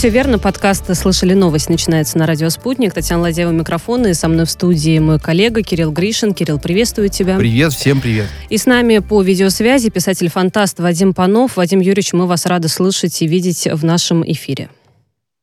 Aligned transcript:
все 0.00 0.08
верно. 0.08 0.38
Подкаст 0.38 0.96
«Слышали 0.96 1.34
новость» 1.34 1.68
начинается 1.68 2.16
на 2.16 2.26
радио 2.26 2.48
«Спутник». 2.48 2.94
Татьяна 2.94 3.20
Ладеева, 3.20 3.50
микрофон. 3.50 4.06
И 4.06 4.14
со 4.14 4.28
мной 4.28 4.46
в 4.46 4.50
студии 4.50 4.98
мой 4.98 5.20
коллега 5.20 5.62
Кирилл 5.62 5.92
Гришин. 5.92 6.32
Кирилл, 6.32 6.58
приветствую 6.58 7.10
тебя. 7.10 7.36
Привет, 7.36 7.74
всем 7.74 8.00
привет. 8.00 8.24
И 8.48 8.56
с 8.56 8.64
нами 8.64 9.00
по 9.00 9.20
видеосвязи 9.20 9.90
писатель-фантаст 9.90 10.80
Вадим 10.80 11.12
Панов. 11.12 11.58
Вадим 11.58 11.80
Юрьевич, 11.80 12.14
мы 12.14 12.26
вас 12.26 12.46
рады 12.46 12.68
слышать 12.68 13.20
и 13.20 13.26
видеть 13.26 13.68
в 13.70 13.84
нашем 13.84 14.24
эфире. 14.24 14.70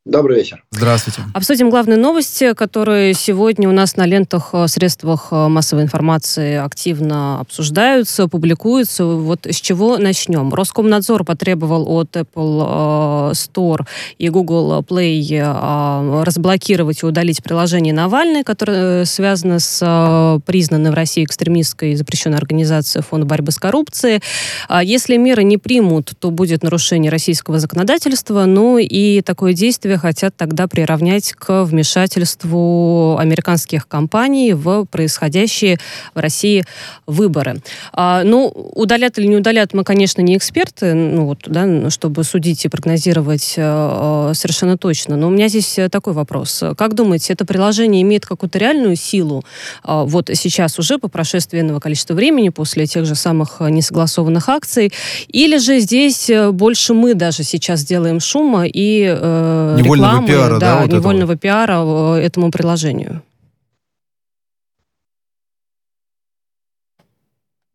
Добрый 0.08 0.38
вечер. 0.38 0.64
Здравствуйте. 0.72 1.24
Обсудим 1.34 1.70
главные 1.70 1.98
новости, 1.98 2.54
которые 2.54 3.14
сегодня 3.14 3.68
у 3.68 3.74
нас 3.74 3.98
на 3.98 4.06
лентах, 4.06 4.52
э, 4.54 4.70
средствах 4.70 5.28
э, 5.32 5.48
массовой 5.50 5.84
информации 5.84 6.56
активно 6.56 7.42
обсуждаются, 7.42 8.30
публикуются. 8.30 9.04
Вот 9.04 9.46
с 9.46 9.58
чего 9.58 9.98
начнем? 9.98 10.54
Роскомнадзор 10.54 11.26
потребовал 11.26 11.92
от 11.92 12.16
Apple 12.16 13.32
э, 13.32 13.34
Store 13.34 13.86
и 14.18 14.30
Google 14.30 14.82
Play 14.82 16.24
разблокировать 16.24 17.04
и 17.04 17.06
удалить 17.06 17.44
приложение 17.44 17.94
Навальный, 17.94 18.46
которое 18.46 19.04
связано 19.04 19.60
с 19.60 20.40
признанной 20.46 20.92
в 20.92 20.94
России 20.94 21.26
экстремистской 21.26 21.96
запрещенной 21.96 22.38
организацией 22.38 23.04
Фонда 23.04 23.26
борьбы 23.26 23.52
с 23.52 23.58
коррупцией. 23.58 24.22
А 24.70 24.82
если 24.82 25.18
меры 25.18 25.44
не 25.44 25.58
примут, 25.58 26.14
то 26.18 26.32
будет 26.32 26.64
нарушение 26.64 27.12
российского 27.12 27.60
законодательства, 27.60 28.46
ну 28.46 28.78
и 28.78 29.22
такое 29.22 29.52
действие 29.52 29.97
хотят 29.98 30.36
тогда 30.36 30.68
приравнять 30.68 31.34
к 31.34 31.64
вмешательству 31.64 33.18
американских 33.18 33.88
компаний 33.88 34.54
в 34.54 34.86
происходящие 34.86 35.78
в 36.14 36.20
России 36.20 36.66
выборы. 37.06 37.62
А, 37.94 38.24
ну, 38.24 38.48
удалят 38.48 39.18
или 39.18 39.28
не 39.28 39.38
удалят, 39.38 39.74
мы, 39.74 39.84
конечно, 39.84 40.22
не 40.22 40.38
эксперты, 40.38 40.94
ну, 40.94 41.26
вот, 41.26 41.40
да, 41.46 41.90
чтобы 41.90 42.24
судить 42.24 42.66
и 42.66 42.70
прогнозировать 42.70 43.56
э, 43.58 44.32
совершенно 44.34 44.78
точно. 44.78 45.18
Но 45.18 45.28
у 45.28 45.32
меня 45.32 45.48
здесь 45.48 45.80
такой 45.92 46.14
вопрос. 46.14 46.64
Как 46.78 46.94
думаете, 46.94 47.34
это 47.34 47.46
приложение 47.46 48.02
имеет 48.02 48.26
какую-то 48.26 48.60
реальную 48.60 48.96
силу 48.96 49.44
э, 49.84 50.04
вот 50.06 50.30
сейчас 50.34 50.80
уже 50.80 50.98
по 50.98 51.08
прошествии 51.08 51.60
иного 51.60 51.80
количества 51.80 52.14
времени, 52.14 52.50
после 52.50 52.86
тех 52.86 53.06
же 53.06 53.16
самых 53.16 53.60
несогласованных 53.60 54.50
акций, 54.50 54.94
или 55.28 55.58
же 55.58 55.80
здесь 55.80 56.30
больше 56.52 56.94
мы 56.94 57.14
даже 57.14 57.44
сейчас 57.44 57.84
делаем 57.84 58.20
шума 58.20 58.66
и 58.66 59.06
э, 59.08 59.78
невольного 59.88 60.12
рекламы, 60.12 60.28
пиара, 60.28 60.60
да, 60.60 60.76
да 60.76 60.82
вот 60.82 60.92
невольного 60.92 61.32
этого. 61.32 61.38
пиара 61.38 62.18
э, 62.18 62.22
этому 62.22 62.52
приложению. 62.52 63.24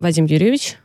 Вадим 0.00 0.24
Юрьевич? 0.24 0.78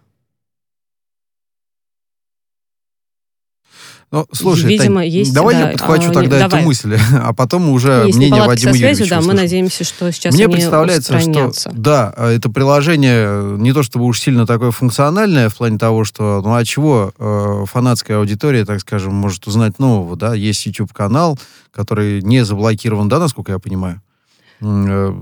Ну, 4.09 4.25
слушай, 4.31 4.69
Видимо, 4.69 5.02
Тань, 5.02 5.09
есть, 5.09 5.33
давай 5.33 5.55
да, 5.55 5.59
я 5.59 5.67
подхвачу 5.67 6.11
а, 6.11 6.13
тогда 6.13 6.39
давай. 6.39 6.59
эту 6.59 6.67
мысль, 6.67 6.97
а 7.22 7.33
потом 7.33 7.69
уже 7.69 8.03
Если 8.08 8.17
мнение 8.17 8.41
Вадима 8.44 8.72
со 8.72 8.77
связью, 8.77 9.05
Юрьевича 9.05 9.22
да, 9.22 9.27
мы 9.27 9.33
надеемся, 9.33 9.83
что 9.83 10.11
сейчас 10.11 10.33
Мне 10.33 10.47
представляется, 10.47 11.19
что 11.19 11.52
да, 11.73 12.14
это 12.17 12.49
приложение 12.49 13.58
не 13.58 13.73
то 13.73 13.83
чтобы 13.83 14.05
уж 14.05 14.22
сильно 14.22 14.47
такое 14.47 14.72
функциональное 14.72 15.49
в 15.49 15.58
плане 15.58 15.77
того, 15.77 16.05
что 16.05 16.41
ну 16.41 16.55
а 16.55 16.64
чего 16.64 17.11
э, 17.19 17.66
фанатская 17.67 18.19
аудитория, 18.19 18.64
так 18.64 18.80
скажем, 18.80 19.14
может 19.14 19.45
узнать 19.45 19.77
нового, 19.77 20.16
да, 20.16 20.33
есть 20.33 20.66
YouTube-канал, 20.66 21.38
который 21.71 22.21
не 22.21 22.45
заблокирован, 22.45 23.09
да, 23.09 23.19
насколько 23.19 23.52
я 23.52 23.59
понимаю? 23.59 24.02
Э, 24.59 25.13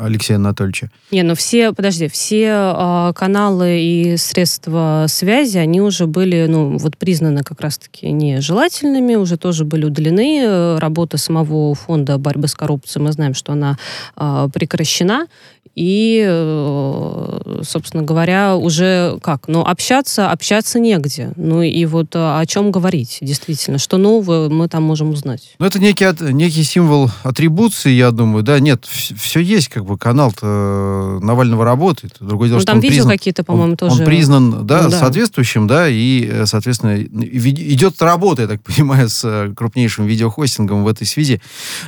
Алексея 0.00 0.36
Анатольевича. 0.36 0.90
Не, 1.10 1.22
ну 1.22 1.34
все, 1.34 1.72
подожди, 1.72 2.08
все 2.08 2.44
э, 2.46 3.12
каналы 3.14 3.80
и 3.80 4.16
средства 4.16 5.06
связи, 5.08 5.58
они 5.58 5.80
уже 5.80 6.06
были, 6.06 6.46
ну, 6.48 6.78
вот 6.78 6.96
признаны 6.96 7.42
как 7.42 7.60
раз-таки 7.60 8.10
нежелательными, 8.12 9.16
уже 9.16 9.36
тоже 9.36 9.64
были 9.64 9.84
удалены. 9.84 10.78
Работа 10.78 11.18
самого 11.18 11.74
фонда 11.74 12.18
борьбы 12.18 12.46
с 12.46 12.54
коррупцией, 12.54 13.02
мы 13.02 13.12
знаем, 13.12 13.34
что 13.34 13.52
она 13.52 13.78
э, 14.16 14.48
прекращена. 14.52 15.26
И, 15.74 16.24
э, 16.28 17.60
собственно 17.62 18.02
говоря, 18.02 18.56
уже 18.56 19.16
как? 19.22 19.46
Ну, 19.46 19.60
общаться, 19.60 20.28
общаться 20.32 20.80
негде. 20.80 21.30
Ну, 21.36 21.62
и 21.62 21.84
вот 21.84 22.16
о 22.16 22.42
чем 22.46 22.72
говорить, 22.72 23.18
действительно. 23.20 23.78
Что 23.78 23.96
нового 23.96 24.48
мы 24.48 24.66
там 24.66 24.82
можем 24.82 25.10
узнать? 25.10 25.54
Ну, 25.60 25.66
это 25.66 25.78
некий, 25.78 26.06
некий 26.32 26.64
символ 26.64 27.10
атрибуции, 27.22 27.92
я 27.92 28.10
думаю, 28.10 28.42
да. 28.42 28.58
Нет, 28.68 28.84
все 28.84 29.40
есть, 29.40 29.68
как 29.68 29.86
бы, 29.86 29.96
канал-то 29.96 31.20
Навального 31.22 31.64
работает. 31.64 32.16
Другое 32.20 32.48
дело, 32.48 32.58
ну, 32.58 32.60
что 32.60 32.66
там 32.66 32.76
он 32.76 32.82
видео 32.82 32.96
признан, 32.96 33.10
какие-то, 33.12 33.44
по-моему, 33.44 33.70
он, 33.70 33.76
тоже. 33.78 34.00
Он 34.00 34.04
признан, 34.04 34.66
да, 34.66 34.82
ну, 34.82 34.90
да, 34.90 34.98
соответствующим, 34.98 35.66
да, 35.66 35.88
и, 35.88 36.44
соответственно, 36.44 37.00
идет 37.02 38.02
работа, 38.02 38.42
я 38.42 38.48
так 38.48 38.62
понимаю, 38.62 39.08
с 39.08 39.54
крупнейшим 39.56 40.04
видеохостингом 40.04 40.84
в 40.84 40.88
этой 40.88 41.06
связи. 41.06 41.40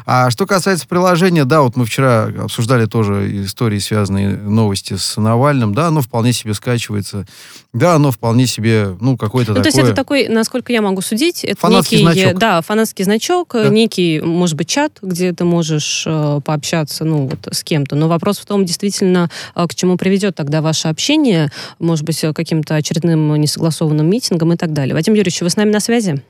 А 0.06 0.30
что 0.30 0.46
касается 0.46 0.88
приложения, 0.88 1.44
да, 1.44 1.60
вот 1.60 1.76
мы 1.76 1.84
вчера 1.84 2.30
обсуждали 2.44 2.86
тоже 2.86 3.44
истории 3.44 3.78
связанные 3.78 4.38
новости 4.38 4.96
с 4.96 5.20
Навальным, 5.20 5.74
да, 5.74 5.88
оно 5.88 6.00
вполне 6.00 6.32
себе 6.32 6.54
скачивается, 6.54 7.26
да, 7.74 7.96
оно 7.96 8.10
вполне 8.10 8.46
себе, 8.46 8.96
ну, 9.02 9.18
какой-то 9.18 9.50
ну, 9.50 9.56
такой... 9.56 9.70
То 9.70 9.76
есть 9.76 9.78
это 9.78 9.94
такой, 9.94 10.28
насколько 10.28 10.72
я 10.72 10.80
могу 10.80 11.02
судить, 11.02 11.44
это 11.44 11.60
фанатский 11.60 11.98
некий, 11.98 12.22
значок. 12.22 12.38
да, 12.38 12.62
фанатский 12.62 13.04
значок, 13.04 13.50
да. 13.52 13.68
некий, 13.68 14.22
может 14.22 14.56
быть, 14.56 14.68
чат, 14.68 14.98
где 15.02 15.34
ты 15.34 15.44
можешь 15.44 16.04
э, 16.06 16.40
пообщаться, 16.42 16.69
ну, 17.04 17.26
вот 17.26 17.48
с 17.50 17.62
кем-то. 17.62 17.96
Но 17.96 18.08
вопрос 18.08 18.38
в 18.38 18.46
том, 18.46 18.64
действительно, 18.64 19.30
э, 19.54 19.66
к 19.66 19.74
чему 19.74 19.96
приведет 19.96 20.36
тогда 20.36 20.62
ваше 20.62 20.88
общение, 20.88 21.50
может 21.78 22.04
быть, 22.04 22.22
э, 22.24 22.32
каким-то 22.32 22.74
очередным 22.74 23.34
несогласованным 23.36 24.08
митингом 24.08 24.52
и 24.52 24.56
так 24.56 24.72
далее. 24.72 24.94
Вадим 24.94 25.14
Юрьевич, 25.14 25.40
вы 25.40 25.50
с 25.50 25.56
нами 25.56 25.70
на 25.70 25.80
связи? 25.80 26.22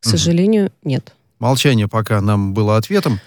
К 0.00 0.06
сожалению, 0.06 0.72
нет. 0.84 1.12
Молчание 1.38 1.88
пока 1.88 2.20
нам 2.20 2.54
было 2.54 2.76
ответом. 2.76 3.20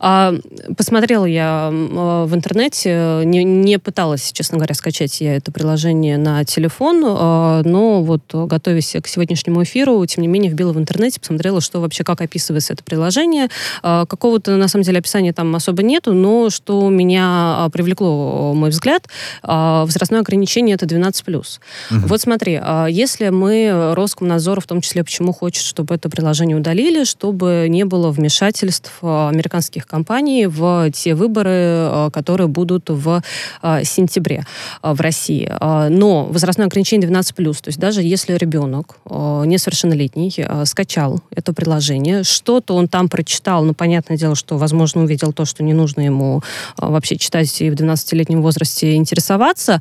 А, 0.00 0.34
посмотрела 0.76 1.24
я 1.24 1.70
в 1.70 2.34
интернете, 2.34 3.22
не, 3.24 3.44
не 3.44 3.78
пыталась, 3.78 4.32
честно 4.32 4.58
говоря, 4.58 4.74
скачать 4.74 5.20
я 5.20 5.36
это 5.36 5.50
приложение 5.52 6.18
на 6.18 6.44
телефон, 6.44 7.02
а, 7.06 7.62
но 7.64 8.02
вот 8.02 8.22
готовясь 8.32 8.96
к 9.02 9.06
сегодняшнему 9.06 9.62
эфиру, 9.62 10.04
тем 10.06 10.22
не 10.22 10.28
менее, 10.28 10.50
вбила 10.50 10.72
в 10.72 10.78
интернете, 10.78 11.20
посмотрела, 11.20 11.60
что 11.60 11.80
вообще, 11.80 12.04
как 12.04 12.20
описывается 12.20 12.74
это 12.74 12.84
приложение. 12.84 13.48
А, 13.82 14.06
какого-то, 14.06 14.56
на 14.56 14.68
самом 14.68 14.84
деле, 14.84 14.98
описания 14.98 15.32
там 15.32 15.54
особо 15.54 15.82
нету, 15.82 16.12
но 16.14 16.50
что 16.50 16.88
меня 16.88 17.68
привлекло, 17.72 18.54
мой 18.54 18.70
взгляд, 18.70 19.06
возрастное 19.42 20.20
ограничение 20.20 20.74
это 20.74 20.86
12+. 20.86 21.58
Угу. 21.90 22.06
Вот 22.06 22.20
смотри, 22.20 22.60
если 22.88 23.28
мы, 23.30 23.94
Роскомнадзор 23.94 24.60
в 24.60 24.66
том 24.66 24.80
числе, 24.80 25.04
почему 25.04 25.32
хочет, 25.32 25.64
чтобы 25.64 25.94
это 25.94 26.08
приложение 26.08 26.56
удалили, 26.56 27.04
чтобы 27.04 27.66
не 27.68 27.84
было 27.84 28.10
вмешательств 28.10 28.92
американских 29.02 29.87
компаний 29.88 30.46
в 30.46 30.90
те 30.92 31.14
выборы, 31.14 31.50
э, 31.50 32.10
которые 32.12 32.46
будут 32.48 32.90
в 32.90 33.22
э, 33.62 33.84
сентябре 33.84 34.44
э, 34.82 34.92
в 34.92 35.00
России. 35.00 35.50
Но 35.60 36.24
возрастное 36.24 36.66
ограничение 36.66 37.08
12+, 37.08 37.34
то 37.34 37.68
есть 37.68 37.78
даже 37.78 38.02
если 38.02 38.34
ребенок 38.34 38.96
несовершеннолетний 39.06 40.34
скачал 40.64 41.20
это 41.30 41.52
приложение, 41.52 42.22
что-то 42.22 42.74
он 42.74 42.88
там 42.88 43.08
прочитал, 43.08 43.64
ну, 43.64 43.74
понятное 43.74 44.16
дело, 44.16 44.34
что, 44.34 44.58
возможно, 44.58 45.02
увидел 45.02 45.32
то, 45.32 45.44
что 45.44 45.62
не 45.62 45.72
нужно 45.72 46.02
ему 46.02 46.42
вообще 46.76 47.16
читать 47.16 47.60
и 47.60 47.70
в 47.70 47.74
12-летнем 47.74 48.42
возрасте 48.42 48.94
интересоваться, 48.94 49.80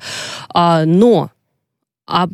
но 0.53 1.29
а 2.07 2.27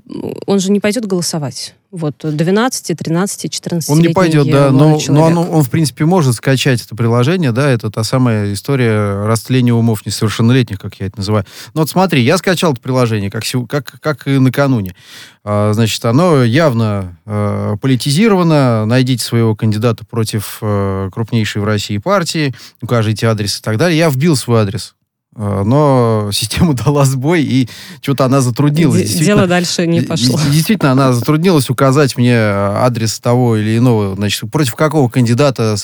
он 0.46 0.60
же 0.60 0.72
не 0.72 0.80
пойдет 0.80 1.06
голосовать 1.06 1.76
вот 1.94 2.16
12, 2.24 2.98
13, 2.98 3.52
14 3.52 3.90
Он 3.90 4.00
не 4.00 4.10
пойдет, 4.10 4.50
да, 4.50 4.72
но, 4.72 5.00
но 5.08 5.22
он, 5.22 5.38
он, 5.38 5.64
в 5.64 5.70
принципе, 5.70 6.06
может 6.06 6.34
скачать 6.34 6.84
это 6.84 6.96
приложение, 6.96 7.52
да, 7.52 7.70
это 7.70 7.92
та 7.92 8.04
самая 8.04 8.52
история 8.52 9.28
растления 9.28 9.76
умов 9.76 10.04
несовершеннолетних, 10.04 10.80
как 10.80 10.96
я 10.96 11.06
это 11.06 11.18
называю. 11.18 11.46
Ну 11.76 11.82
вот 11.82 11.92
смотри, 11.92 12.24
я 12.24 12.40
скачал 12.40 12.72
это 12.72 12.82
приложение, 12.82 13.30
как, 13.30 13.44
как, 13.70 14.00
как 14.02 14.28
и 14.28 14.40
накануне. 14.40 14.96
А, 15.44 15.74
значит, 15.74 16.04
оно 16.06 16.44
явно 16.44 17.20
а, 17.28 17.78
политизировано, 17.78 18.88
найдите 18.88 19.24
своего 19.24 19.56
кандидата 19.56 20.04
против 20.04 20.58
а, 20.62 21.12
крупнейшей 21.12 21.62
в 21.62 21.66
России 21.66 22.00
партии, 22.00 22.56
укажите 22.82 23.28
адрес 23.28 23.60
и 23.60 23.62
так 23.62 23.78
далее. 23.78 24.00
Я 24.00 24.10
вбил 24.10 24.36
свой 24.36 24.62
адрес 24.62 24.96
но 25.36 26.30
система 26.32 26.74
дала 26.86 27.06
сбой, 27.06 27.44
и 27.44 27.70
что-то 28.02 28.26
она 28.26 28.42
затруднилась. 28.42 29.14
Дело 29.16 29.48
дальше 29.48 29.88
не 29.88 30.02
пошло. 30.02 30.40
Действительно, 30.52 30.92
она 30.92 31.14
затруднилась 31.14 31.70
указать 31.70 32.18
мне 32.18 32.38
адрес 32.38 33.20
того 33.20 33.58
или 33.58 33.78
иного, 33.78 34.16
значит, 34.16 34.50
против 34.52 34.76
какого 34.76 35.10
кандидата, 35.10 35.76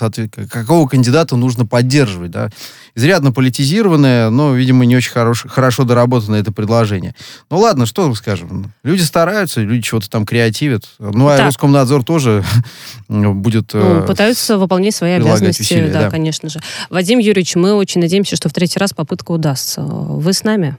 какого 0.49 0.87
кандидата 0.87 1.35
нужно 1.35 1.65
поддерживать, 1.65 2.31
да. 2.31 2.49
Изрядно 2.99 3.31
политизированное, 3.31 4.29
но, 4.29 4.53
видимо, 4.53 4.83
не 4.83 4.97
очень 4.97 5.11
хорош, 5.11 5.45
хорошо 5.47 5.85
доработанное 5.85 6.41
это 6.41 6.51
предложение. 6.51 7.15
Ну 7.49 7.59
ладно, 7.59 7.85
что 7.85 8.13
скажем. 8.13 8.73
Люди 8.83 9.03
стараются, 9.03 9.61
люди 9.61 9.83
чего-то 9.83 10.09
там 10.09 10.25
креативят. 10.25 10.83
Ну, 10.99 11.29
а 11.29 11.37
так. 11.37 11.45
Роскомнадзор 11.45 12.03
тоже 12.03 12.43
будет... 13.07 13.73
Ну, 13.73 14.05
пытаются 14.05 14.57
выполнять 14.57 14.93
свои 14.93 15.13
обязанности, 15.13 15.61
усилия, 15.61 15.87
да, 15.87 16.01
да, 16.01 16.09
конечно 16.09 16.49
же. 16.49 16.59
Вадим 16.89 17.19
Юрьевич, 17.19 17.55
мы 17.55 17.73
очень 17.73 18.01
надеемся, 18.01 18.35
что 18.35 18.49
в 18.49 18.53
третий 18.53 18.79
раз 18.79 18.91
попытка 18.91 19.31
удастся. 19.31 19.81
Вы 19.81 20.33
с 20.33 20.43
нами? 20.43 20.75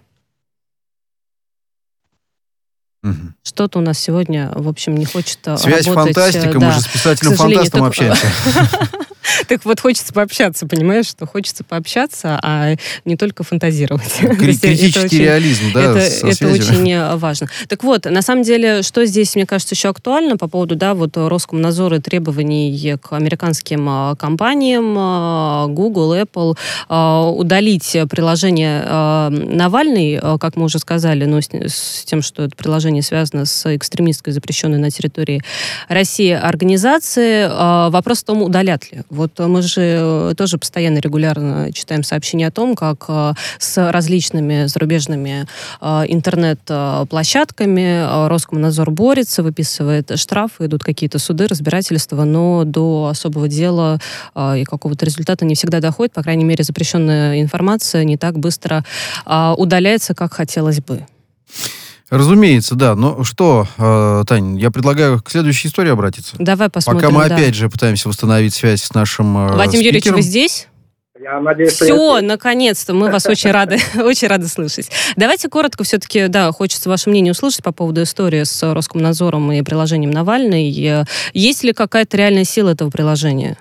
Угу. 3.03 3.33
Что-то 3.45 3.79
у 3.79 3.83
нас 3.83 3.99
сегодня, 3.99 4.53
в 4.55 4.69
общем, 4.69 4.95
не 4.95 5.07
хочет 5.07 5.39
Связь 5.57 5.87
работать. 5.87 6.15
фантастика, 6.15 6.59
да. 6.59 6.67
мы 6.67 6.73
же 6.73 6.81
с 6.83 6.87
писателем-фантастом 6.87 7.85
общаемся. 7.85 8.27
Так 9.49 9.65
вот, 9.65 9.81
хочется 9.81 10.13
пообщаться, 10.13 10.67
понимаешь, 10.67 11.07
что 11.07 11.27
хочется 11.27 11.65
пообщаться, 11.65 12.39
а 12.43 12.75
не 13.05 13.17
только 13.17 13.43
фантазировать. 13.43 14.13
Критический 14.39 15.19
реализм, 15.19 15.73
да, 15.75 15.99
Это 15.99 16.49
очень 16.49 16.91
э, 16.93 17.17
важно. 17.17 17.49
Так 17.69 17.83
вот, 17.83 18.05
на 18.05 18.23
самом 18.23 18.43
деле, 18.43 18.83
что 18.83 19.05
здесь, 19.07 19.35
мне 19.35 19.47
кажется, 19.47 19.75
еще 19.75 19.89
актуально 19.89 20.37
по 20.37 20.49
поводу, 20.49 20.77
да, 20.77 20.95
вот 20.95 21.17
Роскомнадзора 21.17 21.99
и 21.99 22.01
требований 22.01 22.97
к 23.01 23.13
американским 23.13 23.89
э, 23.89 24.17
компаниям, 24.17 24.97
э, 24.97 25.67
Google, 25.69 26.15
Apple, 26.15 26.57
удалить 26.89 27.97
приложение 28.11 28.83
Навальный, 29.31 30.21
как 30.39 30.57
мы 30.57 30.65
уже 30.65 30.79
сказали, 30.79 31.25
но 31.25 31.41
с 31.41 32.05
тем, 32.05 32.23
что 32.23 32.45
это 32.45 32.57
приложение 32.57 33.03
связано 33.03 33.45
с 33.45 33.75
экстремистской 33.75 34.33
запрещенной 34.33 34.79
на 34.79 34.91
территории 34.91 35.43
России 35.89 36.31
организации. 36.31 37.49
Вопрос 37.91 38.21
в 38.21 38.25
том, 38.25 38.43
удалят 38.43 38.91
ли. 38.93 39.03
Вот 39.11 39.39
мы 39.41 39.61
же 39.62 39.81
э, 39.81 40.35
тоже 40.37 40.57
постоянно, 40.57 40.99
регулярно 40.99 41.73
читаем 41.73 42.05
сообщения 42.05 42.47
о 42.47 42.53
том, 42.53 42.77
как 42.77 43.07
э, 43.09 43.33
с 43.59 43.91
различными 43.91 44.67
зарубежными 44.67 45.49
э, 45.81 46.05
интернет-площадками 46.07 48.29
Роскомнадзор 48.29 48.93
борется, 48.93 49.43
выписывает 49.43 50.17
штрафы, 50.19 50.67
идут 50.67 50.85
какие-то 50.85 51.19
суды, 51.19 51.49
разбирательства, 51.49 52.23
но 52.25 52.62
до 52.65 53.09
особого 53.11 53.49
дела 53.49 53.99
и 54.37 54.65
какого-то 54.65 55.05
результата 55.05 55.45
не 55.45 55.57
всегда 55.57 55.81
доходит. 55.81 56.12
По 56.12 56.23
крайней 56.23 56.45
мере, 56.45 56.62
запрещенная 56.62 57.41
информация 57.41 58.05
не 58.05 58.17
так 58.17 58.39
быстро 58.39 58.85
удаляется, 59.27 60.15
как 60.15 60.35
хотелось 60.35 60.81
бы. 60.81 61.05
Разумеется, 62.11 62.75
да. 62.75 62.97
Но 62.97 63.23
что, 63.23 63.67
э, 63.79 64.25
Тань, 64.27 64.59
я 64.59 64.71
предлагаю 64.71 65.23
к 65.23 65.31
следующей 65.31 65.69
истории 65.69 65.91
обратиться. 65.91 66.35
Давай 66.39 66.69
посмотрим. 66.69 67.01
Пока 67.01 67.15
мы 67.15 67.29
да. 67.29 67.37
опять 67.37 67.55
же 67.55 67.71
пытаемся 67.71 68.09
восстановить 68.09 68.53
связь 68.53 68.83
с 68.83 68.93
нашим 68.95 69.37
э, 69.39 69.53
Владимир 69.53 69.85
Юрьевич, 69.87 70.07
вы 70.07 70.23
здесь? 70.23 70.67
Я 71.23 71.39
надеюсь, 71.39 71.75
Все, 71.75 72.17
я... 72.17 72.23
наконец-то, 72.23 72.95
мы 72.95 73.11
вас 73.11 73.27
очень 73.27 73.51
рады, 73.51 73.79
очень 74.03 74.27
рады 74.27 74.49
слышать. 74.49 74.91
Давайте 75.17 75.49
коротко 75.49 75.85
все-таки, 75.85 76.29
да, 76.29 76.51
хочется 76.51 76.89
ваше 76.89 77.11
мнение 77.11 77.33
услышать 77.33 77.62
по 77.62 77.73
поводу 77.73 78.03
истории 78.03 78.43
с 78.43 78.75
Роскомнадзором 78.75 79.53
и 79.53 79.61
приложением 79.62 80.12
Навальный. 80.12 81.07
Есть 81.35 81.62
ли 81.62 81.75
какая-то 81.75 82.17
реальная 82.17 82.45
сила 82.45 82.71
этого 82.71 82.89
приложения? 82.89 83.59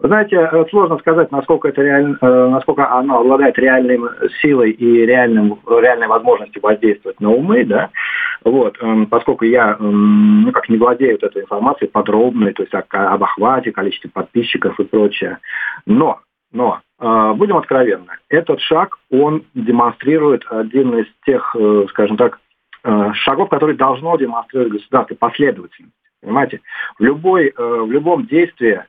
Вы 0.00 0.08
знаете, 0.08 0.36
э, 0.36 0.64
сложно 0.70 0.98
сказать, 0.98 1.30
насколько 1.30 1.68
это 1.68 1.80
реально, 1.80 2.18
э, 2.20 2.48
насколько 2.48 2.90
оно 2.90 3.20
обладает 3.20 3.56
реальной 3.58 4.00
силой 4.42 4.72
и 4.72 5.06
реальным, 5.06 5.60
реальной 5.66 6.08
возможностью 6.08 6.60
воздействовать 6.62 7.20
на 7.20 7.30
умы, 7.30 7.64
да, 7.64 7.90
вот, 8.42 8.76
эм, 8.80 9.06
поскольку 9.06 9.44
я, 9.44 9.76
эм, 9.78 10.42
ну, 10.42 10.52
как 10.52 10.68
не 10.68 10.78
владею 10.78 11.16
этой 11.22 11.42
информацией 11.42 11.90
подробной, 11.90 12.52
то 12.52 12.64
есть 12.64 12.74
об 12.74 13.22
охвате, 13.22 13.70
количестве 13.70 14.10
подписчиков 14.10 14.78
и 14.80 14.84
прочее. 14.84 15.38
Но, 15.86 16.18
но, 16.52 16.80
э, 17.00 17.32
будем 17.36 17.56
откровенны, 17.56 18.18
этот 18.28 18.60
шаг, 18.60 18.98
он 19.12 19.44
демонстрирует 19.54 20.44
один 20.50 20.98
из 20.98 21.06
тех, 21.24 21.54
скажем 21.90 22.16
так, 22.16 22.40
шагов, 23.14 23.48
которые 23.48 23.76
должно 23.76 24.14
демонстрировать 24.16 24.72
государство, 24.72 25.14
последовательность. 25.14 25.94
Понимаете? 26.20 26.60
В, 26.98 27.02
любой, 27.02 27.54
в 27.56 27.90
любом 27.90 28.26
действии 28.26 28.82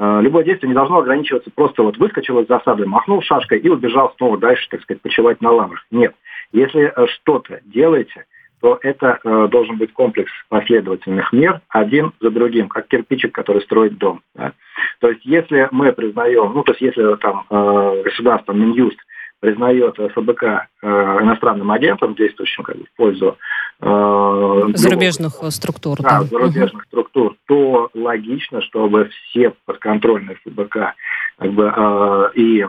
любое 0.00 0.44
действие 0.44 0.68
не 0.68 0.74
должно 0.74 0.98
ограничиваться 0.98 1.50
просто 1.54 1.82
вот 1.82 1.98
выскочил 1.98 2.40
из 2.40 2.48
засады, 2.48 2.86
махнул 2.86 3.22
шашкой 3.22 3.58
и 3.58 3.68
убежал 3.68 4.14
снова 4.16 4.38
дальше, 4.38 4.66
так 4.70 4.80
сказать, 4.82 5.02
почивать 5.02 5.40
на 5.42 5.50
лаврах. 5.50 5.84
Нет. 5.90 6.14
Если 6.52 6.92
э, 6.94 7.06
что-то 7.06 7.60
делаете, 7.64 8.24
то 8.60 8.78
это 8.82 9.18
э, 9.22 9.48
должен 9.50 9.76
быть 9.76 9.92
комплекс 9.92 10.30
последовательных 10.48 11.32
мер, 11.32 11.60
один 11.68 12.12
за 12.20 12.30
другим, 12.30 12.68
как 12.68 12.88
кирпичик, 12.88 13.32
который 13.32 13.62
строит 13.62 13.98
дом. 13.98 14.20
Да? 14.34 14.52
То 15.00 15.10
есть 15.10 15.24
если 15.24 15.68
мы 15.70 15.92
признаем, 15.92 16.52
ну 16.54 16.62
то 16.62 16.72
есть 16.72 16.82
если 16.82 17.16
там 17.16 17.46
э, 17.48 18.02
государство, 18.04 18.52
Минюст 18.52 18.98
признает 19.40 19.96
ФБК 19.96 20.42
э, 20.42 20.86
иностранным 21.22 21.70
агентом, 21.70 22.14
действующим 22.14 22.62
как 22.62 22.76
бы, 22.76 22.84
в 22.84 22.96
пользу 22.96 23.38
э, 23.80 24.68
зарубежных 24.74 25.32
другого, 25.32 25.50
структур, 25.50 25.98
да, 26.00 26.20
да. 26.20 26.24
зарубежных 26.24 26.82
угу. 26.82 26.88
структур, 26.88 27.36
то 27.46 27.90
логично, 27.94 28.60
чтобы 28.62 29.10
все 29.30 29.52
подконтрольные 29.64 30.36
ФБК 30.44 30.94
как 31.38 31.52
бы, 31.52 31.72
э, 31.74 32.30
и 32.34 32.66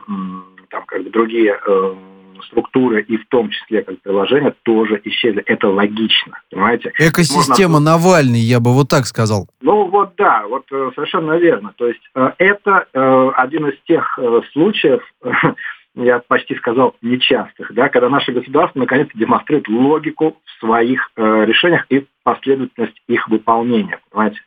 там 0.69 0.85
как 0.85 1.03
бы 1.03 1.09
другие 1.09 1.59
э, 1.65 1.95
структуры 2.47 3.01
и 3.01 3.18
в 3.18 3.27
том 3.27 3.50
числе 3.50 3.83
как 3.83 4.00
приложения 4.01 4.53
тоже 4.63 5.01
исчезли. 5.03 5.44
Это 5.45 5.69
логично, 5.69 6.39
понимаете? 6.50 6.91
Экосистема 6.97 7.73
Можно... 7.73 7.91
Навальный, 7.91 8.39
я 8.39 8.59
бы 8.59 8.73
вот 8.73 8.89
так 8.89 9.06
сказал. 9.06 9.47
Ну 9.62 9.88
вот 9.88 10.13
да, 10.18 10.45
вот 10.47 10.65
э, 10.71 10.91
совершенно 10.95 11.33
верно. 11.38 11.73
То 11.77 11.88
есть 11.88 12.01
э, 12.15 12.31
это 12.38 12.85
э, 12.94 13.31
один 13.35 13.68
из 13.68 13.75
тех 13.85 14.19
случаев, 14.51 15.01
я 15.95 16.19
почти 16.19 16.55
сказал, 16.55 16.95
нечастых, 17.01 17.73
да, 17.73 17.89
когда 17.89 18.09
наше 18.09 18.31
государство 18.31 18.79
наконец-то 18.79 19.17
демонстрирует 19.17 19.67
логику 19.67 20.38
в 20.45 20.59
своих 20.59 21.11
э, 21.15 21.45
решениях 21.45 21.85
и 21.89 22.05
последовательность 22.23 23.01
их 23.07 23.27
выполнения, 23.27 23.99
понимаете. 24.09 24.39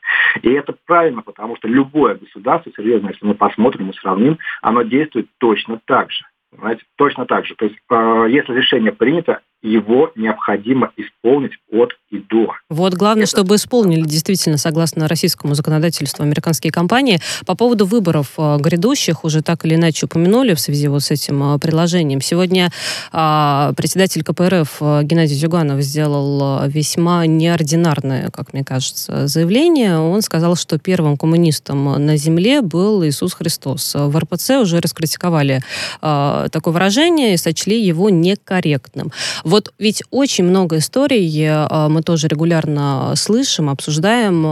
И 0.42 0.50
это 0.50 0.74
правильно, 0.86 1.22
потому 1.22 1.56
что 1.56 1.68
любое 1.68 2.14
государство, 2.14 2.72
серьезно, 2.76 3.08
если 3.08 3.26
мы 3.26 3.34
посмотрим 3.34 3.90
и 3.90 3.96
сравним, 3.96 4.38
оно 4.62 4.82
действует 4.82 5.28
точно 5.38 5.80
так 5.84 6.10
же. 6.10 6.24
Понимаете? 6.50 6.82
Точно 6.96 7.26
так 7.26 7.46
же. 7.46 7.54
То 7.56 7.66
есть, 7.66 7.76
э, 7.90 8.26
если 8.30 8.54
решение 8.54 8.92
принято, 8.92 9.40
его 9.64 10.10
необходимо 10.14 10.92
исполнить 10.96 11.52
от 11.72 11.92
и 12.10 12.18
до. 12.18 12.52
Вот 12.68 12.94
главное, 12.94 13.24
Это... 13.24 13.30
чтобы 13.30 13.56
исполнили 13.56 14.02
действительно, 14.02 14.58
согласно 14.58 15.08
российскому 15.08 15.54
законодательству, 15.54 16.22
американские 16.22 16.70
компании. 16.70 17.18
По 17.46 17.56
поводу 17.56 17.86
выборов 17.86 18.34
э, 18.38 18.58
грядущих, 18.60 19.24
уже 19.24 19.42
так 19.42 19.64
или 19.64 19.74
иначе 19.74 20.06
упомянули 20.06 20.54
в 20.54 20.60
связи 20.60 20.86
вот 20.88 21.02
с 21.02 21.10
этим 21.10 21.54
э, 21.54 21.58
приложением. 21.58 22.20
Сегодня 22.20 22.70
э, 23.12 23.72
председатель 23.76 24.22
КПРФ 24.22 24.76
э, 24.80 25.00
Геннадий 25.04 25.34
Зюганов 25.34 25.80
сделал 25.80 26.68
весьма 26.68 27.26
неординарное, 27.26 28.28
как 28.30 28.52
мне 28.52 28.64
кажется, 28.64 29.26
заявление. 29.26 29.98
Он 29.98 30.20
сказал, 30.20 30.56
что 30.56 30.78
первым 30.78 31.16
коммунистом 31.16 31.84
на 32.04 32.16
земле 32.16 32.60
был 32.60 33.04
Иисус 33.04 33.32
Христос. 33.32 33.94
В 33.94 34.16
РПЦ 34.18 34.50
уже 34.60 34.80
раскритиковали 34.80 35.62
э, 36.02 36.48
такое 36.52 36.74
выражение 36.74 37.34
и 37.34 37.38
сочли 37.38 37.80
его 37.80 38.10
некорректным. 38.10 39.10
Вот 39.54 39.72
ведь 39.78 40.02
очень 40.10 40.42
много 40.42 40.78
историй 40.78 41.30
э, 41.46 41.88
мы 41.88 42.02
тоже 42.02 42.26
регулярно 42.26 43.12
слышим, 43.14 43.70
обсуждаем 43.70 44.44
э, 44.44 44.48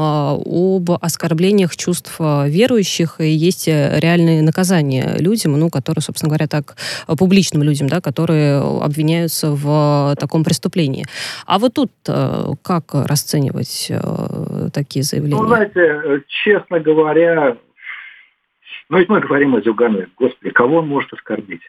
об 0.46 0.92
оскорблениях 1.04 1.74
чувств 1.76 2.14
э, 2.20 2.48
верующих, 2.48 3.20
и 3.20 3.26
есть 3.26 3.66
реальные 3.66 4.42
наказания 4.42 5.16
людям, 5.18 5.58
ну, 5.58 5.70
которые, 5.70 6.02
собственно 6.02 6.28
говоря, 6.28 6.46
так, 6.46 6.76
публичным 7.18 7.64
людям, 7.64 7.88
да, 7.88 8.00
которые 8.00 8.60
обвиняются 8.60 9.50
в 9.50 10.14
таком 10.20 10.44
преступлении. 10.44 11.04
А 11.46 11.58
вот 11.58 11.74
тут 11.74 11.90
как 12.62 12.94
расценивать 12.94 13.90
такие 14.72 15.02
заявления? 15.02 15.42
Ну, 15.42 15.48
знаете, 15.48 16.22
честно 16.44 16.78
говоря, 16.78 17.56
ну 18.88 18.98
ведь 18.98 19.08
мы 19.08 19.18
говорим 19.18 19.56
о 19.56 19.60
Зюганове, 19.62 20.06
господи, 20.16 20.50
кого 20.50 20.76
он 20.76 20.86
может 20.86 21.12
оскорбить? 21.12 21.62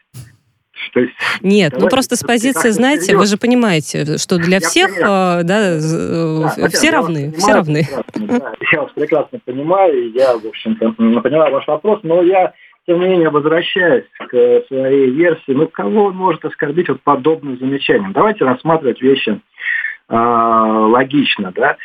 То 0.92 1.00
есть, 1.00 1.14
Нет, 1.40 1.74
ну 1.78 1.88
просто 1.88 2.16
с 2.16 2.22
позиции, 2.22 2.70
знаете, 2.70 3.16
вы 3.16 3.26
же 3.26 3.36
понимаете, 3.36 4.18
что 4.18 4.38
для 4.38 4.54
я 4.54 4.60
всех, 4.60 4.96
э, 4.98 5.02
да, 5.02 5.42
да, 5.44 6.68
все 6.68 6.90
равны, 6.90 7.32
все 7.36 7.52
равны. 7.52 7.82
Да, 8.14 8.52
я 8.72 8.82
вас 8.82 8.92
прекрасно 8.94 9.38
понимаю, 9.44 10.10
я, 10.12 10.36
в 10.36 10.46
общем-то, 10.46 10.92
поняла 11.20 11.50
ваш 11.50 11.66
вопрос, 11.66 12.00
но 12.02 12.22
я, 12.22 12.52
тем 12.86 13.00
не 13.00 13.08
менее, 13.08 13.30
возвращаюсь 13.30 14.04
к 14.18 14.62
своей 14.68 15.10
версии. 15.10 15.52
Ну, 15.52 15.68
кого 15.68 16.06
он 16.06 16.16
может 16.16 16.44
оскорбить 16.44 16.88
вот 16.88 17.00
подобным 17.02 17.58
замечанием? 17.58 18.12
Давайте 18.12 18.44
рассматривать 18.44 19.00
вещи 19.00 19.40
э, 20.08 20.14
логично, 20.16 21.52
да. 21.54 21.76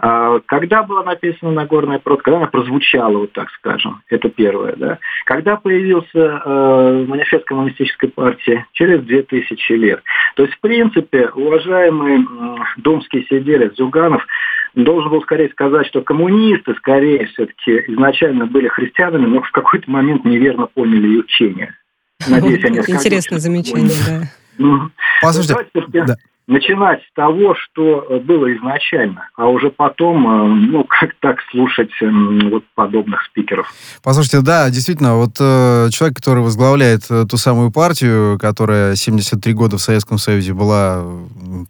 А, 0.00 0.38
когда 0.46 0.84
была 0.84 1.02
написана 1.02 1.50
Нагорная 1.50 1.98
прот, 1.98 2.22
когда 2.22 2.38
она 2.38 2.46
прозвучала, 2.46 3.18
вот 3.18 3.32
так 3.32 3.50
скажем, 3.50 4.02
это 4.08 4.28
первое, 4.28 4.76
да. 4.76 4.98
Когда 5.24 5.56
появился 5.56 6.08
э, 6.14 7.04
манифест 7.08 7.44
коммунистической 7.44 8.08
партии? 8.08 8.64
Через 8.72 9.02
2000 9.02 9.72
лет. 9.72 10.02
То 10.36 10.44
есть, 10.44 10.54
в 10.54 10.60
принципе, 10.60 11.28
уважаемый 11.30 12.20
э, 12.20 12.56
думский 12.76 13.26
сиделец 13.28 13.74
Зюганов 13.76 14.24
должен 14.76 15.10
был 15.10 15.20
скорее 15.22 15.48
сказать, 15.48 15.88
что 15.88 16.02
коммунисты, 16.02 16.74
скорее 16.74 17.26
все-таки, 17.26 17.82
изначально 17.88 18.46
были 18.46 18.68
христианами, 18.68 19.26
но 19.26 19.42
в 19.42 19.50
какой-то 19.50 19.90
момент 19.90 20.24
неверно 20.24 20.66
поняли 20.66 21.18
учение. 21.18 21.74
Надеюсь, 22.28 22.64
они 22.64 22.78
Интересное 22.86 23.40
замечание, 23.40 23.90
да. 24.58 24.90
Послушайте, 25.22 26.04
да. 26.06 26.14
Начинать 26.48 27.00
с 27.02 27.14
того, 27.14 27.54
что 27.54 28.06
э, 28.08 28.18
было 28.20 28.52
изначально, 28.56 29.28
а 29.36 29.48
уже 29.48 29.70
потом, 29.70 30.26
э, 30.26 30.70
ну, 30.70 30.84
как 30.84 31.14
так 31.20 31.36
слушать 31.50 31.90
эм, 32.00 32.48
вот 32.50 32.64
подобных 32.74 33.22
спикеров. 33.24 33.70
Послушайте, 34.02 34.40
да, 34.40 34.70
действительно, 34.70 35.16
вот 35.16 35.36
э, 35.38 35.90
человек, 35.90 36.16
который 36.16 36.42
возглавляет 36.42 37.02
э, 37.10 37.26
ту 37.28 37.36
самую 37.36 37.70
партию, 37.70 38.38
которая 38.38 38.96
73 38.96 39.52
года 39.52 39.76
в 39.76 39.82
Советском 39.82 40.16
Союзе 40.16 40.54
была 40.54 41.04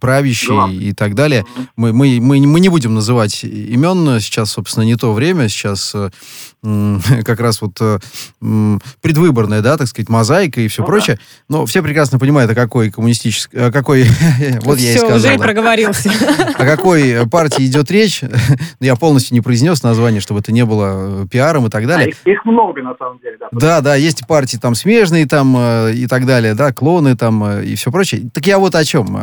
правящей 0.01 0.57
да. 0.57 0.69
и 0.71 0.93
так 0.93 1.17
далее, 1.17 1.45
мы, 1.75 1.93
мы, 1.93 2.21
мы, 2.21 2.41
мы 2.47 2.61
не 2.61 2.69
будем 2.69 2.95
называть 2.95 3.43
имен, 3.43 4.21
сейчас, 4.21 4.53
собственно, 4.53 4.85
не 4.85 4.95
то 4.95 5.13
время, 5.13 5.49
сейчас 5.49 5.93
э, 5.97 6.11
как 7.25 7.39
раз 7.41 7.61
вот 7.63 7.77
э, 7.81 7.99
предвыборная, 9.01 9.61
да, 9.61 9.77
так 9.77 9.87
сказать, 9.87 10.09
мозаика 10.09 10.61
и 10.61 10.69
все 10.69 10.83
ну, 10.83 10.89
прочее. 10.89 11.17
Да. 11.49 11.57
Но 11.57 11.67
все 11.67 11.83
прекрасно 11.83 12.19
понимают, 12.19 12.51
о 12.51 12.55
какой 12.55 12.91
коммунистической, 12.91 13.69
о 13.69 13.73
какой, 13.73 14.07
вот 14.63 14.79
я 14.79 14.93
и 14.93 14.99
сказал. 14.99 15.19
уже 15.19 15.35
и 15.35 15.39
проговорился. 15.39 16.11
О 16.57 16.65
какой 16.65 17.29
партии 17.31 17.67
идет 17.67 17.91
речь. 17.91 18.23
Я 18.81 18.97
полностью 18.97 19.35
не 19.35 19.41
произнес 19.41 19.83
название, 19.83 20.21
чтобы 20.21 20.41
это 20.41 20.53
не 20.53 20.65
было 20.65 21.25
э, 21.25 21.27
пиаром 21.31 21.67
и 21.67 21.71
так 21.71 21.87
далее. 21.87 22.15
их, 22.25 22.45
много, 22.45 22.83
на 22.83 22.95
самом 22.99 23.19
деле, 23.21 23.37
да. 23.39 23.49
Да, 23.53 23.81
да, 23.81 23.95
есть 23.95 24.27
партии 24.27 24.57
там 24.57 24.75
смежные 24.75 25.27
там 25.27 25.55
э, 25.57 25.93
и 25.95 26.07
так 26.07 26.27
далее, 26.27 26.55
да, 26.55 26.73
клоны 26.73 27.17
там 27.17 27.61
и 27.61 27.75
все 27.75 27.91
прочее. 27.93 28.23
Так 28.33 28.47
я 28.47 28.59
вот 28.59 28.75
о 28.75 28.85
чем. 28.85 29.17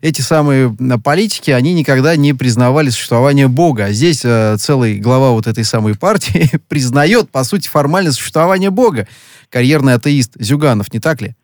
Эти 0.00 0.20
самые 0.20 0.74
политики, 1.02 1.50
они 1.50 1.72
никогда 1.74 2.16
не 2.16 2.32
признавали 2.32 2.90
существование 2.90 3.48
Бога. 3.48 3.86
А 3.86 3.92
здесь 3.92 4.20
целый 4.60 4.98
глава 4.98 5.30
вот 5.30 5.46
этой 5.46 5.64
самой 5.64 5.96
партии 5.96 6.49
признает, 6.68 7.30
по 7.30 7.44
сути, 7.44 7.68
формальное 7.68 8.12
существование 8.12 8.70
Бога. 8.70 9.06
Карьерный 9.48 9.94
атеист 9.94 10.34
Зюганов, 10.36 10.92
не 10.92 11.00
так 11.00 11.20
ли? 11.20 11.34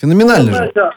Феноменально 0.00 0.50
ну, 0.50 0.56
же. 0.56 0.72
Да. 0.74 0.94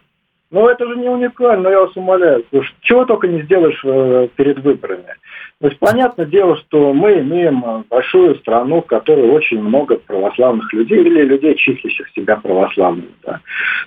Ну, 0.50 0.68
это 0.68 0.88
же 0.88 0.96
не 0.96 1.10
уникально, 1.10 1.68
я 1.68 1.82
вас 1.82 1.96
умоляю. 1.96 2.46
Слушай, 2.50 2.74
чего 2.82 3.06
только 3.06 3.28
не 3.28 3.42
сделаешь 3.44 3.82
э, 3.84 4.30
перед 4.36 4.60
выборами. 4.60 5.16
То 5.60 5.70
есть, 5.70 5.80
понятное 5.80 6.28
дело, 6.28 6.56
что 6.58 6.94
мы 6.94 7.20
имеем 7.22 7.64
э, 7.66 7.84
большую 7.90 8.36
страну, 8.36 8.84
в 8.84 8.86
которой 8.86 9.28
очень 9.32 9.60
много 9.60 9.96
православных 9.96 10.72
людей 10.72 11.00
или 11.00 11.24
людей, 11.24 11.56
числящих 11.56 12.08
себя 12.16 12.36
православными. 12.36 13.10
Да. 13.26 13.40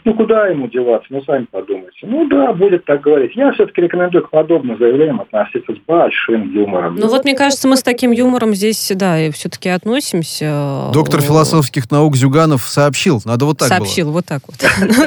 Ну, 0.05 0.15
куда 0.15 0.49
ему 0.49 0.67
деваться? 0.67 1.07
Ну, 1.11 1.23
сами 1.23 1.47
подумайте. 1.49 1.99
Ну, 2.03 2.27
да, 2.29 2.53
будет 2.55 2.85
так 2.87 3.03
говорить. 3.03 3.37
Я 3.37 3.53
все-таки 3.53 3.83
рекомендую 3.83 4.25
к 4.25 4.31
подобным 4.31 4.79
заявлениям 4.79 5.21
относиться 5.21 5.73
с 5.73 5.79
большим 5.87 6.53
юмором. 6.53 6.97
Ну, 6.97 7.07
вот, 7.07 7.23
мне 7.23 7.37
кажется, 7.37 7.69
мы 7.69 7.77
с 7.77 7.85
таким 7.85 8.11
юмором 8.11 8.53
здесь, 8.55 8.91
да, 8.97 9.21
и 9.21 9.31
все-таки 9.31 9.69
относимся. 9.69 10.91
Доктор 10.93 11.21
философских 11.21 11.89
наук 11.93 12.17
Зюганов 12.17 12.63
сообщил. 12.63 13.23
Надо 13.25 13.45
вот 13.45 13.59
так 13.59 13.69
Сообщил, 13.69 14.07
было. 14.07 14.15
вот 14.15 14.27
так 14.27 14.43
вот. 14.49 14.57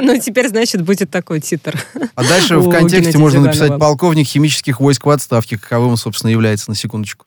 Ну, 0.02 0.18
теперь, 0.18 0.48
значит, 0.48 0.80
будет 0.80 1.10
такой 1.10 1.40
титр. 1.40 1.74
А 2.14 2.22
дальше 2.26 2.56
в 2.58 2.70
контексте 2.70 3.18
можно 3.18 3.42
написать 3.42 3.78
полковник 3.78 4.26
химических 4.26 4.80
войск 4.80 5.04
в 5.04 5.10
отставке, 5.10 5.58
каковым, 5.58 5.96
собственно, 5.96 6.30
является 6.30 6.53
появляется 6.54 6.70
на 6.70 6.76
секундочку. 6.76 7.26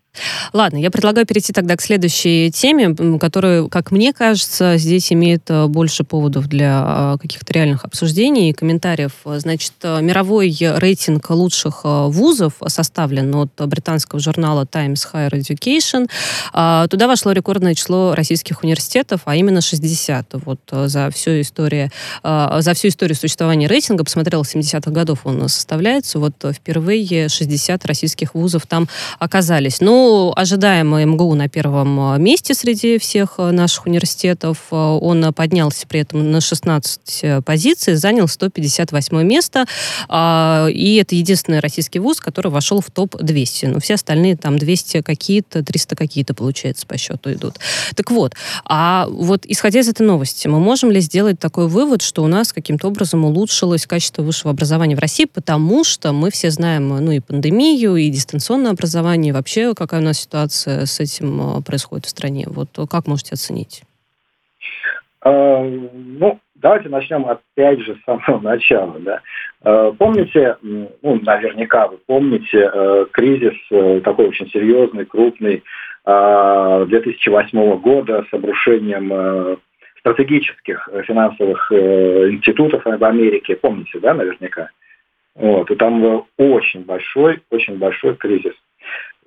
Ладно, 0.54 0.78
я 0.78 0.92
предлагаю 0.92 1.26
перейти 1.26 1.54
тогда 1.54 1.76
к 1.76 1.82
следующей 1.82 2.52
теме, 2.52 2.96
которая, 3.20 3.68
как 3.68 3.92
мне 3.92 4.14
кажется, 4.14 4.78
здесь 4.78 5.12
имеет 5.12 5.50
э, 5.50 5.68
больше 5.68 6.04
поводов 6.04 6.48
для 6.48 7.14
э, 7.16 7.18
каких-то 7.22 7.54
реальных 7.54 7.86
обсуждений 7.86 8.50
и 8.50 8.54
комментариев. 8.54 9.12
Значит, 9.26 9.74
э, 9.84 10.02
мировой 10.02 10.56
рейтинг 10.60 11.30
лучших 11.30 11.82
вузов 11.84 12.54
составлен 12.68 13.34
от 13.36 13.52
британского 13.68 14.20
журнала 14.20 14.66
Times 14.66 15.08
Higher 15.12 15.32
Education. 15.32 16.10
А, 16.54 16.88
туда 16.88 17.08
вошло 17.08 17.32
рекордное 17.32 17.74
число 17.74 18.16
российских 18.16 18.64
университетов, 18.64 19.22
а 19.26 19.36
именно 19.36 19.62
60. 19.62 20.34
Вот 20.46 20.60
за 20.72 21.10
всю 21.12 21.42
историю, 21.42 21.92
за 22.24 22.74
всю 22.74 22.88
историю 22.88 23.16
существования 23.16 23.68
рейтинга, 23.68 24.04
посмотрел, 24.04 24.44
с 24.44 24.56
70-х 24.56 24.92
годов 24.92 25.22
он 25.26 25.48
составляется, 25.50 26.20
вот 26.20 26.34
впервые 26.54 27.30
60 27.30 27.86
российских 27.86 28.34
вузов 28.34 28.66
там 28.66 28.88
оказались. 29.20 29.82
Ожидаемо 30.08 31.04
МГУ 31.06 31.36
на 31.36 31.50
первом 31.50 32.16
э, 32.16 32.20
месте 32.20 32.54
среди 32.54 32.98
всех 32.98 33.36
э, 33.40 33.52
наших 33.52 33.88
университетов. 33.88 34.58
Э, 34.72 34.76
он 34.76 35.34
поднялся 35.34 35.86
при 35.86 36.00
этом 36.00 36.32
на 36.32 36.40
16 36.40 37.44
позиций, 37.44 37.96
занял 37.96 38.28
158 38.28 39.24
место. 39.24 39.66
А, 40.08 40.68
и 40.70 40.96
это 40.96 41.16
единственный 41.16 41.60
российский 41.60 42.00
вуз, 42.00 42.20
который 42.20 42.52
вошел 42.52 42.80
в 42.80 42.90
топ-200. 42.90 43.68
Но 43.68 43.80
все 43.80 43.96
остальные 43.96 44.38
там 44.38 44.58
200 44.58 45.02
какие-то, 45.02 45.64
300 45.64 45.96
какие-то, 45.96 46.34
получается, 46.34 46.88
по 46.88 46.98
счету 46.98 47.34
идут. 47.34 47.60
Так 47.96 48.10
вот, 48.12 48.34
а 48.64 49.08
вот 49.10 49.46
исходя 49.46 49.82
из 49.82 49.90
этой 49.90 50.04
новости, 50.04 50.48
мы 50.48 50.60
можем 50.60 50.90
ли 50.90 51.02
сделать 51.02 51.40
такой 51.40 51.68
вывод, 51.68 52.02
что 52.02 52.24
у 52.24 52.28
нас 52.28 52.54
каким-то 52.54 52.88
образом 52.88 53.26
улучшилось 53.26 53.86
качество 53.86 54.22
высшего 54.22 54.52
образования 54.52 54.96
в 54.96 55.00
России, 55.00 55.26
потому 55.26 55.84
что 55.84 56.14
мы 56.14 56.32
все 56.32 56.50
знаем, 56.50 56.88
ну, 56.88 57.12
и 57.12 57.20
пандемию, 57.20 57.98
и 57.98 58.10
дистанционное 58.10 58.72
образование, 58.72 59.30
и 59.30 59.34
вообще 59.34 59.74
какая 59.76 59.97
какая 59.98 60.02
у 60.02 60.06
нас 60.06 60.20
ситуация 60.20 60.86
с 60.86 61.00
этим 61.00 61.42
а, 61.42 61.62
происходит 61.62 62.06
в 62.06 62.10
стране? 62.10 62.46
Вот 62.48 62.70
как 62.90 63.08
можете 63.08 63.34
оценить? 63.34 63.84
А, 65.22 65.64
ну, 65.64 66.40
давайте 66.56 66.90
начнем 66.90 67.26
опять 67.26 67.80
же 67.80 67.96
с 67.96 68.04
самого 68.06 68.40
начала. 68.44 69.00
Да. 69.00 69.22
А, 69.64 69.92
помните, 69.94 70.58
ну, 70.62 71.20
наверняка 71.24 71.88
вы 71.88 71.98
помните 72.06 72.70
э, 72.72 73.06
кризис 73.12 73.56
э, 73.72 74.02
такой 74.04 74.28
очень 74.28 74.50
серьезный, 74.50 75.06
крупный 75.06 75.64
2008 76.06 77.80
года 77.80 78.26
с 78.30 78.34
обрушением 78.34 79.12
э, 79.12 79.58
стратегических 80.00 80.88
финансовых 81.06 81.72
институтов 81.72 82.86
в 82.86 83.04
Америке. 83.04 83.58
Помните, 83.58 84.00
да, 84.00 84.14
наверняка? 84.14 84.70
Вот, 85.36 85.70
и 85.70 85.76
там 85.76 86.02
был 86.02 86.28
очень 86.38 86.86
большой, 86.86 87.42
очень 87.52 87.78
большой 87.78 88.16
кризис. 88.16 88.54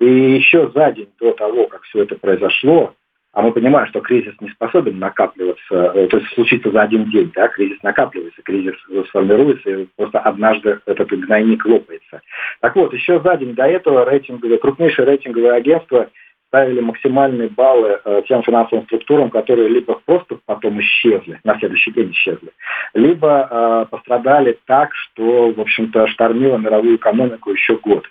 И 0.00 0.06
еще 0.06 0.70
за 0.74 0.92
день 0.92 1.10
до 1.20 1.32
того, 1.32 1.66
как 1.66 1.82
все 1.82 2.02
это 2.02 2.16
произошло, 2.16 2.94
а 3.32 3.42
мы 3.42 3.52
понимаем, 3.52 3.86
что 3.88 4.00
кризис 4.00 4.34
не 4.40 4.48
способен 4.48 4.98
накапливаться, 4.98 5.92
э, 5.94 6.08
то 6.08 6.16
есть 6.16 6.32
случиться 6.34 6.70
за 6.70 6.82
один 6.82 7.04
день, 7.10 7.30
да, 7.34 7.48
кризис 7.48 7.80
накапливается, 7.82 8.42
кризис 8.42 8.74
сформируется, 9.08 9.70
и 9.70 9.86
просто 9.96 10.18
однажды 10.18 10.80
этот 10.86 11.08
гнойник 11.10 11.64
лопается. 11.64 12.22
Так 12.60 12.74
вот, 12.74 12.92
еще 12.92 13.20
за 13.20 13.36
день 13.36 13.54
до 13.54 13.66
этого 13.66 14.08
рейтинговые, 14.08 14.58
крупнейшие 14.58 15.06
рейтинговые 15.06 15.52
агентства 15.52 16.08
ставили 16.48 16.80
максимальные 16.80 17.50
баллы 17.50 18.00
э, 18.04 18.22
тем 18.26 18.42
финансовым 18.42 18.86
структурам, 18.86 19.30
которые 19.30 19.68
либо 19.68 20.00
просто 20.04 20.38
потом 20.46 20.80
исчезли, 20.80 21.38
на 21.44 21.56
следующий 21.58 21.92
день 21.92 22.10
исчезли, 22.10 22.50
либо 22.94 23.46
э, 23.48 23.86
пострадали 23.90 24.58
так, 24.66 24.92
что, 24.94 25.52
в 25.52 25.60
общем-то, 25.60 26.08
штормило 26.08 26.56
мировую 26.56 26.96
экономику 26.96 27.52
еще 27.52 27.76
год. 27.76 28.04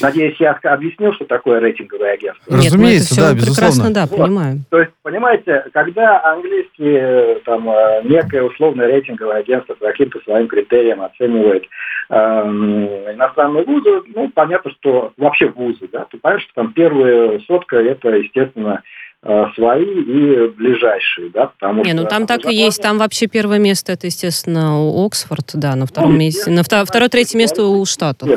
Надеюсь, 0.00 0.36
я 0.40 0.52
объяснил, 0.52 1.12
что 1.12 1.26
такое 1.26 1.60
рейтинговое 1.60 2.14
агентство. 2.14 2.54
Нет, 2.54 2.64
Разумеется, 2.66 3.20
да, 3.20 3.34
безусловно. 3.34 3.92
да, 3.92 4.06
вот. 4.06 4.18
понимаем. 4.18 4.64
То 4.70 4.80
есть, 4.80 4.90
понимаете, 5.02 5.64
когда 5.72 6.22
английские, 6.24 7.40
там, 7.44 7.68
э, 7.68 8.02
некое 8.04 8.42
условное 8.42 8.86
рейтинговое 8.86 9.36
агентство 9.36 9.74
по 9.74 9.86
каким-то 9.86 10.18
своим 10.20 10.48
критериям 10.48 11.02
оценивает 11.02 11.64
э, 12.08 12.16
иностранные 12.16 13.64
вузы, 13.64 14.02
ну, 14.14 14.30
понятно, 14.30 14.70
что 14.80 15.12
вообще 15.18 15.48
вузы, 15.48 15.88
да, 15.92 16.06
ты 16.10 16.18
понимаешь, 16.18 16.44
что 16.44 16.54
там 16.54 16.72
первая 16.72 17.38
сотка, 17.40 17.76
это, 17.76 18.08
естественно, 18.08 18.82
э, 19.22 19.44
свои 19.54 19.84
и 19.84 20.48
ближайшие, 20.48 21.30
да, 21.30 21.46
потому 21.46 21.84
Не, 21.84 21.92
ну 21.92 22.06
там 22.06 22.26
так 22.26 22.46
и 22.46 22.54
есть, 22.54 22.82
там 22.82 22.96
вообще 22.98 23.26
первое 23.26 23.58
место, 23.58 23.92
это, 23.92 24.06
естественно, 24.06 24.80
у 24.80 25.04
Оксфорд, 25.04 25.50
да, 25.54 25.76
на 25.76 25.86
втором 25.86 26.12
ну, 26.12 26.18
месте, 26.18 26.50
на 26.50 26.60
втор- 26.60 26.86
второе, 26.86 27.10
третье 27.10 27.38
место 27.38 27.62
у 27.62 27.84
Штатов. 27.84 28.28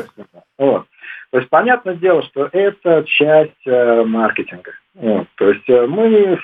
Вот. 0.58 0.84
То 1.30 1.38
есть, 1.38 1.50
понятное 1.50 1.94
дело, 1.94 2.22
что 2.22 2.48
это 2.52 3.04
часть 3.06 3.66
э, 3.66 4.04
маркетинга. 4.04 4.72
Вот. 4.94 5.26
То 5.36 5.50
есть 5.50 5.68
э, 5.68 5.86
мы, 5.86 6.40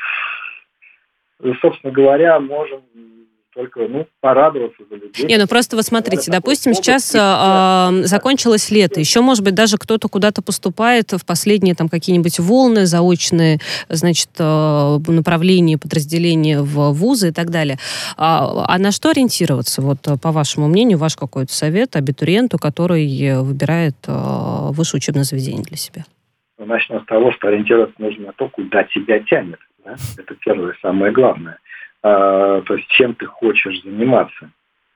собственно 1.60 1.92
говоря, 1.92 2.38
можем 2.40 2.82
только 3.54 3.80
ну, 3.88 4.06
порадоваться 4.20 4.82
за 4.88 4.96
людей. 4.96 5.26
Не, 5.26 5.36
ну 5.36 5.46
просто 5.46 5.76
вот 5.76 5.84
смотрите, 5.84 6.30
допустим, 6.30 6.74
сейчас 6.74 7.14
э, 7.14 8.04
закончилось 8.04 8.70
лето, 8.70 8.98
еще, 9.00 9.20
может 9.20 9.44
быть, 9.44 9.54
даже 9.54 9.76
кто-то 9.76 10.08
куда-то 10.08 10.42
поступает 10.42 11.12
в 11.12 11.24
последние 11.26 11.74
там 11.74 11.88
какие-нибудь 11.88 12.38
волны 12.38 12.86
заочные, 12.86 13.58
значит, 13.88 14.30
э, 14.38 14.98
направления, 15.06 15.78
подразделения 15.78 16.60
в 16.60 16.92
вузы 16.92 17.28
и 17.28 17.32
так 17.32 17.50
далее. 17.50 17.78
А, 18.16 18.64
а 18.66 18.78
на 18.78 18.90
что 18.90 19.10
ориентироваться, 19.10 19.82
вот 19.82 19.98
по 20.22 20.32
вашему 20.32 20.68
мнению, 20.68 20.98
ваш 20.98 21.16
какой-то 21.16 21.52
совет 21.52 21.96
абитуриенту, 21.96 22.58
который 22.58 23.02
выбирает 23.42 23.96
э, 24.06 24.12
высшее 24.70 24.98
учебное 24.98 25.24
заведение 25.24 25.62
для 25.62 25.76
себя? 25.76 26.04
Начнем 26.58 27.02
с 27.02 27.06
того, 27.06 27.32
что 27.32 27.48
ориентироваться 27.48 28.00
нужно 28.00 28.26
на 28.26 28.32
то, 28.32 28.48
куда 28.48 28.84
тебя 28.84 29.18
тянет. 29.20 29.58
Да? 29.84 29.96
Это 30.16 30.34
первое, 30.36 30.74
самое 30.80 31.12
главное. 31.12 31.58
А, 32.02 32.60
то 32.62 32.74
есть 32.74 32.88
чем 32.88 33.14
ты 33.14 33.26
хочешь 33.26 33.82
заниматься. 33.82 34.50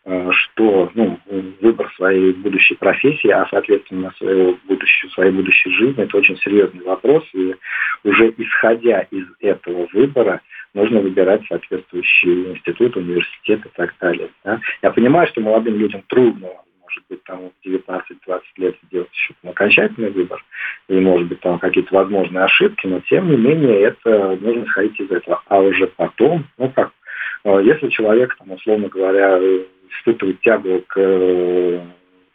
э, 0.09 0.31
что 0.31 0.91
ну, 0.95 1.19
выбор 1.61 1.93
своей 1.97 2.33
будущей 2.33 2.77
профессии, 2.77 3.29
а 3.29 3.45
соответственно 3.51 4.13
своего 4.19 4.57
будущего, 4.69 5.11
своей 5.11 5.33
будущей 5.33 5.71
жизни, 5.71 6.05
это 6.05 6.17
очень 6.17 6.37
серьезный 6.39 6.85
вопрос. 6.85 7.25
И 7.33 7.57
уже 8.05 8.33
исходя 8.37 9.01
из 9.11 9.27
этого 9.41 9.89
выбора, 9.93 10.43
нужно 10.75 11.01
выбирать 11.01 11.43
соответствующий 11.49 12.53
институт, 12.53 12.97
университет 12.97 13.67
и 13.67 13.69
так 13.75 13.95
далее. 14.01 14.29
Да? 14.45 14.61
Я 14.83 14.93
понимаю, 14.93 15.27
что 15.27 15.41
молодым 15.41 15.77
людям 15.77 16.03
трудно 16.07 16.51
может 16.87 17.05
быть, 17.09 17.23
там 17.25 17.50
в 17.50 17.66
19-20 17.66 18.40
лет 18.57 18.76
сделать 18.85 19.11
еще 19.12 19.35
окончательный 19.45 20.11
выбор, 20.11 20.43
и, 20.88 20.95
может 20.95 21.28
быть, 21.28 21.40
там 21.40 21.59
какие-то 21.59 21.95
возможные 21.95 22.45
ошибки, 22.45 22.87
но, 22.87 23.00
тем 23.00 23.31
не 23.31 23.37
менее, 23.37 23.81
это 23.81 24.37
нужно 24.40 24.64
исходить 24.64 25.00
из 25.00 25.11
этого. 25.11 25.43
А 25.47 25.59
уже 25.61 25.88
потом, 25.88 26.47
ну 26.59 26.71
как, 26.71 26.93
э, 27.45 27.61
если 27.64 27.88
человек, 27.88 28.37
там, 28.38 28.52
условно 28.52 28.88
говоря, 28.88 29.38
испытывает 29.90 30.40
тягу 30.40 30.83
к 30.87 31.00
э, 31.00 31.85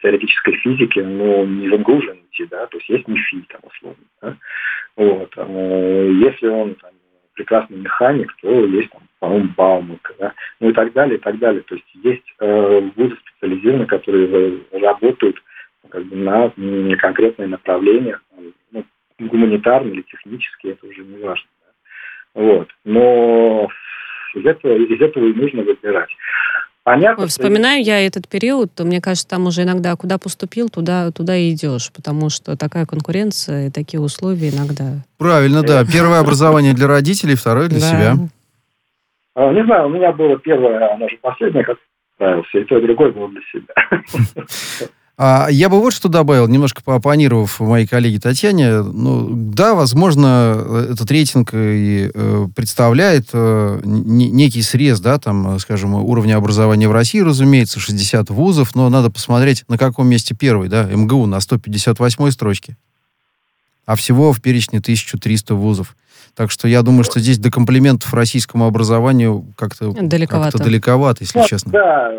теоретической 0.02 0.54
физике, 0.56 1.02
но 1.02 1.44
не 1.44 1.68
в 1.68 1.80
МГУ 1.80 2.02
же 2.02 2.18
идти, 2.30 2.46
да, 2.50 2.66
то 2.66 2.76
есть 2.76 2.88
есть 2.88 3.08
НИФИ, 3.08 3.46
там, 3.48 3.60
условно, 3.62 4.04
да, 4.20 4.36
вот, 4.96 5.32
э, 5.36 6.10
если 6.20 6.48
он 6.48 6.74
там, 6.74 6.90
прекрасный 7.34 7.78
механик, 7.78 8.34
то 8.40 8.64
есть 8.66 8.90
там, 8.90 9.02
по-моему, 9.18 9.48
Бауманка, 9.56 10.14
да, 10.18 10.32
ну 10.60 10.70
и 10.70 10.72
так 10.72 10.92
далее, 10.92 11.16
и 11.16 11.20
так 11.20 11.38
далее. 11.38 11.62
То 11.62 11.74
есть 11.74 11.86
есть 11.94 12.34
э, 12.40 12.90
вузы 12.96 13.16
специализированные, 13.16 13.86
которые 13.86 14.60
работают 14.72 15.42
как 15.88 16.04
бы 16.04 16.16
на, 16.16 16.52
на 16.56 16.96
конкретное 16.96 17.46
направление, 17.46 18.18
ну, 18.70 18.84
гуманитарные 19.18 19.94
или 19.94 20.02
технические, 20.02 20.72
это 20.72 20.86
уже 20.86 21.04
не 21.04 21.22
важно. 21.22 21.48
Да. 21.60 22.40
Вот. 22.42 22.68
Но 22.84 23.68
из 24.34 24.46
этого, 24.46 24.76
из 24.76 25.00
этого 25.00 25.26
и 25.26 25.34
нужно 25.34 25.62
выбирать. 25.62 26.10
Понятно, 26.84 27.28
Вспоминаю 27.28 27.84
что... 27.84 27.92
я 27.92 28.06
этот 28.06 28.26
период, 28.26 28.74
то 28.74 28.84
мне 28.84 29.00
кажется, 29.00 29.28
там 29.28 29.46
уже 29.46 29.62
иногда 29.62 29.94
куда 29.94 30.18
поступил, 30.18 30.68
туда, 30.68 31.12
туда 31.12 31.36
и 31.36 31.52
идешь, 31.52 31.92
потому 31.92 32.28
что 32.28 32.56
такая 32.56 32.86
конкуренция 32.86 33.68
и 33.68 33.70
такие 33.70 34.00
условия 34.00 34.50
иногда. 34.50 35.04
Правильно, 35.16 35.62
да. 35.62 35.84
Первое 35.84 36.18
образование 36.18 36.74
для 36.74 36.88
родителей, 36.88 37.36
второе 37.36 37.68
для 37.68 37.80
себя. 37.80 38.14
А, 39.34 39.52
не 39.52 39.64
знаю, 39.64 39.86
у 39.86 39.90
меня 39.90 40.12
было 40.12 40.36
первое, 40.38 40.92
оно 40.92 41.08
же 41.08 41.16
последнее, 41.22 41.64
как 41.64 41.78
нравился, 42.18 42.58
и 42.58 42.64
то, 42.64 42.78
и 42.78 42.82
другое 42.86 43.12
было 43.12 43.28
для 43.28 43.40
себя. 43.52 44.88
А 45.18 45.48
я 45.50 45.68
бы 45.68 45.78
вот 45.78 45.92
что 45.92 46.08
добавил, 46.08 46.48
немножко 46.48 46.82
поопонировав 46.82 47.60
моей 47.60 47.86
коллеге 47.86 48.18
Татьяне. 48.18 48.82
Ну, 48.82 49.28
да, 49.30 49.74
возможно, 49.74 50.86
этот 50.90 51.10
рейтинг 51.10 51.50
и 51.52 52.10
э, 52.12 52.46
представляет 52.56 53.28
э, 53.34 53.80
некий 53.84 54.62
срез, 54.62 55.00
да, 55.00 55.18
там, 55.18 55.58
скажем, 55.58 55.94
уровня 55.94 56.36
образования 56.36 56.88
в 56.88 56.92
России, 56.92 57.20
разумеется, 57.20 57.78
60 57.78 58.30
вузов, 58.30 58.74
но 58.74 58.88
надо 58.88 59.10
посмотреть, 59.10 59.64
на 59.68 59.76
каком 59.76 60.08
месте 60.08 60.34
первый, 60.34 60.68
да, 60.68 60.84
МГУ 60.84 61.26
на 61.26 61.40
158 61.40 62.30
строчке, 62.30 62.78
а 63.84 63.96
всего 63.96 64.32
в 64.32 64.40
перечне 64.40 64.78
1300 64.78 65.54
вузов. 65.54 65.94
Так 66.34 66.50
что 66.50 66.66
я 66.66 66.82
думаю, 66.82 67.04
что 67.04 67.20
здесь 67.20 67.38
до 67.38 67.50
комплиментов 67.50 68.12
российскому 68.14 68.66
образованию 68.66 69.44
как-то 69.56 69.92
далековато, 69.92 70.58
как 70.58 70.66
далековато 70.66 71.24
если 71.24 71.38
ну, 71.38 71.46
честно. 71.46 71.72
Да, 71.72 72.12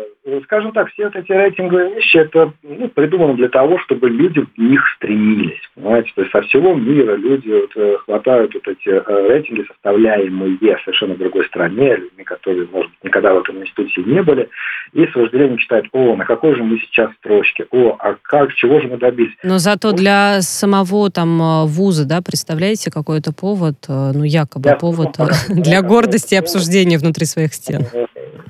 скажем 0.44 0.72
так, 0.72 0.88
все 0.90 1.04
вот 1.04 1.16
эти 1.16 1.30
рейтинговые 1.30 1.94
вещи, 1.94 2.16
это 2.16 2.52
ну, 2.62 2.88
придумано 2.88 3.34
для 3.34 3.48
того, 3.48 3.78
чтобы 3.80 4.08
люди 4.08 4.40
в 4.40 4.58
них 4.58 4.82
стремились. 4.96 5.60
Понимаете? 5.74 6.12
То 6.14 6.22
есть 6.22 6.32
со 6.32 6.40
всего 6.42 6.74
мира 6.74 7.16
люди 7.16 7.50
вот, 7.50 7.70
э, 7.76 7.96
хватают 8.04 8.54
вот 8.54 8.66
эти 8.66 8.88
э, 8.88 9.28
рейтинги, 9.28 9.66
составляемые 9.68 10.58
совершенно 10.84 11.14
в 11.14 11.18
другой 11.18 11.44
стране, 11.46 11.96
людьми, 11.96 12.24
которые, 12.24 12.66
может 12.72 12.90
быть, 12.90 13.04
никогда 13.04 13.34
в 13.34 13.40
этом 13.40 13.62
институте 13.62 14.02
не 14.04 14.22
были, 14.22 14.48
и 14.92 15.06
с 15.06 15.14
вожделением 15.14 15.58
читают, 15.58 15.86
о, 15.92 16.16
на 16.16 16.24
какой 16.24 16.54
же 16.54 16.62
мы 16.62 16.78
сейчас 16.78 17.10
строчке, 17.18 17.66
о, 17.70 17.96
а 17.98 18.16
как, 18.22 18.54
чего 18.54 18.80
же 18.80 18.88
мы 18.88 18.96
добились. 18.96 19.34
Но 19.42 19.58
зато 19.58 19.92
для 19.92 20.40
самого 20.40 21.10
там 21.10 21.40
э, 21.40 21.66
вуза, 21.66 22.06
да, 22.06 22.22
представляете, 22.22 22.90
какой-то 22.90 23.32
повод 23.32 23.76
ну, 24.12 24.24
якобы 24.24 24.70
Я 24.70 24.76
повод 24.76 25.16
для 25.48 25.82
гордости 25.82 26.34
и 26.34 26.38
обсуждения 26.38 26.98
внутри 26.98 27.26
своих 27.26 27.54
стен. 27.54 27.86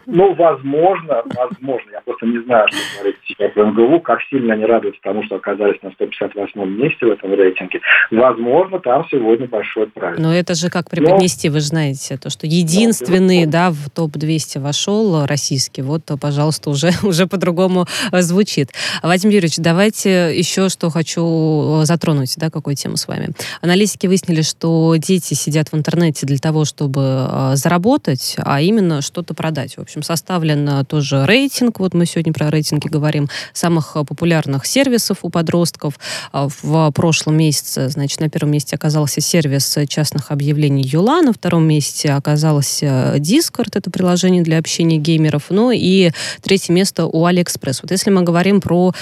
Ну, 0.07 0.35
возможно, 0.35 1.23
возможно. 1.35 1.91
Я 1.93 2.01
просто 2.03 2.27
не 2.27 2.43
знаю, 2.45 2.69
что 2.69 2.79
говорить 2.99 3.17
сейчас 3.27 3.53
в 3.55 3.59
МГУ, 3.59 4.01
как 4.01 4.19
сильно 4.31 4.55
они 4.55 4.65
радуются 4.65 5.01
тому, 5.03 5.25
что 5.25 5.37
оказались 5.37 5.81
на 5.83 5.89
158-м 5.89 6.79
месте 6.79 7.07
в 7.07 7.11
этом 7.11 7.33
рейтинге. 7.35 7.81
Возможно, 8.11 8.79
там 8.81 9.07
сегодня 9.11 9.49
большой 9.49 9.89
праздник. 9.89 10.21
Но 10.21 10.33
это 10.33 10.55
же 10.55 10.69
как 10.71 10.91
преподнести, 10.91 11.49
Но... 11.49 11.55
вы 11.55 11.61
же 11.61 11.67
знаете, 11.67 12.17
то, 12.17 12.31
что 12.31 12.47
единственный, 12.47 13.47
да, 13.47 13.71
в 13.71 13.91
топ-200 13.91 14.61
вошел 14.61 15.27
российский, 15.27 15.83
вот, 15.83 16.03
пожалуйста, 16.21 16.71
уже, 16.71 16.91
уже 17.03 17.27
по-другому 17.27 17.87
звучит. 18.13 18.71
Вадим 19.03 19.31
Юрьевич, 19.31 19.57
давайте 19.59 20.37
еще 20.39 20.69
что 20.69 20.91
хочу 20.91 21.81
затронуть, 21.83 22.35
да, 22.37 22.51
какую 22.51 22.77
тему 22.77 22.97
с 22.97 23.09
вами. 23.09 23.31
Аналитики 23.63 24.07
выяснили, 24.07 24.43
что 24.43 24.95
дети 24.97 25.35
сидят 25.45 25.73
в 25.73 25.77
интернете 25.77 26.27
для 26.27 26.39
того, 26.39 26.65
чтобы 26.65 27.03
а, 27.03 27.57
заработать, 27.57 28.37
а 28.39 28.61
именно 28.61 29.03
что-то 29.03 29.35
продать. 29.35 29.77
В 29.77 29.81
общем, 29.81 30.03
составлен 30.03 30.67
а, 30.69 30.85
тоже 30.85 31.27
рейтинг, 31.27 31.81
вот 31.81 31.93
мы 31.93 32.07
сегодня 32.07 32.33
про 32.33 32.51
рейтинги 32.51 32.89
говорим, 32.89 33.29
самых 33.53 33.97
а, 33.97 34.05
популярных 34.05 34.65
сервисов 34.65 35.19
у 35.23 35.29
подростков. 35.29 35.99
В 36.33 36.91
прошлом 36.93 37.37
месяце, 37.37 37.89
значит, 37.89 38.21
на 38.21 38.31
первом 38.31 38.53
месте 38.53 38.77
оказался 38.77 39.21
сервис 39.21 39.77
частных 39.89 40.31
объявлений 40.31 40.83
Юла, 40.83 41.21
на 41.23 41.33
втором 41.33 41.67
месте 41.67 42.13
оказался 42.13 43.17
Discord, 43.17 43.73
это 43.75 43.91
приложение 43.91 44.43
для 44.43 44.59
общения 44.59 44.97
геймеров, 44.97 45.45
ну 45.51 45.71
и 45.71 46.11
третье 46.43 46.73
место 46.73 47.07
у 47.07 47.27
AliExpress. 47.27 47.81
Вот 47.83 47.91
если 47.91 48.11
мы 48.11 48.23
говорим 48.23 48.61
про 48.61 48.93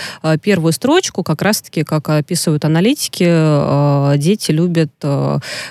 первую 0.43 0.73
строчку, 0.73 1.23
как 1.23 1.43
раз-таки, 1.43 1.85
как 1.85 2.09
описывают 2.09 2.65
аналитики, 2.65 4.17
дети 4.19 4.51
любят 4.51 4.93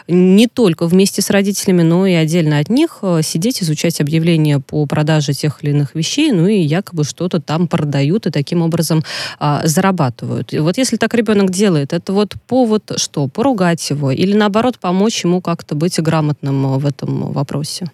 не 0.08 0.48
только 0.62 0.86
вместе 0.86 1.24
с 1.24 1.32
родителями, 1.32 1.82
но 1.82 2.06
и 2.06 2.14
отдельно 2.14 2.60
от 2.60 2.70
них 2.70 3.00
э, 3.02 3.24
сидеть, 3.24 3.64
изучать 3.64 4.00
объявления 4.00 4.60
по 4.60 4.86
продаже 4.86 5.34
тех 5.34 5.64
или 5.64 5.72
иных 5.72 5.96
вещей, 5.96 6.32
ну 6.32 6.46
и 6.46 6.58
якобы 6.58 7.04
что-то 7.04 7.42
там 7.42 7.68
продают 7.68 8.28
и 8.28 8.32
таким 8.32 8.62
образом 8.62 9.02
а, 9.40 9.62
зарабатывают. 9.64 10.54
И 10.54 10.60
вот 10.60 10.78
если 10.78 10.98
так 10.98 11.16
ребенок 11.16 11.50
делает, 11.50 11.94
это 11.94 12.14
вот 12.14 12.36
повод 12.48 12.84
что? 12.98 13.28
Поругать 13.28 13.90
его 13.90 14.12
или 14.12 14.38
наоборот 14.38 14.78
помочь 14.80 15.24
ему 15.24 15.42
как-то 15.42 15.74
быть 15.74 16.00
грамотным 16.00 16.64
э, 16.64 16.78
в 16.78 16.86
этом 16.86 17.34
вопросе? 17.34 17.88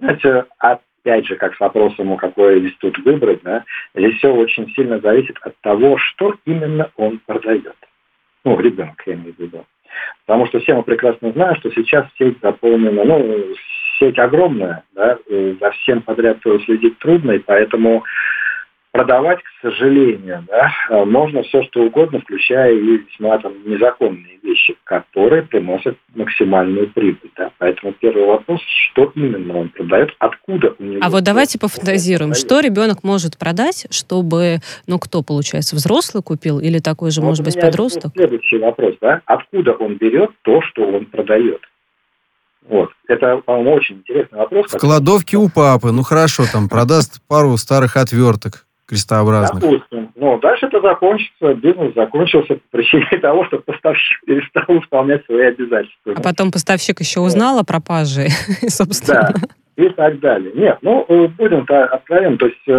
Знаете, 0.00 0.46
опять 0.58 1.26
же, 1.26 1.36
как 1.36 1.54
с 1.54 1.60
вопросом, 1.60 2.16
какой 2.16 2.58
институт 2.58 2.98
выбрать, 3.04 3.42
да, 3.44 3.62
здесь 3.94 4.16
все 4.16 4.34
очень 4.34 4.68
сильно 4.74 4.98
зависит 4.98 5.36
от 5.42 5.54
того, 5.60 5.98
что 5.98 6.34
именно 6.46 6.90
он 6.96 7.20
продает. 7.24 7.76
Ну, 8.44 8.58
ребенок, 8.58 9.00
я 9.06 9.14
имею 9.14 9.34
в 9.34 9.38
виду. 9.38 9.64
Потому 10.26 10.46
что 10.46 10.60
все 10.60 10.74
мы 10.74 10.82
прекрасно 10.82 11.32
знаем, 11.32 11.56
что 11.56 11.70
сейчас 11.70 12.06
сеть 12.18 12.38
заполнена, 12.42 13.04
ну, 13.04 13.54
сеть 13.98 14.18
огромная, 14.18 14.82
да, 14.94 15.18
за 15.28 15.70
всем 15.72 16.02
подряд 16.02 16.38
следить 16.64 16.98
трудно, 16.98 17.32
и 17.32 17.38
поэтому 17.38 18.04
продавать, 18.92 19.38
к 19.42 19.62
сожалению, 19.62 20.44
да, 20.48 20.72
э, 20.90 21.04
можно 21.04 21.42
все 21.42 21.62
что 21.64 21.82
угодно, 21.82 22.20
включая 22.20 22.74
и 22.74 22.98
весьма 22.98 23.38
там, 23.38 23.52
незаконные 23.64 24.38
вещи, 24.42 24.76
которые 24.84 25.42
приносят 25.42 25.96
максимальную 26.14 26.90
прибыль. 26.90 27.30
Да. 27.36 27.50
Поэтому 27.58 27.92
первый 27.92 28.26
вопрос, 28.26 28.60
что 28.90 29.12
именно 29.14 29.58
он 29.58 29.68
продает, 29.68 30.14
откуда 30.18 30.74
у 30.78 30.82
него... 30.82 31.00
А 31.02 31.10
вот 31.10 31.22
давайте 31.22 31.58
пофантазируем, 31.58 32.34
что 32.34 32.60
ребенок 32.60 33.04
может 33.04 33.38
продать, 33.38 33.86
чтобы, 33.90 34.58
ну, 34.86 34.98
кто, 34.98 35.22
получается, 35.22 35.76
взрослый 35.76 36.22
купил 36.22 36.58
или 36.58 36.78
такой 36.78 37.10
же, 37.10 37.20
вот 37.20 37.28
может 37.28 37.44
быть, 37.44 37.60
подросток? 37.60 38.12
Следующий 38.14 38.58
вопрос, 38.58 38.96
да, 39.00 39.22
откуда 39.26 39.72
он 39.72 39.96
берет 39.96 40.30
то, 40.42 40.60
что 40.62 40.82
он 40.82 41.06
продает? 41.06 41.60
Вот. 42.68 42.90
Это, 43.08 43.38
по-моему, 43.38 43.72
очень 43.72 43.96
интересный 43.96 44.38
вопрос. 44.38 44.70
В 44.72 44.78
кладовке 44.78 45.36
у 45.36 45.48
папы. 45.48 45.90
Ну 45.90 46.02
хорошо, 46.02 46.44
там 46.52 46.68
продаст 46.68 47.20
пару 47.26 47.56
старых 47.56 47.96
отверток 47.96 48.66
крестообразных. 48.90 49.62
Допустим. 49.62 50.12
Но 50.16 50.38
дальше 50.38 50.66
это 50.66 50.80
закончится, 50.80 51.54
бизнес 51.54 51.94
закончился 51.94 52.54
по 52.54 52.60
причине 52.70 53.06
того, 53.22 53.46
что 53.46 53.58
поставщик 53.58 54.20
перестал 54.26 54.64
выполнять 54.68 55.24
свои 55.24 55.46
обязательства. 55.46 56.14
А 56.16 56.20
потом 56.20 56.50
поставщик 56.50 57.00
еще 57.00 57.20
узнал 57.20 57.58
о 57.58 57.64
пропаже, 57.64 58.28
собственно. 58.68 59.32
Да 59.32 59.48
и 59.76 59.88
так 59.90 60.20
далее. 60.20 60.52
Нет, 60.54 60.78
ну, 60.82 61.06
э, 61.08 61.28
будем 61.28 61.64
откровенны, 61.68 62.36
то 62.36 62.46
есть, 62.46 62.60
э, 62.66 62.72